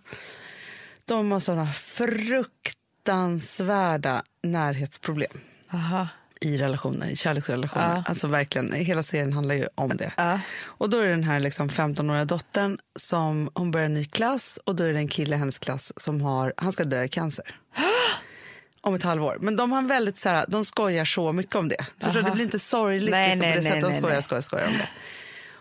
De 1.05 1.31
har 1.31 1.39
såna 1.39 1.73
fruktansvärda 1.73 4.23
närhetsproblem 4.41 5.39
Aha. 5.73 6.07
I 6.43 6.57
relationer, 6.57 7.07
i 7.07 7.15
kärleksrelationer. 7.15 7.95
Ja. 7.95 8.03
Alltså 8.07 8.27
verkligen, 8.27 8.73
hela 8.73 9.03
serien 9.03 9.33
handlar 9.33 9.55
ju 9.55 9.67
om 9.75 9.97
det. 9.97 10.11
Ja. 10.17 10.39
Och 10.63 10.89
då 10.89 10.97
är 10.97 11.03
det 11.03 11.09
den 11.09 11.23
här 11.23 11.39
liksom 11.39 11.69
15-åriga 11.69 12.25
dottern 12.25 12.77
som 12.99 13.49
hon 13.53 13.71
börjar 13.71 13.85
en 13.85 13.93
ny 13.93 14.05
klass 14.05 14.59
och 14.65 14.75
då 14.75 14.83
är 14.83 14.93
det 14.93 14.99
en 14.99 15.07
kille 15.07 15.35
i 15.35 15.39
hennes 15.39 15.59
klass 15.59 15.93
som 15.97 16.21
har, 16.21 16.53
han 16.57 16.71
ska 16.71 16.83
dö 16.83 17.03
i 17.03 17.09
cancer. 17.09 17.59
om 18.81 18.95
ett 18.95 19.03
halvår. 19.03 19.37
Men 19.41 19.55
de 19.55 19.71
har 19.71 19.81
väldigt 19.81 20.17
så 20.17 20.29
här, 20.29 20.45
de 20.47 20.65
skojar 20.65 21.05
så 21.05 21.31
mycket 21.31 21.55
om 21.55 21.69
det. 21.69 21.85
Förstår, 21.99 22.21
det 22.21 22.31
blir 22.31 22.43
inte 22.43 22.59
sorgligt 22.59 23.11
Nej, 23.11 23.29
liksom, 23.29 23.47
nej, 23.47 23.51
på 23.51 23.57
det 23.57 23.69
nej, 23.69 23.81
sättet. 23.81 24.01
De 24.01 24.07
skojar, 24.07 24.21
skojar, 24.21 24.41
skojar 24.41 24.67
om 24.67 24.73
det. 24.73 24.89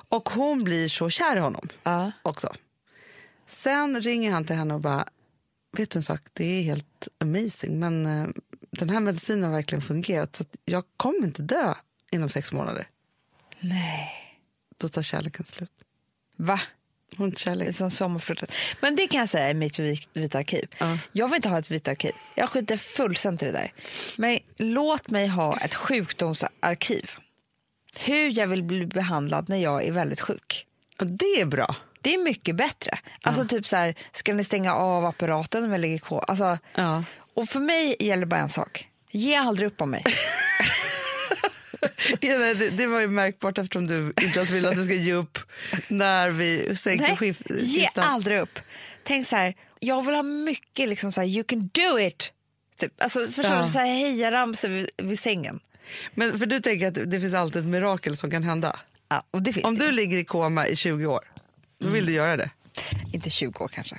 Och 0.08 0.28
hon 0.28 0.64
blir 0.64 0.88
så 0.88 1.10
kär 1.10 1.36
i 1.36 1.40
honom 1.40 1.68
Ja. 1.82 2.12
också. 2.22 2.52
Sen 3.46 4.00
ringer 4.00 4.30
han 4.30 4.44
till 4.44 4.56
henne 4.56 4.74
och 4.74 4.80
bara, 4.80 5.04
vet 5.76 5.90
du 5.90 5.98
en 5.98 6.02
sak, 6.02 6.20
det 6.32 6.44
är 6.44 6.62
helt 6.62 7.08
amazing, 7.18 7.78
men 7.78 8.06
eh, 8.06 8.28
den 8.70 8.90
här 8.90 9.00
medicinen 9.00 9.44
har 9.44 9.50
verkligen 9.50 9.82
fungerat 9.82 10.36
så 10.36 10.42
att 10.42 10.56
jag 10.64 10.84
kommer 10.96 11.24
inte 11.26 11.42
dö 11.42 11.74
inom 12.10 12.28
sex 12.28 12.52
månader. 12.52 12.88
Nej. 13.60 14.10
Då 14.78 14.88
tar 14.88 15.02
kärleken 15.02 15.46
slut. 15.46 15.70
Va? 16.36 16.60
Hon 17.16 17.26
inte 17.26 17.36
Det 17.36 17.40
är 17.40 17.44
kärlek. 17.44 17.76
som 17.76 17.90
sommarflörten. 17.90 18.48
Men 18.80 18.96
det 18.96 19.06
kan 19.06 19.20
jag 19.20 19.28
säga 19.28 19.50
i 19.50 19.54
mitt 19.54 19.78
vit- 19.78 20.08
vita 20.12 20.38
arkiv. 20.38 20.68
Ja. 20.78 20.98
Jag 21.12 21.28
vill 21.28 21.36
inte 21.36 21.48
ha 21.48 21.58
ett 21.58 21.70
vitt 21.70 21.88
arkiv. 21.88 22.12
Jag 22.36 22.48
skiter 22.48 22.76
fullständigt 22.76 23.42
i 23.42 23.46
det 23.46 23.52
där. 23.52 23.72
Men 24.18 24.38
låt 24.56 25.10
mig 25.10 25.26
ha 25.28 25.58
ett 25.60 25.74
sjukdomsarkiv. 25.74 27.10
Hur 27.98 28.38
jag 28.38 28.46
vill 28.46 28.62
bli 28.62 28.86
behandlad 28.86 29.48
när 29.48 29.56
jag 29.56 29.84
är 29.86 29.92
väldigt 29.92 30.20
sjuk. 30.20 30.66
Och 30.98 31.06
det 31.06 31.40
är 31.40 31.46
bra. 31.46 31.76
Det 32.02 32.14
är 32.14 32.24
mycket 32.24 32.56
bättre. 32.56 32.98
Alltså 33.22 33.44
typ 33.44 33.66
så 33.66 33.76
här, 33.76 33.94
ska 34.12 34.32
ni 34.34 34.44
stänga 34.44 34.74
av 34.74 35.04
apparaten 35.04 35.62
när 35.62 35.70
jag 35.70 35.80
lägger 35.80 35.98
på? 35.98 36.18
Alltså, 36.20 36.58
Ja. 36.74 37.04
och 37.34 37.48
för 37.48 37.60
mig 37.60 37.96
gäller 38.00 38.26
bara 38.26 38.40
en 38.40 38.48
sak. 38.48 38.88
Ge 39.10 39.34
aldrig 39.36 39.66
upp 39.66 39.80
om 39.80 39.90
mig. 39.90 40.04
Ja, 42.20 42.38
nej, 42.38 42.54
det, 42.54 42.70
det 42.70 42.86
var 42.86 43.00
ju 43.00 43.08
märkbart 43.08 43.58
eftersom 43.58 43.86
du 43.86 44.06
inte 44.22 44.38
ens 44.38 44.50
vill 44.50 44.66
att 44.66 44.74
du 44.76 44.84
ska 44.84 44.94
ge 44.94 45.12
upp 45.12 45.38
när 45.88 46.30
vi 46.30 46.76
sänker 46.76 47.16
Nej, 47.20 47.34
ge 47.48 47.80
kistan. 47.80 48.04
aldrig 48.04 48.38
upp. 48.40 48.58
Tänk 49.04 49.28
så 49.28 49.36
här, 49.36 49.54
jag 49.80 50.06
vill 50.06 50.14
ha 50.14 50.22
mycket 50.22 50.88
liksom 50.88 51.12
så 51.12 51.20
här, 51.20 51.28
you 51.28 51.44
can 51.44 51.70
do 51.72 51.98
it. 52.00 52.30
Typ. 52.78 53.02
Alltså, 53.02 53.26
förstår 53.26 53.44
Ja. 53.56 53.62
du? 53.64 53.70
Så 53.70 53.78
här, 53.78 53.86
hejaramsor 53.86 54.68
vid, 54.68 54.90
vid 54.96 55.18
sängen. 55.20 55.60
Men 56.14 56.38
för 56.38 56.46
du 56.46 56.60
tänker 56.60 56.88
att 56.88 57.10
det 57.10 57.20
finns 57.20 57.34
alltid 57.34 57.62
ett 57.62 57.68
mirakel 57.68 58.16
som 58.16 58.30
kan 58.30 58.44
hända. 58.44 58.76
Ja, 59.08 59.22
och 59.30 59.42
det 59.42 59.52
finns 59.52 59.64
Om 59.66 59.78
det. 59.78 59.86
du 59.86 59.92
ligger 59.92 60.16
i 60.18 60.24
koma 60.24 60.66
i 60.66 60.76
20 60.76 61.06
år, 61.06 61.24
då 61.82 61.88
Mm. 61.88 61.92
vill 61.94 62.06
du 62.06 62.12
göra 62.12 62.36
det. 62.36 62.50
Inte 63.12 63.30
20 63.30 63.64
år 63.64 63.68
kanske. 63.68 63.96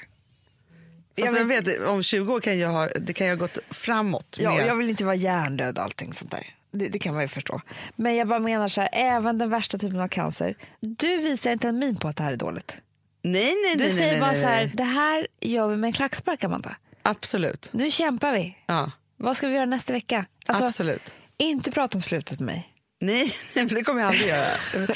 Alltså, 1.22 1.38
jag 1.38 1.46
vet- 1.46 1.67
vet, 1.67 1.82
om 1.88 2.04
20 2.04 2.34
år 2.34 2.39
kan 2.41 2.60
jag 2.60 2.69
ha, 2.69 2.88
det 2.88 3.13
kan 3.13 3.28
jag 3.28 3.36
ha 3.36 3.39
gått 3.39 3.58
framåt. 3.69 4.38
Ja, 4.39 4.56
med. 4.56 4.67
jag 4.67 4.76
vill 4.76 4.89
inte 4.89 5.06
vara 5.06 5.15
hjärndöd 5.15 5.78
och 5.78 5.84
allting 5.84 6.13
sånt 6.13 6.32
där. 6.32 6.56
Det, 6.72 6.88
det 6.88 7.00
kan 7.00 7.13
man 7.13 7.24
ju 7.24 7.28
förstå. 7.28 7.62
Men 7.96 8.15
jag 8.15 8.28
bara 8.28 8.39
menar 8.39 8.67
så 8.67 8.82
här, 8.82 8.89
även 8.93 9.38
den 9.38 9.50
värsta 9.50 9.78
typen 9.78 10.00
av 10.00 10.08
cancer. 10.08 10.56
Du 10.80 11.17
visar 11.17 11.52
inte 11.52 11.67
en 11.67 11.80
min 11.80 11.96
på 11.96 12.08
att 12.08 12.17
det 12.17 12.24
här 12.24 12.32
är 12.32 12.38
dåligt. 12.38 12.78
nej, 13.22 13.54
nej, 13.65 13.76
Du 13.76 13.84
nej, 13.84 13.93
säger 13.93 14.12
nej, 14.12 14.19
bara 14.19 14.32
nej, 14.32 14.41
så 14.41 14.48
här, 14.48 14.72
det 14.74 14.84
här 14.84 15.28
gör 15.41 15.67
vi 15.67 15.78
med 15.78 15.88
en 15.88 15.93
klackspark 15.93 16.43
Amanda. 16.43 16.76
Absolut. 17.02 17.69
Nu 17.72 17.91
kämpar 17.91 18.34
vi. 18.34 18.58
Ja, 18.65 18.91
Vad 19.17 19.38
ska 19.38 19.48
vi 19.48 19.56
göra 19.56 19.65
nästa 19.65 19.93
vecka? 19.93 20.26
Alltså, 20.46 20.65
absolut. 20.65 21.13
inte 21.38 21.72
prata 21.72 21.98
om 21.98 22.02
slutet 22.02 22.39
med 22.39 22.46
mig. 22.46 22.69
Nej, 23.02 23.34
det 23.54 23.84
kommer 23.84 24.02
jag 24.02 24.10
aldrig 24.10 24.28
göra. 24.28 24.48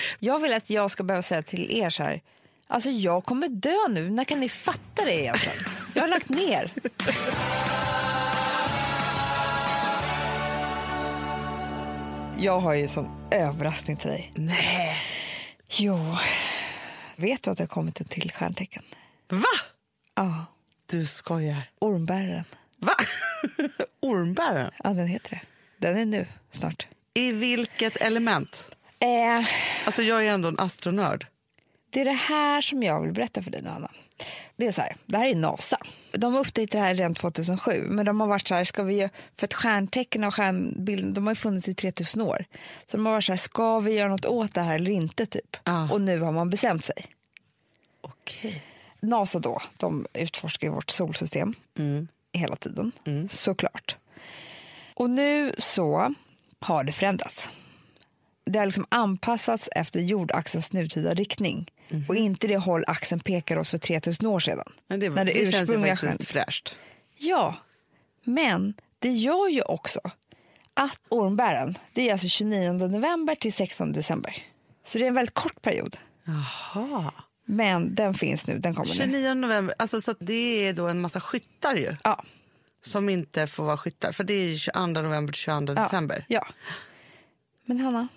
Jag 0.19 0.39
vill 0.39 0.53
att 0.53 0.69
jag 0.69 0.91
ska 0.91 1.03
behöva 1.03 1.21
säga 1.23 1.43
till 1.43 1.71
er 1.71 1.89
så 1.89 2.03
här, 2.03 2.21
alltså 2.67 2.89
jag 2.89 3.25
kommer 3.25 3.47
dö 3.49 3.87
nu, 3.89 4.09
när 4.09 4.23
kan 4.23 4.39
ni 4.39 4.49
fatta 4.49 5.05
det 5.05 5.19
egentligen? 5.21 5.57
Jag 5.93 6.01
har 6.03 6.07
lagt 6.07 6.29
ner. 6.29 6.71
Jag 12.39 12.59
har 12.59 12.73
ju 12.73 12.81
en 12.81 12.87
sån 12.89 13.27
överraskning 13.31 13.97
till 13.97 14.09
dig. 14.09 14.31
nej. 14.35 14.97
Jo, 15.69 16.15
vet 17.15 17.43
du 17.43 17.51
att 17.51 17.57
det 17.57 17.63
har 17.63 17.67
kommit 17.67 18.01
en 18.01 18.07
till 18.07 18.31
stjärntecken? 18.31 18.83
Va? 19.29 19.43
Ja, 20.15 20.45
Du 20.85 21.05
skojar. 21.05 21.61
ormbäraren. 21.79 22.43
Va? 22.77 22.93
Ormbäraren? 23.99 24.71
Ja, 24.83 24.89
den 24.89 25.07
heter 25.07 25.29
det. 25.29 25.41
Den 25.87 25.97
är 25.97 26.05
nu, 26.05 26.27
snart. 26.51 26.87
I 27.13 27.31
vilket 27.31 27.97
element? 27.97 28.63
Eh, 28.99 29.47
Alltså 29.85 30.03
jag 30.03 30.25
är 30.27 30.31
ändå 30.33 30.49
en 30.49 30.59
astronörd. 30.59 31.27
Det 31.89 32.01
är 32.01 32.05
det 32.05 32.11
här 32.11 32.61
som 32.61 32.83
jag 32.83 33.01
vill 33.01 33.13
berätta 33.13 33.41
för 33.41 33.51
dig 33.51 33.61
nu, 33.61 33.69
Anna. 33.69 33.91
Det 34.55 34.67
är 34.67 34.71
så 34.71 34.81
här, 34.81 34.95
det 35.05 35.17
här 35.17 35.25
är 35.25 35.35
NASA. 35.35 35.77
De 36.11 36.35
upptäckte 36.35 36.77
det 36.77 36.83
här 36.83 36.95
redan 36.95 37.15
2007, 37.15 37.87
men 37.89 38.05
de 38.05 38.19
har 38.19 38.27
varit 38.27 38.47
så 38.47 38.55
här, 38.55 38.63
ska 38.63 38.83
vi, 38.83 39.09
för 39.37 39.47
att 39.47 39.53
stjärntecken 39.53 40.23
och 40.23 40.35
stjärnbilden, 40.35 41.13
de 41.13 41.27
har 41.27 41.31
ju 41.31 41.35
funnits 41.35 41.67
i 41.67 41.73
3000 41.73 42.21
år. 42.21 42.45
Så 42.91 42.97
de 42.97 43.05
har 43.05 43.13
varit 43.13 43.23
så 43.23 43.31
här, 43.31 43.37
ska 43.37 43.79
vi 43.79 43.93
göra 43.93 44.09
något 44.09 44.25
åt 44.25 44.53
det 44.53 44.61
här 44.61 44.75
eller 44.75 44.91
inte 44.91 45.25
typ? 45.25 45.57
Ja. 45.63 45.91
Och 45.91 46.01
nu 46.01 46.19
har 46.19 46.31
man 46.31 46.49
bestämt 46.49 46.85
sig. 46.85 47.05
Okej. 48.01 48.63
NASA 48.99 49.39
då, 49.39 49.61
de 49.77 50.07
utforskar 50.13 50.69
vårt 50.69 50.89
solsystem 50.89 51.53
hela 52.33 52.55
tiden, 52.55 52.91
såklart. 53.31 53.95
Och 54.93 55.09
nu 55.09 55.53
så 55.57 56.15
har 56.59 56.83
det 56.83 56.91
förändrats. 56.91 57.49
Det 58.47 58.59
har 58.59 58.65
liksom 58.65 58.85
anpassats 58.89 59.69
efter 59.75 59.99
jordaxelns 59.99 60.73
nutida 60.73 61.13
riktning 61.13 61.71
och 62.07 62.15
inte 62.15 62.47
det 62.47 62.57
håll 62.57 62.83
axeln 62.87 63.19
pekar 63.19 63.57
oss 63.57 63.69
för 63.69 63.77
3000 63.77 64.27
år 64.27 64.39
sedan. 64.39 64.73
Men 64.87 64.99
det, 64.99 65.09
När 65.09 65.25
det, 65.25 65.51
känns 65.51 65.69
ju 65.69 65.83
faktiskt 65.83 66.27
fräscht. 66.27 66.75
Ja, 67.17 67.55
men 68.23 68.73
det 68.99 69.11
gör 69.11 69.49
ju 69.49 69.61
också 69.61 69.99
att 70.73 70.99
ormbären, 71.09 71.77
det 71.93 72.09
är 72.09 72.11
alltså 72.11 72.27
29 72.27 72.71
november 72.71 73.35
till 73.35 73.53
16 73.53 73.91
december. 73.91 74.43
Så 74.87 74.97
det 74.97 75.03
är 75.03 75.07
en 75.07 75.13
väldigt 75.13 75.33
kort 75.35 75.61
period. 75.61 75.97
Jaha. 76.23 77.11
Men 77.45 77.95
den 77.95 78.13
finns 78.13 78.47
nu, 78.47 78.59
den 78.59 78.75
kommer 78.75 78.89
nu. 78.89 78.95
29 78.95 79.33
november, 79.33 79.75
alltså 79.79 80.01
så 80.01 80.11
att 80.11 80.17
det 80.19 80.67
är 80.67 80.73
då 80.73 80.87
en 80.87 81.01
massa 81.01 81.21
skyttar 81.21 81.75
ju. 81.75 81.95
Ja, 82.03 82.23
Som 82.81 83.09
inte 83.09 83.47
får 83.47 83.63
vara 83.63 83.77
skyttar. 83.77 84.11
För 84.11 84.23
det 84.23 84.33
är 84.33 84.47
ju 84.47 84.57
22 84.57 84.85
november 84.87 85.33
till 85.33 85.41
22 85.41 85.73
ja, 85.73 85.83
december. 85.83 86.25
Ja. 86.27 86.47
Men 87.65 87.79
Hanna, 87.79 88.07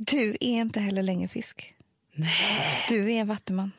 du 0.00 0.30
är 0.30 0.60
inte 0.60 0.80
heller 0.80 1.02
längre 1.02 1.28
fisk. 1.28 1.74
Nej. 2.12 2.86
Du 2.88 3.12
är 3.12 3.20
en 3.20 3.26
vattuman. 3.26 3.72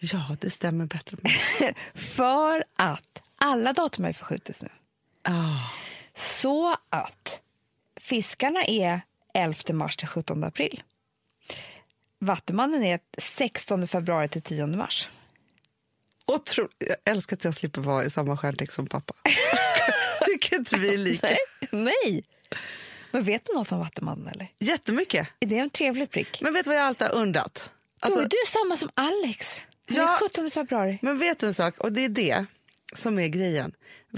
Ja, 0.00 0.36
det 0.40 0.50
stämmer 0.50 0.86
bättre. 0.86 1.16
För 1.94 2.64
att 2.76 3.22
alla 3.36 3.72
datum 3.72 4.04
har 4.04 4.10
ju 4.10 4.14
förskjutits 4.14 4.62
nu. 4.62 4.68
Ah. 5.22 5.70
Så 6.14 6.76
att 6.88 7.40
fiskarna 7.96 8.64
är 8.64 9.00
11 9.34 9.56
mars 9.72 9.96
till 9.96 10.08
17 10.08 10.44
april. 10.44 10.82
Vattumannen 12.18 12.84
är 12.84 13.00
16 13.18 13.88
februari 13.88 14.28
till 14.28 14.42
10 14.42 14.66
mars. 14.66 15.08
Otro... 16.26 16.68
Jag 16.78 16.96
älskar 17.04 17.36
att 17.36 17.44
jag 17.44 17.54
slipper 17.54 17.80
vara 17.80 18.04
i 18.04 18.10
samma 18.10 18.36
stjärntecken 18.36 18.74
som 18.74 18.86
pappa. 18.86 19.14
Tycker 20.26 20.56
inte 20.56 20.76
vi 20.76 20.94
är 20.94 20.98
lika? 20.98 21.36
Nej! 21.70 22.24
Men 23.10 23.22
vet 23.22 23.44
du 23.46 23.52
något 23.52 23.72
om 23.72 23.78
Vattumannen? 23.78 24.28
Eller? 24.28 24.52
Jättemycket. 24.58 25.28
Är 25.40 25.46
det 25.46 25.58
en 25.58 25.70
trevlig 25.70 26.10
prick? 26.10 26.40
Men 26.40 26.52
vet 26.54 26.64
du 26.64 26.70
vad 26.70 26.78
jag 26.78 26.84
alltid 26.86 27.06
har 27.06 27.14
undrat? 27.14 27.70
Då 28.00 28.06
Alltså, 28.06 28.20
är 28.20 28.24
du 28.28 28.36
samma 28.46 28.76
som 28.76 28.90
Alex. 28.94 29.60
Han 29.88 29.96
Ja. 29.96 30.14
är 30.14 30.18
17 30.28 30.50
februari. 30.50 30.98
Men 31.02 31.18
vet 31.18 31.38
du 31.38 31.46
en 31.46 31.54
sak? 31.54 31.78
Och 31.78 31.92
det 31.92 32.04
är 32.04 32.08
det 32.08 32.44
som 32.96 33.18
är 33.18 33.28
grejen. 33.28 33.72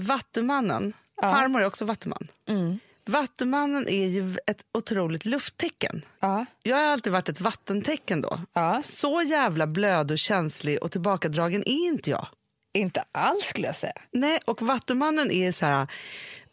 Vattumannen, 0.07 0.93
farmor 1.21 1.61
är 1.61 1.65
också 1.65 1.85
vattuman. 1.85 2.27
Mm. 2.49 2.79
Vattumannen 3.05 3.87
är 3.87 4.07
ju 4.07 4.37
ett 4.47 4.61
otroligt 4.73 5.25
lufttecken. 5.25 6.05
Ja. 6.19 6.45
Jag 6.63 6.77
har 6.77 6.83
alltid 6.83 7.13
varit 7.13 7.29
ett 7.29 7.41
vattentecken 7.41 8.21
då. 8.21 8.39
ja. 8.53 8.83
Så 8.85 9.21
jävla 9.21 9.67
blöd 9.67 10.11
och 10.11 10.19
känslig 10.19 10.83
och 10.83 10.91
tillbakadragen 10.91 11.63
är 11.65 11.87
inte 11.87 12.09
jag. 12.09 12.27
Inte 12.73 13.03
alls 13.11 13.45
skulle 13.45 13.67
jag 13.67 13.75
säga. 13.75 13.93
Nej, 14.11 14.39
och 14.45 14.61
Vattumannen 14.61 15.31
är 15.31 15.51
så 15.51 15.65
här 15.65 15.87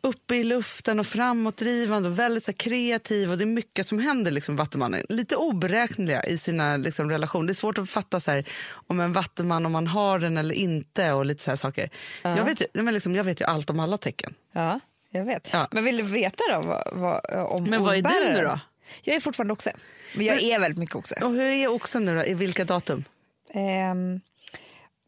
uppe 0.02 0.36
i 0.36 0.44
luften 0.44 1.00
och 1.00 1.06
framåtdrivande 1.06 2.08
och 2.08 2.18
väldigt 2.18 2.44
så 2.44 2.50
här, 2.50 2.56
kreativ 2.56 3.30
och 3.30 3.38
det 3.38 3.44
är 3.44 3.46
mycket 3.46 3.86
som 3.88 3.98
händer 3.98 4.30
liksom 4.30 4.56
vattumannen. 4.56 5.06
Lite 5.08 5.36
oberäkneliga 5.36 6.24
i 6.24 6.38
sina 6.38 6.76
liksom, 6.76 7.10
relationer. 7.10 7.46
Det 7.46 7.52
är 7.52 7.54
svårt 7.54 7.78
att 7.78 7.90
fatta 7.90 8.20
så 8.20 8.30
här, 8.30 8.48
om 8.86 9.00
en 9.00 9.12
vattuman 9.12 9.66
om 9.66 9.72
man 9.72 9.86
har 9.86 10.18
den 10.18 10.36
eller 10.36 10.54
inte 10.54 11.12
och 11.12 11.26
lite 11.26 11.42
så 11.42 11.50
här 11.50 11.56
saker. 11.56 11.90
Jag, 12.22 12.44
vet 12.44 12.60
ju, 12.60 12.66
men 12.72 12.94
liksom, 12.94 13.14
jag 13.14 13.24
vet 13.24 13.40
ju 13.40 13.44
allt 13.44 13.70
om 13.70 13.80
alla 13.80 13.98
tecken. 13.98 14.34
Ja, 14.52 14.80
jag 15.10 15.24
vet. 15.24 15.48
Ja. 15.52 15.68
Men 15.70 15.84
vill 15.84 15.96
du 15.96 16.02
veta 16.02 16.44
då 16.52 16.60
vad, 16.62 16.88
vad, 16.92 17.50
om 17.52 17.64
Men 17.64 17.82
vad 17.82 17.96
är 17.96 18.02
du 18.02 18.32
nu 18.32 18.42
då? 18.42 18.60
Jag 19.02 19.16
är 19.16 19.20
fortfarande 19.20 19.52
oxe. 19.52 19.76
Men 20.16 20.26
jag 20.26 20.36
Men- 20.36 20.44
är 20.44 20.58
väldigt 20.58 20.78
mycket 20.78 20.96
oxe. 20.96 21.20
Och 21.24 21.30
hur 21.30 21.42
är 21.42 21.68
oxen 21.68 22.04
nu 22.04 22.14
då? 22.14 22.24
I 22.24 22.34
vilka 22.34 22.64
datum? 22.64 23.04
Ehm, 23.54 24.20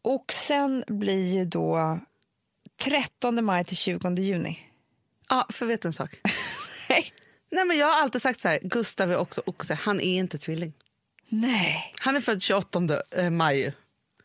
oxen 0.01 0.83
blir 0.87 1.33
ju 1.33 1.45
då 1.45 1.99
13 2.81 3.45
maj 3.45 3.65
till 3.65 3.77
20 3.77 4.21
juni. 4.21 4.59
Ja, 5.33 5.47
för 5.49 5.65
vet 5.65 5.85
en 5.85 5.93
sak. 5.93 6.11
Nej, 7.51 7.65
men 7.65 7.77
jag 7.77 7.87
har 7.87 8.01
alltid 8.01 8.21
sagt 8.21 8.41
så 8.41 8.47
här, 8.47 8.59
Gustav 8.63 9.11
är 9.11 9.17
också 9.17 9.41
oxe. 9.45 9.73
Han 9.81 10.01
är 10.01 10.17
inte 10.19 10.37
tvilling. 10.37 10.73
Nej. 11.29 11.93
Han 11.99 12.15
är 12.15 12.21
född 12.21 12.41
28 12.41 12.79
eh, 13.17 13.29
maj. 13.29 13.73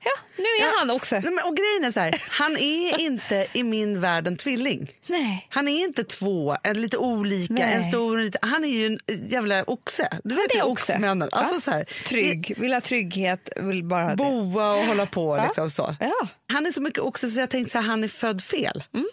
Ja, 0.05 0.11
nu 0.37 0.43
är 0.45 0.61
Ja. 0.63 0.73
han 0.79 0.91
oxe. 0.91 1.21
Nej, 1.21 1.33
men, 1.33 1.45
och 1.45 1.57
grejen 1.57 1.85
är 1.85 1.93
så 1.93 2.01
här, 2.01 2.23
han 2.31 2.57
är 2.57 3.01
inte 3.07 3.47
i 3.55 3.63
min 3.63 4.01
värld 4.01 4.27
en 4.27 4.37
tvilling. 4.37 4.93
Nej. 5.07 5.47
Han 5.51 5.69
är 5.69 5.85
inte 5.85 6.05
två, 6.05 6.57
en 6.63 6.81
lite 6.81 6.97
olika, 6.99 7.55
Nej. 7.55 7.75
en 7.75 7.85
stor 7.85 8.13
och 8.13 8.19
en 8.19 8.25
liten. 8.25 8.51
Han 8.51 8.65
är 8.65 8.69
ju 8.69 8.87
en 8.87 9.01
eh, 9.07 9.33
jävla 9.33 9.65
oxe. 9.71 10.09
Du 10.25 10.35
vet 10.35 10.55
ju 10.55 10.63
oxmännen. 10.63 11.29
Alltså 11.33 11.61
så 11.61 11.71
här, 11.71 11.85
Trygg, 12.07 12.55
vill 12.59 12.73
ha 12.73 12.81
trygghet, 12.81 13.49
vill 13.57 13.85
bara 13.85 14.17
boa 14.17 14.73
och 14.73 14.85
hålla 14.85 15.07
på 15.07 15.43
liksom 15.47 15.71
så. 15.71 15.97
Ja. 16.01 16.29
Han 16.53 16.67
är 16.67 16.73
så 16.73 16.81
mycket 16.81 17.01
oxe 17.01 17.29
så 17.29 17.41
jag 17.41 17.51
tänkte 17.51 17.73
så 17.73 17.79
här, 17.79 17.85
han 17.89 18.05
är 18.05 18.09
född 18.09 18.43
fel. 18.43 18.85
Mm. 18.95 19.07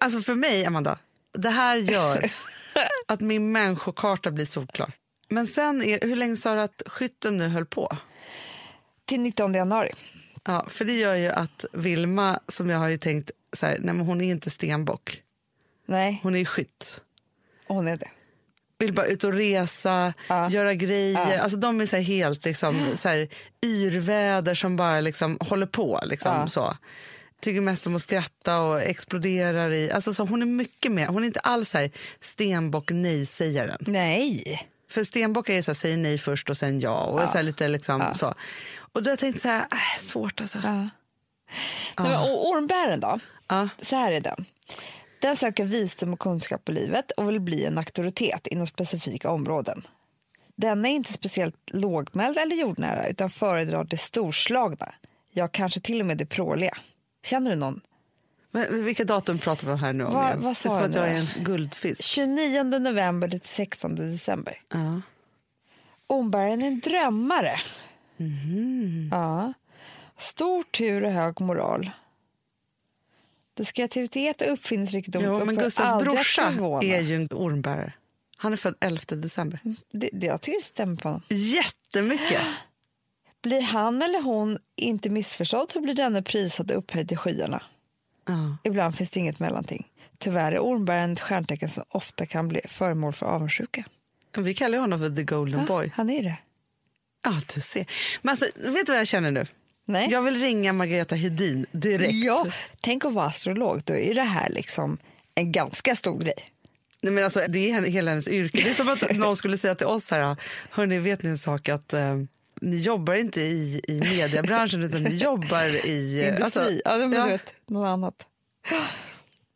Alltså 0.00 0.20
för 0.20 0.34
mig, 0.34 0.64
Amanda, 0.66 0.98
det 1.32 1.50
här 1.50 1.76
gör 1.76 2.30
att 3.08 3.20
min 3.20 3.52
människokarta 3.52 4.30
blir 4.30 4.46
solklar. 4.46 4.92
Men 5.28 5.46
sen, 5.46 5.82
är, 5.82 6.00
hur 6.06 6.16
länge 6.16 6.36
sa 6.36 6.54
du 6.54 6.60
att 6.60 6.82
skytten 6.86 7.36
nu 7.38 7.48
höll 7.48 7.66
på? 7.66 7.96
Till 9.04 9.20
19 9.20 9.54
januari. 9.54 9.92
Ja, 10.44 10.66
för 10.68 10.84
det 10.84 10.92
gör 10.92 11.14
ju 11.14 11.28
att 11.28 11.64
Vilma, 11.72 12.40
som 12.48 12.70
jag 12.70 12.78
har 12.78 12.88
ju 12.88 12.98
tänkt, 12.98 13.30
så 13.52 13.66
här, 13.66 13.78
nej 13.80 13.94
men 13.94 14.06
hon 14.06 14.20
är 14.20 14.30
inte 14.30 14.50
stenbock, 14.50 15.22
Nej, 15.88 16.20
hon 16.22 16.36
är 16.36 16.44
skytt. 16.44 17.02
hon 17.66 17.88
är 17.88 17.96
det. 17.96 18.08
Vill 18.78 18.92
bara 18.92 19.06
ut 19.06 19.24
och 19.24 19.32
resa, 19.32 20.14
Ja. 20.28 20.50
göra 20.50 20.74
grejer. 20.74 21.32
Ja. 21.34 21.40
Alltså 21.40 21.58
de 21.58 21.80
är 21.80 21.86
så 21.86 21.96
helt 21.96 22.44
liksom, 22.44 22.86
så 22.96 23.08
här, 23.08 23.28
yrväder 23.66 24.54
som 24.54 24.76
bara 24.76 25.00
liksom 25.00 25.38
håller 25.40 25.66
på. 25.66 26.00
Liksom, 26.04 26.34
Ja. 26.34 26.48
så. 26.48 26.76
Tycker 27.40 27.60
mest 27.60 27.86
om 27.86 27.96
att 27.96 28.02
skratta 28.02 28.60
och 28.60 28.82
exploderar 28.82 29.72
i... 29.72 29.90
Alltså, 29.90 30.14
så 30.14 30.24
hon 30.24 30.42
är 30.42 30.46
mycket 30.46 30.92
mer, 30.92 31.06
hon 31.06 31.22
är 31.22 31.26
inte 31.26 31.40
alls 31.40 31.74
här 31.74 31.90
stenbock 32.20 32.90
nej-sägaren. 32.90 33.78
Nej. 33.80 34.68
För 34.90 35.04
stenbockar 35.04 35.54
är 35.54 35.62
så 35.62 35.70
här, 35.70 35.76
säger 35.76 35.96
nej 35.96 36.18
först 36.18 36.50
och 36.50 36.56
sen 36.56 36.80
ja. 36.80 37.04
Och 37.04 37.22
är 37.22 37.26
så 37.26 37.42
lite 37.42 37.68
liksom, 37.68 38.00
Ja. 38.00 38.14
så. 38.14 38.34
Och 38.92 39.02
då 39.02 39.10
har 39.10 39.18
jag 39.20 39.40
så 39.40 39.48
här, 39.48 39.60
äh, 39.60 40.02
svårt 40.02 40.40
alltså. 40.40 40.58
Ja. 40.64 40.88
Men, 41.96 42.16
och 42.16 42.48
ormbären 42.48 43.00
då? 43.00 43.18
Ja. 43.48 43.68
Så 43.82 43.96
här 43.96 44.12
är 44.12 44.20
den. 44.20 44.44
Den 45.20 45.36
söker 45.36 45.64
visdom 45.64 46.12
och 46.12 46.18
kunskap 46.18 46.64
på 46.64 46.72
livet 46.72 47.10
och 47.10 47.28
vill 47.28 47.40
bli 47.40 47.64
en 47.64 47.78
auktoritet 47.78 48.46
inom 48.46 48.66
specifika 48.66 49.30
områden. 49.30 49.82
Den 50.56 50.84
är 50.84 50.90
inte 50.90 51.12
speciellt 51.12 51.56
lågmäld 51.66 52.38
eller 52.38 52.56
jordnära 52.56 53.08
utan 53.08 53.30
föredrar 53.30 53.84
det 53.84 53.98
storslagna. 53.98 54.94
Ja, 55.32 55.48
kanske 55.48 55.80
till 55.80 56.00
och 56.00 56.06
med 56.06 56.18
det 56.18 56.26
pråliga. 56.26 56.76
Känner 57.26 57.50
du 57.50 57.56
någon? 57.56 57.80
Men, 58.50 58.84
vilka 58.84 59.04
datum 59.04 59.38
pratar 59.38 59.66
vi 59.66 59.76
här 59.76 59.92
nu 59.92 60.04
om? 60.04 60.14
Vad- 60.14 60.28
igen? 60.28 60.42
vad 60.42 60.50
det 60.50 60.54
sa 60.54 60.78
är 60.78 60.82
som 60.82 60.92
du 60.92 60.98
att 60.98 61.06
jag 61.06 61.16
är 61.16 61.20
en 61.38 61.44
guldfisk. 61.44 62.02
29 62.02 62.62
november 62.62 63.28
till 63.28 63.40
16 63.44 63.94
december. 63.94 64.62
Ja. 64.68 65.00
Ormbären 66.06 66.62
är 66.62 66.66
en 66.66 66.80
drömmare. 66.80 67.60
Ja. 69.10 69.52
Stor 70.18 70.62
tur 70.62 71.04
och 71.04 71.12
hög 71.12 71.40
moral. 71.40 71.90
Kreativitet 73.74 74.40
och 74.40 74.52
uppfinningsrikedom 74.52 75.24
Jo, 75.24 75.44
men 75.44 75.56
Gustavs 75.56 76.04
brorsa 76.04 76.52
är 76.82 77.00
ju 77.00 77.16
en 77.16 77.28
ormbärare. 77.30 77.92
Han 78.36 78.52
är 78.52 78.56
född 78.56 78.74
11 78.80 79.02
december. 79.08 79.60
Det, 79.92 80.10
det, 80.12 80.26
jag 80.26 80.40
tycker 80.40 80.58
det 80.58 80.64
stämmer 80.64 80.96
på 80.96 81.08
honom. 81.08 81.22
Jättemycket. 81.28 82.42
Blir 83.46 83.62
han 83.62 84.02
eller 84.02 84.22
hon 84.22 84.58
inte 84.76 85.10
missförstådd 85.10 85.70
så 85.70 85.80
blir 85.80 85.94
denne 85.94 86.22
prisad 86.22 86.70
och 86.70 86.78
upphöjd 86.78 87.12
i 87.12 87.16
skyarna. 87.16 87.62
Ja. 88.26 88.56
Ibland 88.64 88.96
finns 88.96 89.10
det 89.10 89.20
inget 89.20 89.38
mellanting. 89.38 89.86
Tyvärr 90.18 90.52
är 90.52 90.58
ormbäraren 90.58 91.12
ett 91.12 91.20
stjärntecken 91.20 91.68
som 91.68 91.84
ofta 91.88 92.26
kan 92.26 92.48
bli 92.48 92.60
föremål 92.68 93.12
för 93.12 93.26
avundsjuka. 93.26 93.84
Vi 94.36 94.54
kallar 94.54 94.78
honom 94.78 94.98
för 94.98 95.10
the 95.10 95.22
golden 95.22 95.66
boy. 95.66 95.92
Han 95.94 96.10
är 96.10 96.22
det. 96.22 96.38
Ja, 97.24 97.40
du 97.54 97.60
ser. 97.60 97.86
Men 98.22 98.30
alltså, 98.30 98.46
vet 98.56 98.86
du 98.86 98.92
vad 98.92 99.00
jag 99.00 99.06
känner 99.06 99.30
nu? 99.30 99.46
Nej. 99.84 100.08
Jag 100.10 100.22
vill 100.22 100.40
ringa 100.40 100.72
Margareta 100.72 101.14
Hedin 101.14 101.66
direkt. 101.72 102.14
Ja, 102.14 102.46
tänk 102.80 103.04
att 103.04 103.12
vara 103.12 103.26
astrolog. 103.26 103.82
Då 103.84 103.96
är 103.96 104.14
det 104.14 104.22
här 104.22 104.48
liksom 104.48 104.98
en 105.34 105.52
ganska 105.52 105.94
stor 105.94 106.18
grej. 106.18 106.50
Nej, 107.00 107.12
men 107.12 107.24
alltså, 107.24 107.44
det 107.48 107.70
är 107.70 107.82
hela 107.82 108.10
hennes 108.10 108.28
yrke. 108.28 108.62
Det 108.64 108.70
är 108.70 108.74
som 108.74 108.88
att 108.88 109.10
någon 109.16 109.36
skulle 109.36 109.58
säga 109.58 109.74
till 109.74 109.86
oss 109.86 110.10
här, 110.10 110.36
hörni, 110.70 110.98
vet 110.98 111.22
ni 111.22 111.30
en 111.30 111.38
sak 111.38 111.68
att 111.68 111.92
eh, 111.92 112.16
ni 112.60 112.76
jobbar 112.76 113.14
inte 113.14 113.40
i, 113.40 113.80
i 113.88 114.00
mediebranschen 114.00 114.82
utan 114.82 115.02
ni 115.02 115.16
jobbar 115.16 115.86
i... 115.86 116.28
Industri. 116.34 116.82
ja, 116.84 116.96
men 116.96 117.12
ja. 117.12 117.24
du 117.24 117.30
vet, 117.30 117.52
något 117.66 117.86
annat. 117.86 118.26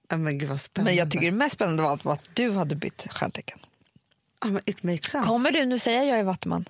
Ja, 0.09 0.17
men 0.17 0.39
gud 0.39 0.49
vad 0.49 0.61
spännande. 0.61 0.91
Men 0.91 0.99
jag 0.99 1.11
tycker 1.11 1.31
det 1.31 1.37
mest 1.37 1.55
spännande 1.55 1.83
av 1.83 1.89
allt 1.89 2.05
var 2.05 2.13
att 2.13 2.37
du 2.37 2.51
hade 2.51 2.75
bytt 2.75 3.07
stjärntecken. 3.11 3.59
ja, 4.41 4.47
men 4.47 4.63
it 4.67 4.83
makes 4.83 5.11
sense. 5.11 5.29
Kommer 5.29 5.51
du 5.51 5.65
nu 5.65 5.79
säga 5.79 6.05
jag 6.05 6.19
är 6.19 6.25
vattuman? 6.25 6.69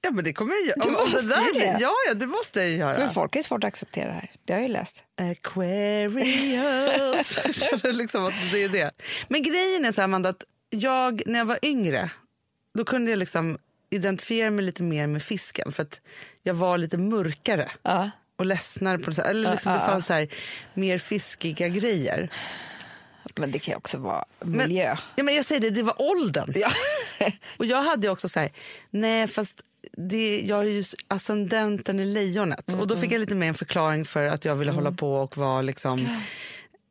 Ja, 0.00 0.10
men 0.10 0.24
det 0.24 0.32
kommer 0.32 0.54
jag 0.54 0.66
göra. 0.66 0.76
Du 0.84 0.90
måste 0.90 1.22
det 1.22 1.28
där 1.28 1.54
det. 1.60 1.78
Ja, 1.80 1.92
ja, 2.08 2.14
det 2.14 2.26
måste 2.26 2.60
jag 2.60 2.70
göra. 2.70 2.98
Men 2.98 3.10
folk 3.10 3.36
är 3.36 3.42
svårt 3.42 3.64
att 3.64 3.68
acceptera 3.68 4.06
det 4.06 4.12
här. 4.12 4.30
Det 4.44 4.52
har 4.52 4.60
jag 4.60 4.68
ju 4.68 4.72
läst. 4.72 5.04
Aquarius. 5.16 6.28
jag 7.44 7.54
känner 7.54 7.92
liksom 7.92 8.26
att 8.26 8.34
det 8.52 8.64
är 8.64 8.68
det. 8.68 8.90
Men 9.28 9.42
grejen 9.42 9.84
är 9.84 9.92
så 9.92 10.00
här, 10.00 10.04
Amanda, 10.04 10.28
att 10.28 10.44
jag 10.70 11.22
när 11.26 11.38
jag 11.38 11.46
var 11.46 11.58
yngre 11.62 12.10
då 12.74 12.84
kunde 12.84 13.10
jag 13.10 13.18
liksom 13.18 13.58
identifiera 13.90 14.50
mig 14.50 14.64
lite 14.64 14.82
mer 14.82 15.06
med 15.06 15.22
fisken 15.22 15.72
för 15.72 15.82
att 15.82 16.00
jag 16.42 16.54
var 16.54 16.78
lite 16.78 16.98
mörkare 16.98 17.70
Ja. 17.82 18.10
och 18.36 18.46
ledsnare. 18.46 18.98
På 18.98 19.12
sätt. 19.12 19.26
Eller 19.26 19.50
liksom, 19.52 19.72
Ja, 19.72 19.78
det 19.78 19.86
fanns 19.86 20.06
så 20.06 20.12
här, 20.12 20.28
mer 20.74 20.98
fiskiga 20.98 21.68
grejer. 21.68 22.30
Men 23.36 23.50
det 23.50 23.58
kan 23.58 23.72
ju 23.72 23.76
också 23.76 23.98
vara 23.98 24.24
Men, 24.40 24.68
miljö. 24.68 24.96
ja, 25.16 25.24
men 25.24 25.34
jag 25.34 25.44
säger 25.44 25.60
det, 25.60 25.70
det 25.70 25.82
var 25.82 26.02
åldern. 26.02 26.52
Ja. 26.56 26.70
Och 27.56 27.66
jag 27.66 27.82
hade 27.82 28.08
också 28.08 28.28
så 28.28 28.40
här, 28.40 28.50
nej 28.90 29.28
fast 29.28 29.62
det, 29.92 30.40
jag 30.40 30.60
är 30.64 30.68
ju 30.68 30.84
ascendenten 31.08 32.00
i 32.00 32.04
lejonet. 32.04 32.72
Och 32.72 32.86
då 32.86 32.96
fick 32.96 33.12
jag 33.12 33.18
lite 33.20 33.34
mer 33.34 33.48
en 33.48 33.54
förklaring 33.54 34.04
för 34.04 34.26
att 34.26 34.44
jag 34.44 34.56
ville 34.56 34.72
hålla 34.72 34.92
på 34.92 35.14
och 35.14 35.36
vara 35.36 35.62
liksom 35.62 36.08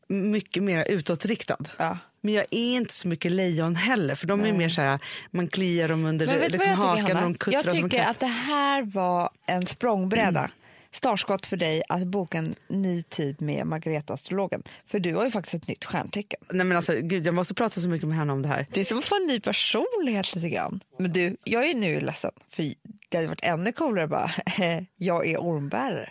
mycket 0.07 0.63
mer 0.63 0.85
utåtriktad. 0.89 1.57
Ja. 1.77 1.97
Men 2.21 2.33
jag 2.33 2.45
är 2.51 2.75
inte 2.75 2.93
så 2.93 3.07
mycket 3.07 3.31
lejon 3.31 3.75
heller 3.75 4.15
för 4.15 4.27
de 4.27 4.45
är 4.45 4.53
mer 4.53 4.69
så 4.69 4.81
här, 4.81 4.99
man 5.31 5.47
kliar 5.47 5.87
dem 5.87 6.05
under 6.05 6.25
Men 6.25 6.39
vet 6.39 6.51
liksom, 6.51 6.69
jag 6.69 6.77
tycker, 6.77 6.87
hakan 6.87 7.03
och 7.03 7.09
Hanna? 7.09 7.21
de 7.21 7.35
kuttrar 7.35 7.63
Jag 7.63 7.73
tycker 7.73 8.03
att 8.03 8.19
det 8.19 8.25
här 8.25 8.83
var 8.83 9.29
en 9.45 9.65
språngbräda. 9.65 10.49
Startskott 10.91 11.45
för 11.45 11.57
dig 11.57 11.83
att 11.89 12.07
boka 12.07 12.37
en 12.37 12.55
ny 12.67 13.03
tid 13.03 13.41
med 13.41 13.67
Margareta 13.67 14.13
Astrologen. 14.13 14.63
För 14.87 14.99
du 14.99 15.15
har 15.15 15.25
ju 15.25 15.31
faktiskt 15.31 15.53
ett 15.53 15.67
nytt 15.67 15.85
stjärntecken. 15.85 16.39
Nej, 16.49 16.65
men 16.65 16.77
alltså, 16.77 16.93
gud, 17.01 17.27
jag 17.27 17.33
måste 17.33 17.53
prata 17.53 17.81
så 17.81 17.89
mycket 17.89 18.07
med 18.07 18.17
henne 18.17 18.33
om 18.33 18.41
det 18.41 18.47
här. 18.47 18.67
Det 18.71 18.81
är 18.81 18.85
som 18.85 18.97
att 18.97 19.05
få 19.05 19.15
en 19.15 19.27
ny 19.27 19.39
personlighet 19.39 20.35
lite 20.35 20.49
grann. 20.49 20.83
Men 20.99 21.13
du, 21.13 21.37
jag 21.43 21.69
är 21.69 21.73
nu 21.73 21.99
ledsen. 21.99 22.31
För 22.49 22.73
det 23.09 23.17
hade 23.17 23.27
varit 23.27 23.43
ännu 23.43 23.71
coolare 23.71 24.07
bara, 24.07 24.31
jag 24.95 25.27
är 25.27 25.37
ormbärare. 25.37 26.09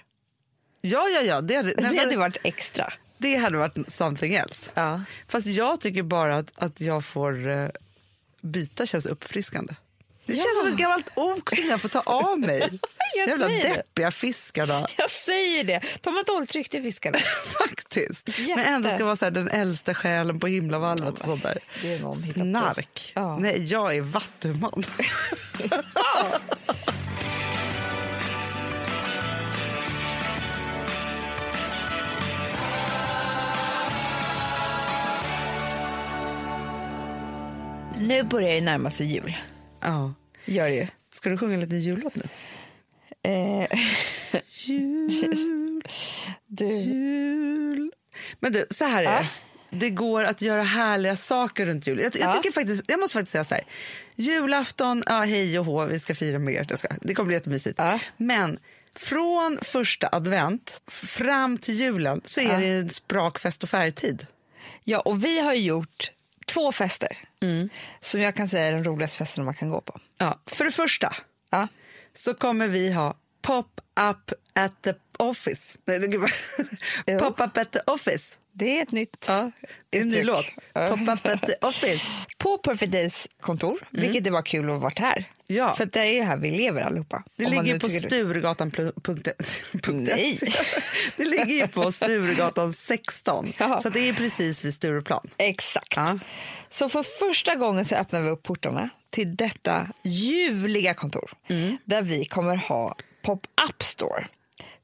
Ja, 0.80 1.09
ja, 1.09 1.20
ja. 1.20 1.40
Det 1.40 1.55
hade, 1.55 1.74
nej, 1.78 1.90
Det 1.90 1.99
hade 1.99 2.16
varit 2.16 2.36
extra. 2.45 2.92
Det 3.25 3.37
hade 3.37 3.59
varit 3.59 3.93
something 3.93 4.35
else. 4.35 4.70
Ja. 4.75 5.01
Fast 5.29 5.47
jag 5.47 5.81
tycker 5.81 6.03
bara 6.03 6.37
att, 6.37 6.51
att 6.55 6.81
jag 6.81 7.05
får 7.05 7.49
uh, 7.49 7.68
byta 8.41 8.87
känns 8.87 9.07
uppfriskande. 9.07 9.75
Det 10.27 10.33
känns 10.33 10.47
Ja. 10.55 10.61
som 10.64 10.72
ett 10.72 10.79
gammalt 10.79 11.11
ok 11.14 11.51
som 11.57 11.64
jag 11.68 11.81
får 11.81 11.89
ta 11.89 12.01
av 12.01 12.39
mig. 12.41 12.68
Jag 13.16 13.29
Jävla 13.29 13.49
deppiga 13.49 14.11
fiskarna. 14.11 14.89
Jag 14.99 15.11
säger 15.11 15.64
det. 15.64 15.81
De 16.01 16.14
har 16.14 16.25
dåligt 16.25 16.55
rykte 16.55 16.83
fiskarna. 16.83 17.18
Faktiskt. 17.59 18.29
Jätte. 18.29 18.57
Men 18.57 18.64
ändå 18.75 18.91
ska 18.91 19.05
vara 19.05 19.16
så 19.16 19.25
här, 19.25 19.33
den 19.33 19.49
äldsta 19.49 19.95
själen 19.95 20.41
på 20.41 20.47
himlavalvet 20.47 21.18
och 21.20 21.25
sånt 21.25 21.43
där. 21.43 21.59
Snark. 22.33 23.12
Ja. 23.14 23.39
Nej, 23.39 23.64
jag 23.64 23.97
är 23.97 24.01
vattuman. 24.01 24.85
Nu 38.01 38.22
börjar 38.22 38.55
ju 38.55 38.61
närma 38.61 38.90
sig 38.90 39.07
jul. 39.07 39.36
ja. 39.80 40.14
Gör 40.47 40.68
det. 40.70 40.88
Ska 41.12 41.30
du 41.30 41.38
sjunga 41.38 41.55
en 41.55 41.61
liten 41.61 41.80
jullåt 41.80 42.12
nu? 42.16 42.22
Eh, 43.30 43.68
Jul, 44.49 45.82
du. 46.47 46.66
jul. 46.66 47.92
Men 48.40 48.53
du, 48.53 48.66
så 48.70 48.84
här 48.84 49.01
är 49.03 49.12
Ja. 49.12 49.26
det. 49.70 49.76
det 49.76 49.90
går 49.90 50.24
att 50.24 50.42
göra 50.42 50.62
härliga 50.62 51.16
saker 51.16 51.66
runt 51.66 51.86
jul. 51.86 52.01
Jag, 52.01 52.16
jag, 52.16 52.22
Ja. 52.28 52.32
tycker 52.32 52.51
faktiskt, 52.53 52.84
jag 52.90 53.01
måste 53.01 53.12
faktiskt 53.14 53.32
säga 53.32 53.45
så 53.45 53.55
här. 53.55 53.64
Julafton, 54.14 55.03
ja, 55.07 55.20
hej 55.20 55.59
och 55.59 55.64
hå, 55.64 55.84
vi 55.84 56.01
ska 56.01 56.14
fira. 56.14 56.38
Det, 56.38 56.76
ska, 56.78 56.88
det 57.01 57.14
kommer 57.14 57.26
bli 57.26 57.36
jättemysigt. 57.36 57.78
Ja. 57.78 57.99
Men 58.16 58.59
från 58.97 59.59
första 59.62 60.09
advent 60.12 60.82
fram 60.86 61.59
till 61.59 61.74
julen 61.74 62.20
så 62.24 62.40
är 62.40 62.61
det 62.61 62.95
sprakfest 62.95 63.62
och 63.62 63.68
färgtid. 63.68 64.26
Ja, 64.84 65.01
och 65.01 65.24
vi 65.24 65.40
har 65.40 65.55
gjort 65.55 66.11
två 66.55 66.72
fester 66.72 67.18
som 68.00 68.20
jag 68.20 68.34
kan 68.34 68.48
säga 68.48 68.64
är 68.66 68.72
de 68.72 68.84
roligaste 68.84 69.16
festerna 69.16 69.44
man 69.44 69.55
kan 69.55 69.70
gå 69.70 69.80
på. 69.80 70.00
Ja. 70.18 70.40
För 70.46 70.64
det 70.64 70.70
första 70.70 71.12
Ja. 71.50 71.68
så 72.14 72.34
kommer 72.34 72.68
vi 72.68 72.92
ha 72.92 73.14
pop-up 73.47 74.32
at 74.55 74.82
the 74.82 74.92
office. 75.18 75.78
Nej, 75.84 75.99
det- 75.99 76.07
gud. 76.09 76.28
Pop-up 77.20 77.57
at 77.57 77.72
the 77.72 77.80
office. 77.86 78.36
Det 78.57 78.78
är 78.78 78.82
ett 78.82 78.92
nytt 78.92 79.24
Ja, 79.28 79.51
en 79.90 80.09
ny 80.09 80.22
låt. 80.22 80.47
Pop-up 80.74 81.26
at 81.26 81.42
the 81.42 81.55
office. 81.66 82.05
På 82.38 82.59
Perfect 82.59 82.92
Days 82.92 83.28
kontor, 83.40 83.78
vilket 83.90 84.24
det 84.24 84.30
var 84.30 84.42
kul 84.42 84.64
att 84.64 84.70
ha 84.70 84.78
varit 84.78 84.99
här. 84.99 85.24
Ja. 85.47 85.74
För 85.76 85.86
det 85.86 86.18
är 86.18 86.24
här 86.24 86.36
vi 86.36 86.51
lever 86.51 86.82
allihopa. 86.82 87.22
Det 87.36 87.47
ligger 87.47 87.78
på. 87.78 87.88
Sturegatan... 87.88 88.72
Nej. 89.88 90.38
Det 91.16 91.24
ligger 91.24 91.47
ju 91.55 91.66
på 91.68 91.92
Sturegatan 91.92 92.72
16, 92.72 93.53
Ja. 93.59 93.80
så 93.82 93.88
det 93.88 94.09
är 94.09 94.12
precis 94.12 94.64
vid 94.64 94.74
Stureplan. 94.74 95.30
Exakt. 95.38 95.97
Ja. 95.97 96.18
Så 96.70 96.88
för 96.88 97.03
första 97.03 97.55
gången 97.55 97.84
så 97.84 97.95
öppnar 97.95 98.20
vi 98.20 98.30
upp 98.30 98.42
portarna 98.42 98.88
till 99.11 99.36
detta 99.36 99.88
ljuvliga 100.03 100.95
kontor 100.95 101.32
Mm. 101.49 101.76
där 101.84 102.03
vi 102.03 102.24
kommer 102.24 102.57
ha 102.57 102.97
pop-up 103.25 103.83
store. 103.83 104.27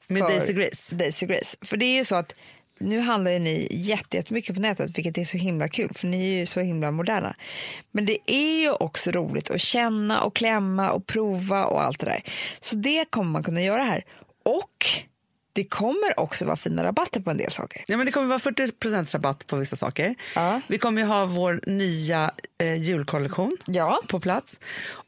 Med 0.09 0.23
Daisy 0.23 0.53
Grace. 0.53 0.95
Daisy 0.95 1.27
Grace. 1.27 1.57
För 1.63 1.77
det 1.77 1.85
är 1.85 1.95
ju 1.95 2.05
så 2.05 2.17
att 2.17 2.33
nu 2.81 3.01
handlar 3.01 3.31
ju 3.31 3.39
ni 3.39 3.69
jätte- 3.71 4.17
jättemycket 4.17 4.55
på 4.55 4.61
nätet, 4.61 4.99
vilket 4.99 5.19
är 5.19 5.25
så 5.25 5.37
himla 5.39 5.69
kul, 5.69 5.91
för 5.95 6.07
ni 6.07 6.35
är 6.35 6.39
ju 6.39 6.47
så 6.47 6.61
himla 6.61 6.91
moderna. 6.91 7.37
Men 7.91 8.05
det 8.07 8.19
är 8.27 8.61
ju 8.61 8.71
också 8.73 9.11
roligt 9.11 9.51
att 9.51 9.61
känna 9.61 10.23
och 10.23 10.37
klämma 10.37 10.91
och 10.91 11.07
prova 11.07 11.65
och 11.65 11.83
allt 11.83 11.99
det 12.01 12.07
där. 12.07 12.23
Så 12.61 12.77
det 12.77 13.05
kommer 13.11 13.31
man 13.31 13.43
kunna 13.43 13.63
göra 13.63 13.83
här. 13.83 14.05
Och 14.45 14.87
det 15.53 15.65
kommer 15.65 16.21
också 16.21 16.45
vara 16.45 16.57
fina 16.57 16.85
rabatter 16.85 17.21
på 17.21 17.31
en 17.31 17.37
del 17.37 17.51
saker. 17.53 17.85
Ja, 17.87 17.97
men 17.97 18.07
det 18.07 18.13
kommer 18.13 18.27
vara 18.27 18.39
40% 18.39 19.13
rabatt 19.13 19.47
på 19.47 19.57
vissa 19.57 19.77
saker. 19.77 20.15
Ja. 20.35 20.61
Vi 20.67 20.79
kommer 20.79 21.03
ju 21.03 21.07
ha 21.09 21.25
vår 21.27 21.61
nya 21.67 22.31
eh, 22.59 22.75
julkollektion 22.83 23.57
Ja. 23.67 24.01
på 24.09 24.21
plats. 24.21 24.61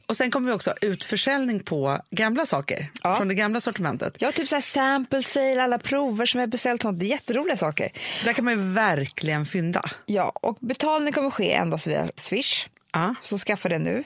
Och 0.06 0.16
Sen 0.16 0.30
kommer 0.30 0.46
vi 0.48 0.54
också 0.54 0.70
ha 0.70 0.76
utförsäljning 0.80 1.60
på 1.60 1.98
gamla 2.10 2.46
saker 2.46 2.90
Ja. 3.02 3.16
från 3.16 3.28
det 3.28 3.34
gamla 3.34 3.60
sortimentet. 3.60 4.14
Ja, 4.18 4.32
typ 4.32 4.48
så 4.48 4.54
här 4.56 4.60
sample 4.62 5.22
sale, 5.22 5.62
alla 5.62 5.78
prover 5.78 6.26
som 6.26 6.40
har 6.40 6.46
beställt. 6.46 6.82
Sånt. 6.82 7.00
Det 7.00 7.06
är 7.06 7.08
jätteroliga 7.08 7.56
saker. 7.56 7.92
Där 8.24 8.32
kan 8.32 8.44
man 8.44 8.54
ju 8.54 8.60
verkligen 8.72 9.46
fynda. 9.46 9.82
Ja, 10.06 10.32
och 10.34 10.58
betalning 10.60 11.12
kommer 11.12 11.30
ske 11.30 11.52
endast 11.52 11.86
via 11.86 12.08
Swish. 12.16 12.66
Ja. 12.92 13.14
Så 13.22 13.38
skaffa 13.38 13.68
det 13.68 13.78
nu. 13.78 14.04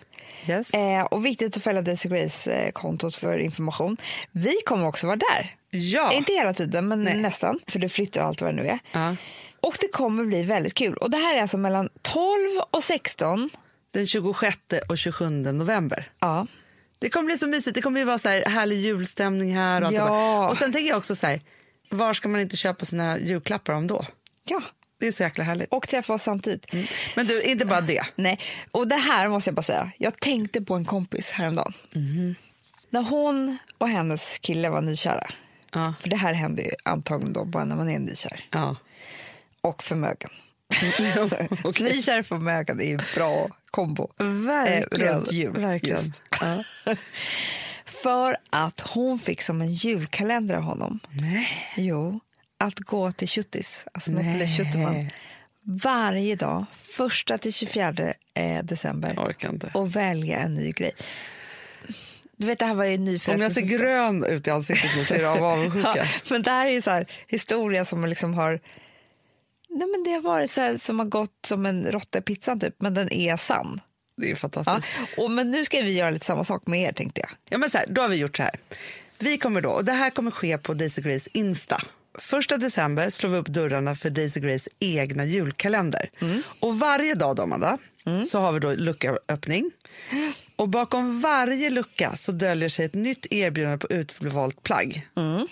Yes. 0.48 0.70
Eh, 0.74 1.02
och 1.04 1.26
viktigt 1.26 1.56
att 1.56 1.62
följa 1.62 1.82
Daisy 1.82 2.08
Grace-kontot 2.08 3.14
för 3.14 3.38
information. 3.38 3.96
Vi 4.32 4.54
kommer 4.66 4.86
också 4.86 5.06
vara 5.06 5.16
där. 5.16 5.54
Ja. 5.78 6.12
Inte 6.12 6.32
hela 6.32 6.54
tiden, 6.54 6.88
men 6.88 7.02
Nej. 7.02 7.18
nästan. 7.20 7.58
För 7.68 7.78
du 7.78 7.88
flyttar 7.88 8.20
allt 8.22 8.40
vad 8.40 8.50
det 8.50 8.62
nu 8.62 8.68
är. 8.68 8.78
ja. 8.92 9.16
Och 9.60 9.76
det 9.80 9.88
kommer 9.88 10.24
bli 10.24 10.42
väldigt 10.42 10.74
kul. 10.74 10.96
Och 10.96 11.10
det 11.10 11.16
här 11.16 11.36
är 11.36 11.40
alltså 11.42 11.56
mellan 11.58 11.88
12 12.02 12.22
och 12.70 12.82
16. 12.84 13.50
Den 13.90 14.06
26 14.06 14.56
och 14.88 14.98
27 14.98 15.28
november. 15.30 16.10
Ja. 16.20 16.46
Det 16.98 17.10
kommer 17.10 17.26
bli 17.26 17.38
så 17.38 17.46
mysigt. 17.46 17.74
Det 17.74 17.82
kommer 17.82 18.00
ju 18.00 18.04
vara 18.06 18.18
så 18.18 18.28
här 18.28 18.44
härlig 18.44 18.76
julstämning 18.76 19.54
här. 19.56 19.84
Och, 19.84 19.92
Ja. 19.92 20.48
och 20.48 20.56
sen 20.58 20.72
tänker 20.72 20.88
jag 20.88 20.98
också 20.98 21.16
så 21.16 21.26
här, 21.26 21.40
var 21.90 22.14
ska 22.14 22.28
man 22.28 22.40
inte 22.40 22.56
köpa 22.56 22.84
sina 22.84 23.18
julklappar 23.18 23.72
om 23.72 23.86
då? 23.86 24.06
ja. 24.44 24.62
Det 24.98 25.06
är 25.08 25.12
så 25.12 25.22
jäkla 25.22 25.44
härligt. 25.44 25.72
Och 25.72 25.88
träffa 25.88 26.14
oss 26.14 26.22
samtidigt. 26.22 26.66
Men 27.16 27.26
du, 27.26 27.42
inte 27.42 27.64
bara 27.66 27.80
det. 27.80 28.02
Nej, 28.16 28.40
och 28.70 28.88
det 28.88 28.96
här 28.96 29.28
måste 29.28 29.48
jag 29.50 29.54
bara 29.54 29.62
säga. 29.62 29.90
Jag 29.98 30.20
tänkte 30.20 30.60
på 30.60 30.74
en 30.74 30.84
kompis 30.84 31.30
häromdagen. 31.32 31.72
När 32.90 33.02
hon 33.02 33.58
och 33.78 33.88
hennes 33.88 34.38
kille 34.38 34.68
var 34.70 34.80
nykära. 34.80 35.30
Ja. 35.72 35.94
För 36.00 36.08
det 36.08 36.16
här 36.16 36.32
händer 36.32 36.62
ju 36.62 36.70
antagligen 36.82 37.32
då 37.32 37.44
bara 37.44 37.64
när 37.64 37.76
man 37.76 37.90
är 37.90 37.98
nykär. 37.98 38.44
Ja. 38.50 38.76
Och 39.60 39.82
förmögen. 39.82 40.30
och 41.64 41.80
nykär 41.80 42.20
och 42.20 42.26
förmögen 42.26 42.80
är 42.80 42.84
ju 42.84 42.92
en 42.92 43.02
bra 43.14 43.50
kombo. 43.70 44.12
Verkligen. 44.46 45.08
Eh, 45.08 45.16
runt 45.16 45.32
jul. 45.32 45.60
Verkligen. 45.60 46.12
Ja. 46.40 46.64
För 47.86 48.36
att 48.50 48.80
hon 48.80 49.18
fick 49.18 49.42
som 49.42 49.60
en 49.60 49.72
julkalender 49.72 50.54
av 50.54 50.62
honom. 50.62 51.00
Nej. 51.10 51.48
Jo, 51.76 52.20
att 52.58 52.78
gå 52.78 53.12
till 53.12 53.28
Tjuttis, 53.28 53.84
alltså 53.92 54.12
lille 54.12 54.46
Tjutteman. 54.46 55.10
Varje 55.62 56.36
dag, 56.36 56.64
första 56.80 57.38
till 57.38 57.52
24 57.52 57.94
eh, 58.34 58.64
december. 58.64 59.18
Och 59.74 59.96
välja 59.96 60.38
en 60.38 60.54
ny 60.54 60.72
grej. 60.72 60.92
Du 62.36 62.46
vet, 62.46 62.58
det 62.58 62.64
här 62.64 62.74
var 62.74 62.84
ju 62.84 62.94
en 62.94 63.04
ny 63.04 63.20
Om 63.28 63.40
jag 63.40 63.52
ser 63.52 63.60
grön 63.60 64.24
ut 64.24 64.46
i 64.46 64.50
ansiktet 64.50 64.90
nu 64.96 65.04
så 65.04 65.14
är 65.14 65.18
det 65.18 65.30
av 65.30 65.44
avundsjuka. 65.44 65.92
Ja, 65.96 66.04
men 66.30 66.42
det 66.42 66.50
här 66.50 66.66
är 66.66 66.70
ju 66.70 66.82
så 66.82 66.90
här 66.90 67.10
historia 67.28 67.84
som 67.84 68.04
liksom 68.06 68.34
har... 68.34 68.60
Nej, 69.68 69.88
men 69.88 70.02
det 70.04 70.10
har 70.10 70.20
varit 70.20 70.50
så 70.50 70.60
här, 70.60 70.78
som 70.78 70.98
har 70.98 71.06
gått 71.06 71.38
som 71.46 71.66
en 71.66 71.86
råtta 71.92 72.18
i 72.18 72.22
pizzan, 72.22 72.60
typ, 72.60 72.74
men 72.78 72.94
den 72.94 73.12
är 73.12 73.36
sann. 73.36 73.80
Det 74.16 74.26
är 74.26 74.30
Ja. 74.30 74.36
fantastiskt. 74.36 74.88
Och, 75.16 75.30
men 75.30 75.50
nu 75.50 75.64
ska 75.64 75.80
vi 75.80 75.92
göra 75.92 76.10
lite 76.10 76.26
samma 76.26 76.44
sak 76.44 76.66
med 76.66 76.80
er, 76.80 76.92
tänkte 76.92 77.20
jag. 77.20 77.30
Ja, 77.48 77.58
men 77.58 77.70
så 77.70 77.78
här, 77.78 77.86
då 77.90 78.02
har 78.02 78.08
vi 78.08 78.16
gjort 78.16 78.36
så 78.36 78.42
här. 78.42 78.54
Vi 79.18 79.38
kommer 79.38 79.60
då, 79.60 79.70
och 79.70 79.84
det 79.84 79.92
här 79.92 80.10
kommer 80.10 80.30
ske 80.30 80.58
på 80.58 80.74
Daisy 80.74 81.02
Grace 81.02 81.30
Insta. 81.32 81.82
Första 82.18 82.56
december 82.56 83.10
slår 83.10 83.30
vi 83.30 83.36
upp 83.36 83.46
dörrarna 83.48 83.94
för 83.94 84.10
Daisy 84.10 84.40
Grace 84.40 84.70
egna 84.80 85.24
julkalender. 85.24 86.10
Och 86.60 86.78
varje 86.78 87.14
dag, 87.14 87.36
då, 87.36 87.42
Amanda, 87.42 87.78
så 88.28 88.38
har 88.38 88.52
vi 88.52 88.58
då 88.60 88.72
luckaöppning. 88.72 89.70
Och 90.56 90.68
bakom 90.68 91.20
varje 91.20 91.70
lucka 91.70 92.16
så 92.16 92.32
döljer 92.32 92.68
sig 92.68 92.84
ett 92.84 92.94
nytt 92.94 93.26
erbjudande 93.30 93.78
på 93.78 93.86
utvalt 93.94 94.62
plagg. 94.62 95.08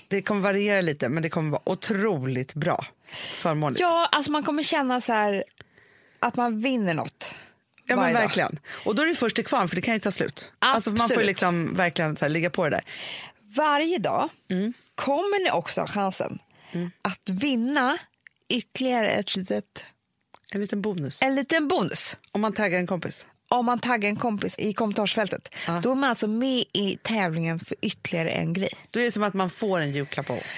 Det 0.08 0.22
kommer 0.22 0.40
variera 0.40 0.80
lite, 0.80 1.08
men 1.08 1.22
det 1.22 1.30
kommer 1.30 1.50
vara 1.50 1.62
otroligt 1.64 2.54
bra. 2.54 2.86
Förmånligt. 3.34 3.80
Ja, 3.80 4.08
alltså 4.12 4.30
man 4.32 4.42
kommer 4.42 4.62
känna 4.62 5.00
så 5.00 5.12
här 5.12 5.44
att 6.18 6.36
man 6.36 6.60
vinner 6.60 6.94
något. 6.94 7.34
Ja, 7.86 7.96
men 7.96 8.12
dag. 8.14 8.20
verkligen. 8.20 8.58
Och 8.84 8.94
då 8.94 9.02
är 9.02 9.06
det 9.06 9.14
först 9.14 9.36
till 9.36 9.44
kvarn, 9.46 9.68
för 9.68 9.76
det 9.76 9.82
kan 9.82 9.94
ju 9.94 10.00
ta 10.00 10.10
slut. 10.10 10.52
Alltså, 10.58 10.90
man 10.90 10.96
får 10.98 11.04
Absolut. 11.04 11.26
liksom 11.26 11.74
verkligen 11.76 12.16
så 12.16 12.24
här, 12.24 12.30
ligga 12.30 12.50
på 12.50 12.64
det 12.64 12.70
där. 12.70 12.84
Varje 13.56 13.98
dag 13.98 14.28
Mm. 14.50 14.72
kommer 14.94 15.44
ni 15.44 15.50
också 15.50 15.80
ha 15.80 15.88
chansen 15.88 16.38
att 17.02 17.28
vinna 17.30 17.98
ytterligare 18.48 19.10
ett 19.10 19.36
litet, 19.36 19.82
En 20.52 20.60
liten 20.60 20.82
bonus. 20.82 21.18
en 21.22 21.34
liten 21.34 21.68
bonus. 21.68 22.16
Om 22.32 22.40
man 22.40 22.52
taggar 22.52 22.78
en 22.78 22.86
kompis. 22.86 23.26
Om 23.56 23.66
man 23.66 23.78
taggar 23.78 24.08
en 24.08 24.16
kompis 24.16 24.54
i 24.58 24.72
kommentarsfältet, 24.72 25.48
Ja. 25.66 25.80
då 25.82 25.90
är 25.90 25.94
man 25.94 26.10
alltså 26.10 26.26
med 26.26 26.64
i 26.72 26.98
tävlingen 27.02 27.58
för 27.58 27.76
ytterligare 27.80 28.30
en 28.30 28.52
grej. 28.52 28.72
Då 28.90 29.00
är 29.00 29.04
det 29.04 29.12
som 29.12 29.22
att 29.22 29.34
man 29.34 29.50
får 29.50 29.80
en 29.80 29.92
julklapp 29.92 30.30
av 30.30 30.36
oss. 30.36 30.54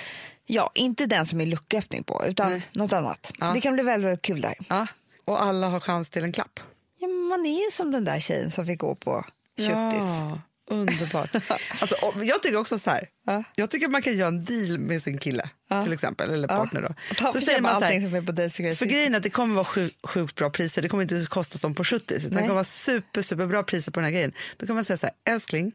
Ja, 0.47 0.71
inte 0.75 1.07
den 1.07 1.27
som 1.27 1.41
är 1.41 1.47
lucköppning 1.47 2.05
på, 2.05 2.25
utan 2.27 2.51
Nej. 2.51 2.63
något 2.73 2.93
annat. 2.93 3.33
Ja. 3.39 3.47
Det 3.55 3.61
kan 3.61 3.75
bli 3.75 3.83
väldigt, 3.83 4.07
väldigt 4.07 4.23
kul 4.23 4.41
där. 4.41 4.55
Ja. 4.69 4.87
Och 5.25 5.43
alla 5.43 5.69
har 5.69 5.81
chans 5.81 6.11
till 6.11 6.25
en 6.25 6.33
klapp. 6.33 6.61
Ja, 6.99 7.09
man 7.09 7.47
är 7.47 7.65
ju 7.65 7.71
som 7.73 7.91
den 7.93 8.05
där 8.05 8.21
tjejen 8.21 8.51
som 8.51 8.67
fick 8.67 8.79
gå 8.79 8.95
på 8.95 9.25
Tjuttis. 9.57 9.73
Ja, 9.75 10.41
underbart. 10.67 11.31
alltså, 11.81 11.97
jag 12.23 12.43
tycker 12.43 12.57
också 12.57 12.79
så 12.79 12.91
här. 12.91 13.09
Ja. 13.27 13.45
Jag 13.55 13.71
tycker 13.71 13.89
man 13.89 14.03
kan 14.03 14.17
göra 14.17 14.29
en 14.29 14.45
deal 14.45 14.79
med 14.79 15.03
sin 15.03 15.19
kille, 15.19 15.51
Ja. 15.69 15.85
till 15.85 15.93
exempel, 15.93 16.31
eller 16.31 16.49
partner. 16.49 16.81
Då. 16.83 17.33
Så 17.33 17.41
säger 17.41 17.61
man 17.61 17.81
så 17.81 17.87
här, 17.87 18.01
som 18.01 18.15
är 18.15 18.23
på 18.23 18.33
Daisy 18.33 18.75
för 18.75 18.87
grejen 18.87 19.13
är 19.15 19.17
att 19.17 19.23
det 19.23 19.31
kommer 19.31 19.55
vara 19.55 19.65
sjukt, 19.65 19.97
sjukt 20.03 20.35
bra 20.35 20.51
priser. 20.51 20.83
Det 20.83 20.89
kommer 20.89 21.03
inte 21.03 21.27
kosta 21.31 21.59
som 21.59 21.75
på 21.75 21.85
70 21.85 22.15
utan 22.15 22.31
det 22.31 22.41
kommer 22.41 22.55
vara 22.55 22.65
super, 22.65 23.23
super 23.23 23.47
bra 23.47 23.63
priser 23.63 23.93
på 23.93 24.01
den 24.01 24.05
här 24.05 24.13
grejen. 24.13 24.33
Då 24.57 24.67
kan 24.67 24.75
man 24.77 24.85
säga 24.85 24.97
så 24.97 25.07
här, 25.07 25.35
älskling, 25.35 25.73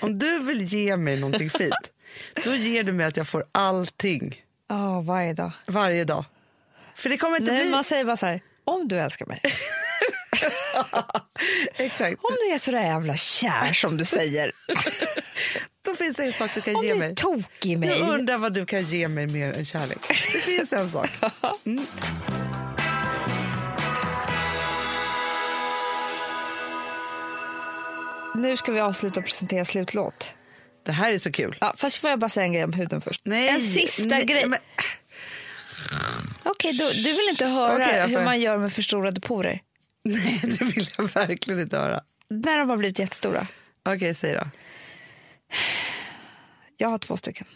om 0.00 0.18
du 0.18 0.38
vill 0.38 0.62
ge 0.62 0.96
mig 0.96 1.20
någonting 1.20 1.50
fint, 1.50 1.72
då 2.44 2.54
ger 2.54 2.82
du 2.82 2.92
mig 2.92 3.06
att 3.06 3.16
jag 3.16 3.28
får 3.28 3.44
allting 3.52 4.42
Ja, 4.68 5.00
varje 5.00 5.32
dag. 5.32 5.52
varje 5.66 6.04
dag. 6.04 6.24
För 6.96 7.08
det 7.08 7.16
kommer 7.16 7.36
inte 7.40 7.52
Nej, 7.52 7.62
bli... 7.62 7.70
man 7.70 7.84
säger 7.84 8.04
bara 8.04 8.16
så 8.16 8.26
här, 8.26 8.40
om 8.64 8.88
du 8.88 8.96
älskar 9.00 9.26
mig. 9.26 9.40
Exakt. 11.76 12.24
Om 12.24 12.36
du 12.48 12.54
är 12.54 12.58
så 12.58 12.70
där 12.70 12.80
jävla 12.82 13.16
kär 13.16 13.72
som 13.72 13.96
du 13.96 14.04
säger. 14.04 14.52
Då 15.84 15.94
finns 15.94 16.16
det 16.16 16.24
en 16.24 16.32
sak 16.32 16.50
du 16.54 16.60
kan 16.60 16.76
om 16.76 16.84
ge 16.84 16.92
du 16.92 16.98
mig. 16.98 17.10
är 17.10 17.14
tokig 17.14 17.70
i 17.72 17.76
mig. 17.76 17.88
Jag 17.88 18.08
undrar 18.08 18.38
vad 18.38 18.52
du 18.54 18.66
kan 18.66 18.82
ge 18.82 19.08
mig 19.08 19.26
mer 19.26 19.52
än 19.58 19.64
kärlek. 19.64 19.98
Det 20.32 20.40
finns 20.40 20.72
en 20.72 20.90
sak. 20.90 21.10
Mm. 21.66 21.86
Nu 28.34 28.56
ska 28.56 28.72
vi 28.72 28.80
avsluta 28.80 29.20
och 29.20 29.26
presentera 29.26 29.64
slutlåt. 29.64 30.30
Det 30.86 30.92
här 30.92 31.12
är 31.12 31.18
så 31.18 31.32
kul. 31.32 31.56
Ja, 31.60 31.74
fast 31.76 31.96
får 31.96 32.10
jag 32.10 32.18
bara 32.18 32.28
säga 32.28 32.44
en 32.46 32.52
grej 32.52 32.64
om 32.64 32.72
huden 32.72 33.00
först? 33.00 33.20
Nej, 33.24 33.48
en 33.48 33.60
sista 33.60 34.04
nej, 34.04 34.24
grej. 34.24 34.46
men- 34.46 34.58
Okej, 36.42 36.72
då- 36.72 36.90
du 36.90 37.12
vill 37.12 37.28
inte 37.30 37.46
höra 37.46 37.84
får- 38.02 38.08
hur 38.08 38.24
man 38.24 38.40
gör 38.40 38.56
med 38.58 38.72
förstorade 38.72 39.20
porer? 39.20 39.60
Nej, 40.04 40.40
det 40.42 40.64
vill 40.64 40.88
jag 40.98 41.14
verkligen 41.14 41.60
inte 41.60 41.76
höra. 41.76 42.02
När 42.30 42.58
de 42.58 42.68
har 42.68 42.76
blivit 42.76 42.98
jättestora. 42.98 43.46
Okej, 43.82 44.14
säg 44.14 44.34
då. 44.34 44.50
Jag 46.76 46.88
har 46.88 46.98
två 46.98 47.16
stycken. 47.16 47.46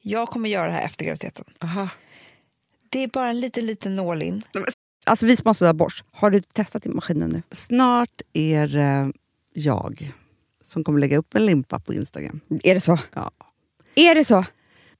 Jag 0.00 0.28
kommer 0.28 0.48
göra 0.48 0.66
det 0.66 0.72
här 0.72 0.84
efter 0.84 1.04
graviditeten. 1.04 1.44
Aha. 1.60 1.88
Det 2.88 2.98
är 2.98 3.08
bara 3.08 3.28
en 3.28 3.40
liten, 3.40 3.66
liten 3.66 3.96
nål 3.96 4.22
in. 4.22 4.42
Alltså 5.04 5.26
vi 5.26 5.36
sponsrar 5.36 5.68
av 5.68 5.74
Bosch. 5.74 6.04
Har 6.12 6.30
du 6.30 6.40
testat 6.40 6.86
i 6.86 6.88
maskinen 6.88 7.30
nu? 7.30 7.42
Snart 7.50 8.22
är 8.32 8.66
det 8.68 9.12
jag 9.52 10.12
som 10.64 10.84
kommer 10.84 11.00
lägga 11.00 11.18
upp 11.18 11.34
en 11.34 11.46
limpa 11.46 11.78
på 11.78 11.94
Instagram. 11.94 12.40
Är 12.62 12.74
det 12.74 12.80
så? 12.80 12.98
Ja. 13.14 13.30
Är 13.94 14.14
det 14.14 14.24
så? 14.24 14.44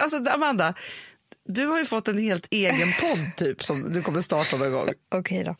Alltså, 0.00 0.30
Amanda, 0.30 0.74
du 1.44 1.66
har 1.66 1.78
ju 1.78 1.84
fått 1.84 2.08
en 2.08 2.18
helt 2.18 2.46
egen 2.50 2.92
podd 3.00 3.36
typ 3.36 3.64
som 3.64 3.92
du 3.92 4.02
kommer 4.02 4.20
starta 4.20 4.56
någon 4.56 4.72
gång. 4.72 4.88
Okej 5.14 5.44
då. 5.44 5.56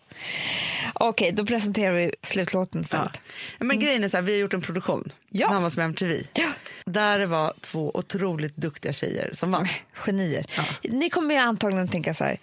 Okej, 0.95 1.33
då 1.33 1.47
presenterar 1.47 1.93
vi 1.93 2.15
slutlåten 2.23 2.81
Ja. 2.81 2.85
istället. 2.85 3.21
Men 3.59 3.81
grejen 3.81 4.05
är 4.05 4.09
så 4.09 4.17
här, 4.17 4.23
vi 4.23 4.33
har 4.33 4.39
gjort 4.39 4.55
en 4.55 4.63
produktion 4.63 5.13
Ja. 5.29 5.47
tillsammans 5.47 5.77
med 5.77 5.85
MTV. 5.85 6.17
Ja. 6.35 6.49
Där 6.87 7.19
det 7.19 7.27
var 7.27 7.53
två 7.61 7.91
otroligt 7.95 8.57
duktiga 8.57 8.93
tjejer 8.93 9.31
som 9.35 9.51
vann. 9.51 9.69
Genier. 10.07 10.47
Ni 10.83 11.11
kommer 11.11 11.35
ju 11.35 11.41
antagligen 11.41 11.89
tänka 11.89 12.15
så 12.15 12.25
här, 12.25 12.41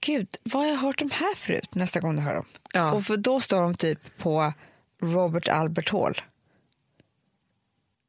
gud, 0.00 0.36
vad 0.42 0.62
har 0.62 0.70
jag 0.70 0.76
hört 0.76 0.98
de 0.98 1.10
här 1.10 1.34
förut 1.34 1.74
nästa 1.74 2.00
gång 2.00 2.16
du 2.16 2.22
hör 2.22 2.34
dem? 2.34 2.46
Ja. 2.72 2.92
Och 2.92 3.04
för 3.04 3.16
då 3.16 3.40
står 3.40 3.62
de 3.62 3.74
typ 3.74 4.18
på 4.18 4.52
Robert 5.02 5.48
Albert 5.48 5.90
Hall. 5.90 6.20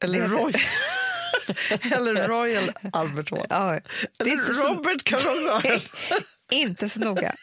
Eller 0.03 0.27
Roy. 0.27 0.53
Eller 1.95 2.27
Royal 2.27 2.71
Albert 2.93 3.31
Hall. 3.31 3.45
Ja, 3.49 3.79
Eller 4.19 4.31
inte 4.31 4.53
så, 4.53 4.67
Robert 4.67 5.03
kan 5.03 5.19
inte 6.51 6.89
så 6.89 6.99
noga. 6.99 7.35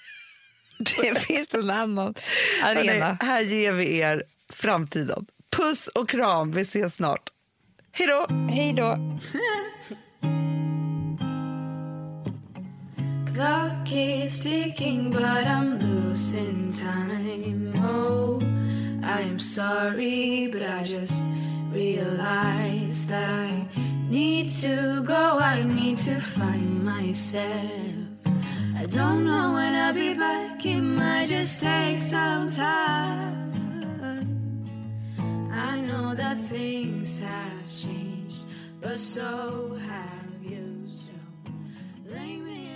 Det 0.79 1.21
finns 1.27 1.55
en 1.55 1.71
annan 1.71 2.15
Hörrni, 2.63 2.89
arena. 2.91 3.19
Här 3.21 3.41
ger 3.41 3.73
vi 3.73 3.99
er 3.99 4.23
framtiden. 4.53 5.27
Puss 5.57 5.89
och 5.89 6.09
kram, 6.09 6.53
vi 6.53 6.61
ses 6.61 6.95
snart. 6.95 7.31
Hej 7.93 8.07
då! 8.07 8.27
Hej 8.51 8.73
då. 8.73 9.19
Clock 13.37 13.93
is 13.93 14.45
ticking, 14.45 15.11
but 15.11 15.47
I'm 15.47 15.79
losing 15.79 16.73
time. 16.73 17.71
Oh, 17.85 18.41
I 19.05 19.21
am 19.21 19.39
sorry, 19.39 20.47
but 20.47 20.63
I 20.63 20.83
just 20.83 21.23
realized 21.71 23.11
that 23.11 23.29
I 23.29 23.69
need 24.09 24.49
to 24.63 25.03
go. 25.03 25.39
I 25.39 25.63
need 25.65 25.99
to 26.09 26.19
find 26.19 26.83
myself. 26.83 27.93
I 28.75 28.87
don't 28.87 29.27
know 29.27 29.53
when 29.53 29.75
I'll 29.75 29.93
be 29.93 30.15
back. 30.15 30.65
It 30.65 30.81
might 30.81 31.29
just 31.29 31.61
take 31.61 32.01
some 32.01 32.49
time. 32.49 33.53
I 35.53 35.79
know 35.83 36.15
that 36.15 36.39
things 36.49 37.21
have 37.21 37.71
changed, 37.71 38.39
but 38.81 38.97
so 38.97 39.77
have 39.87 40.43
you. 40.43 40.87
So 40.89 41.13
blame 42.07 42.47
me. 42.47 42.76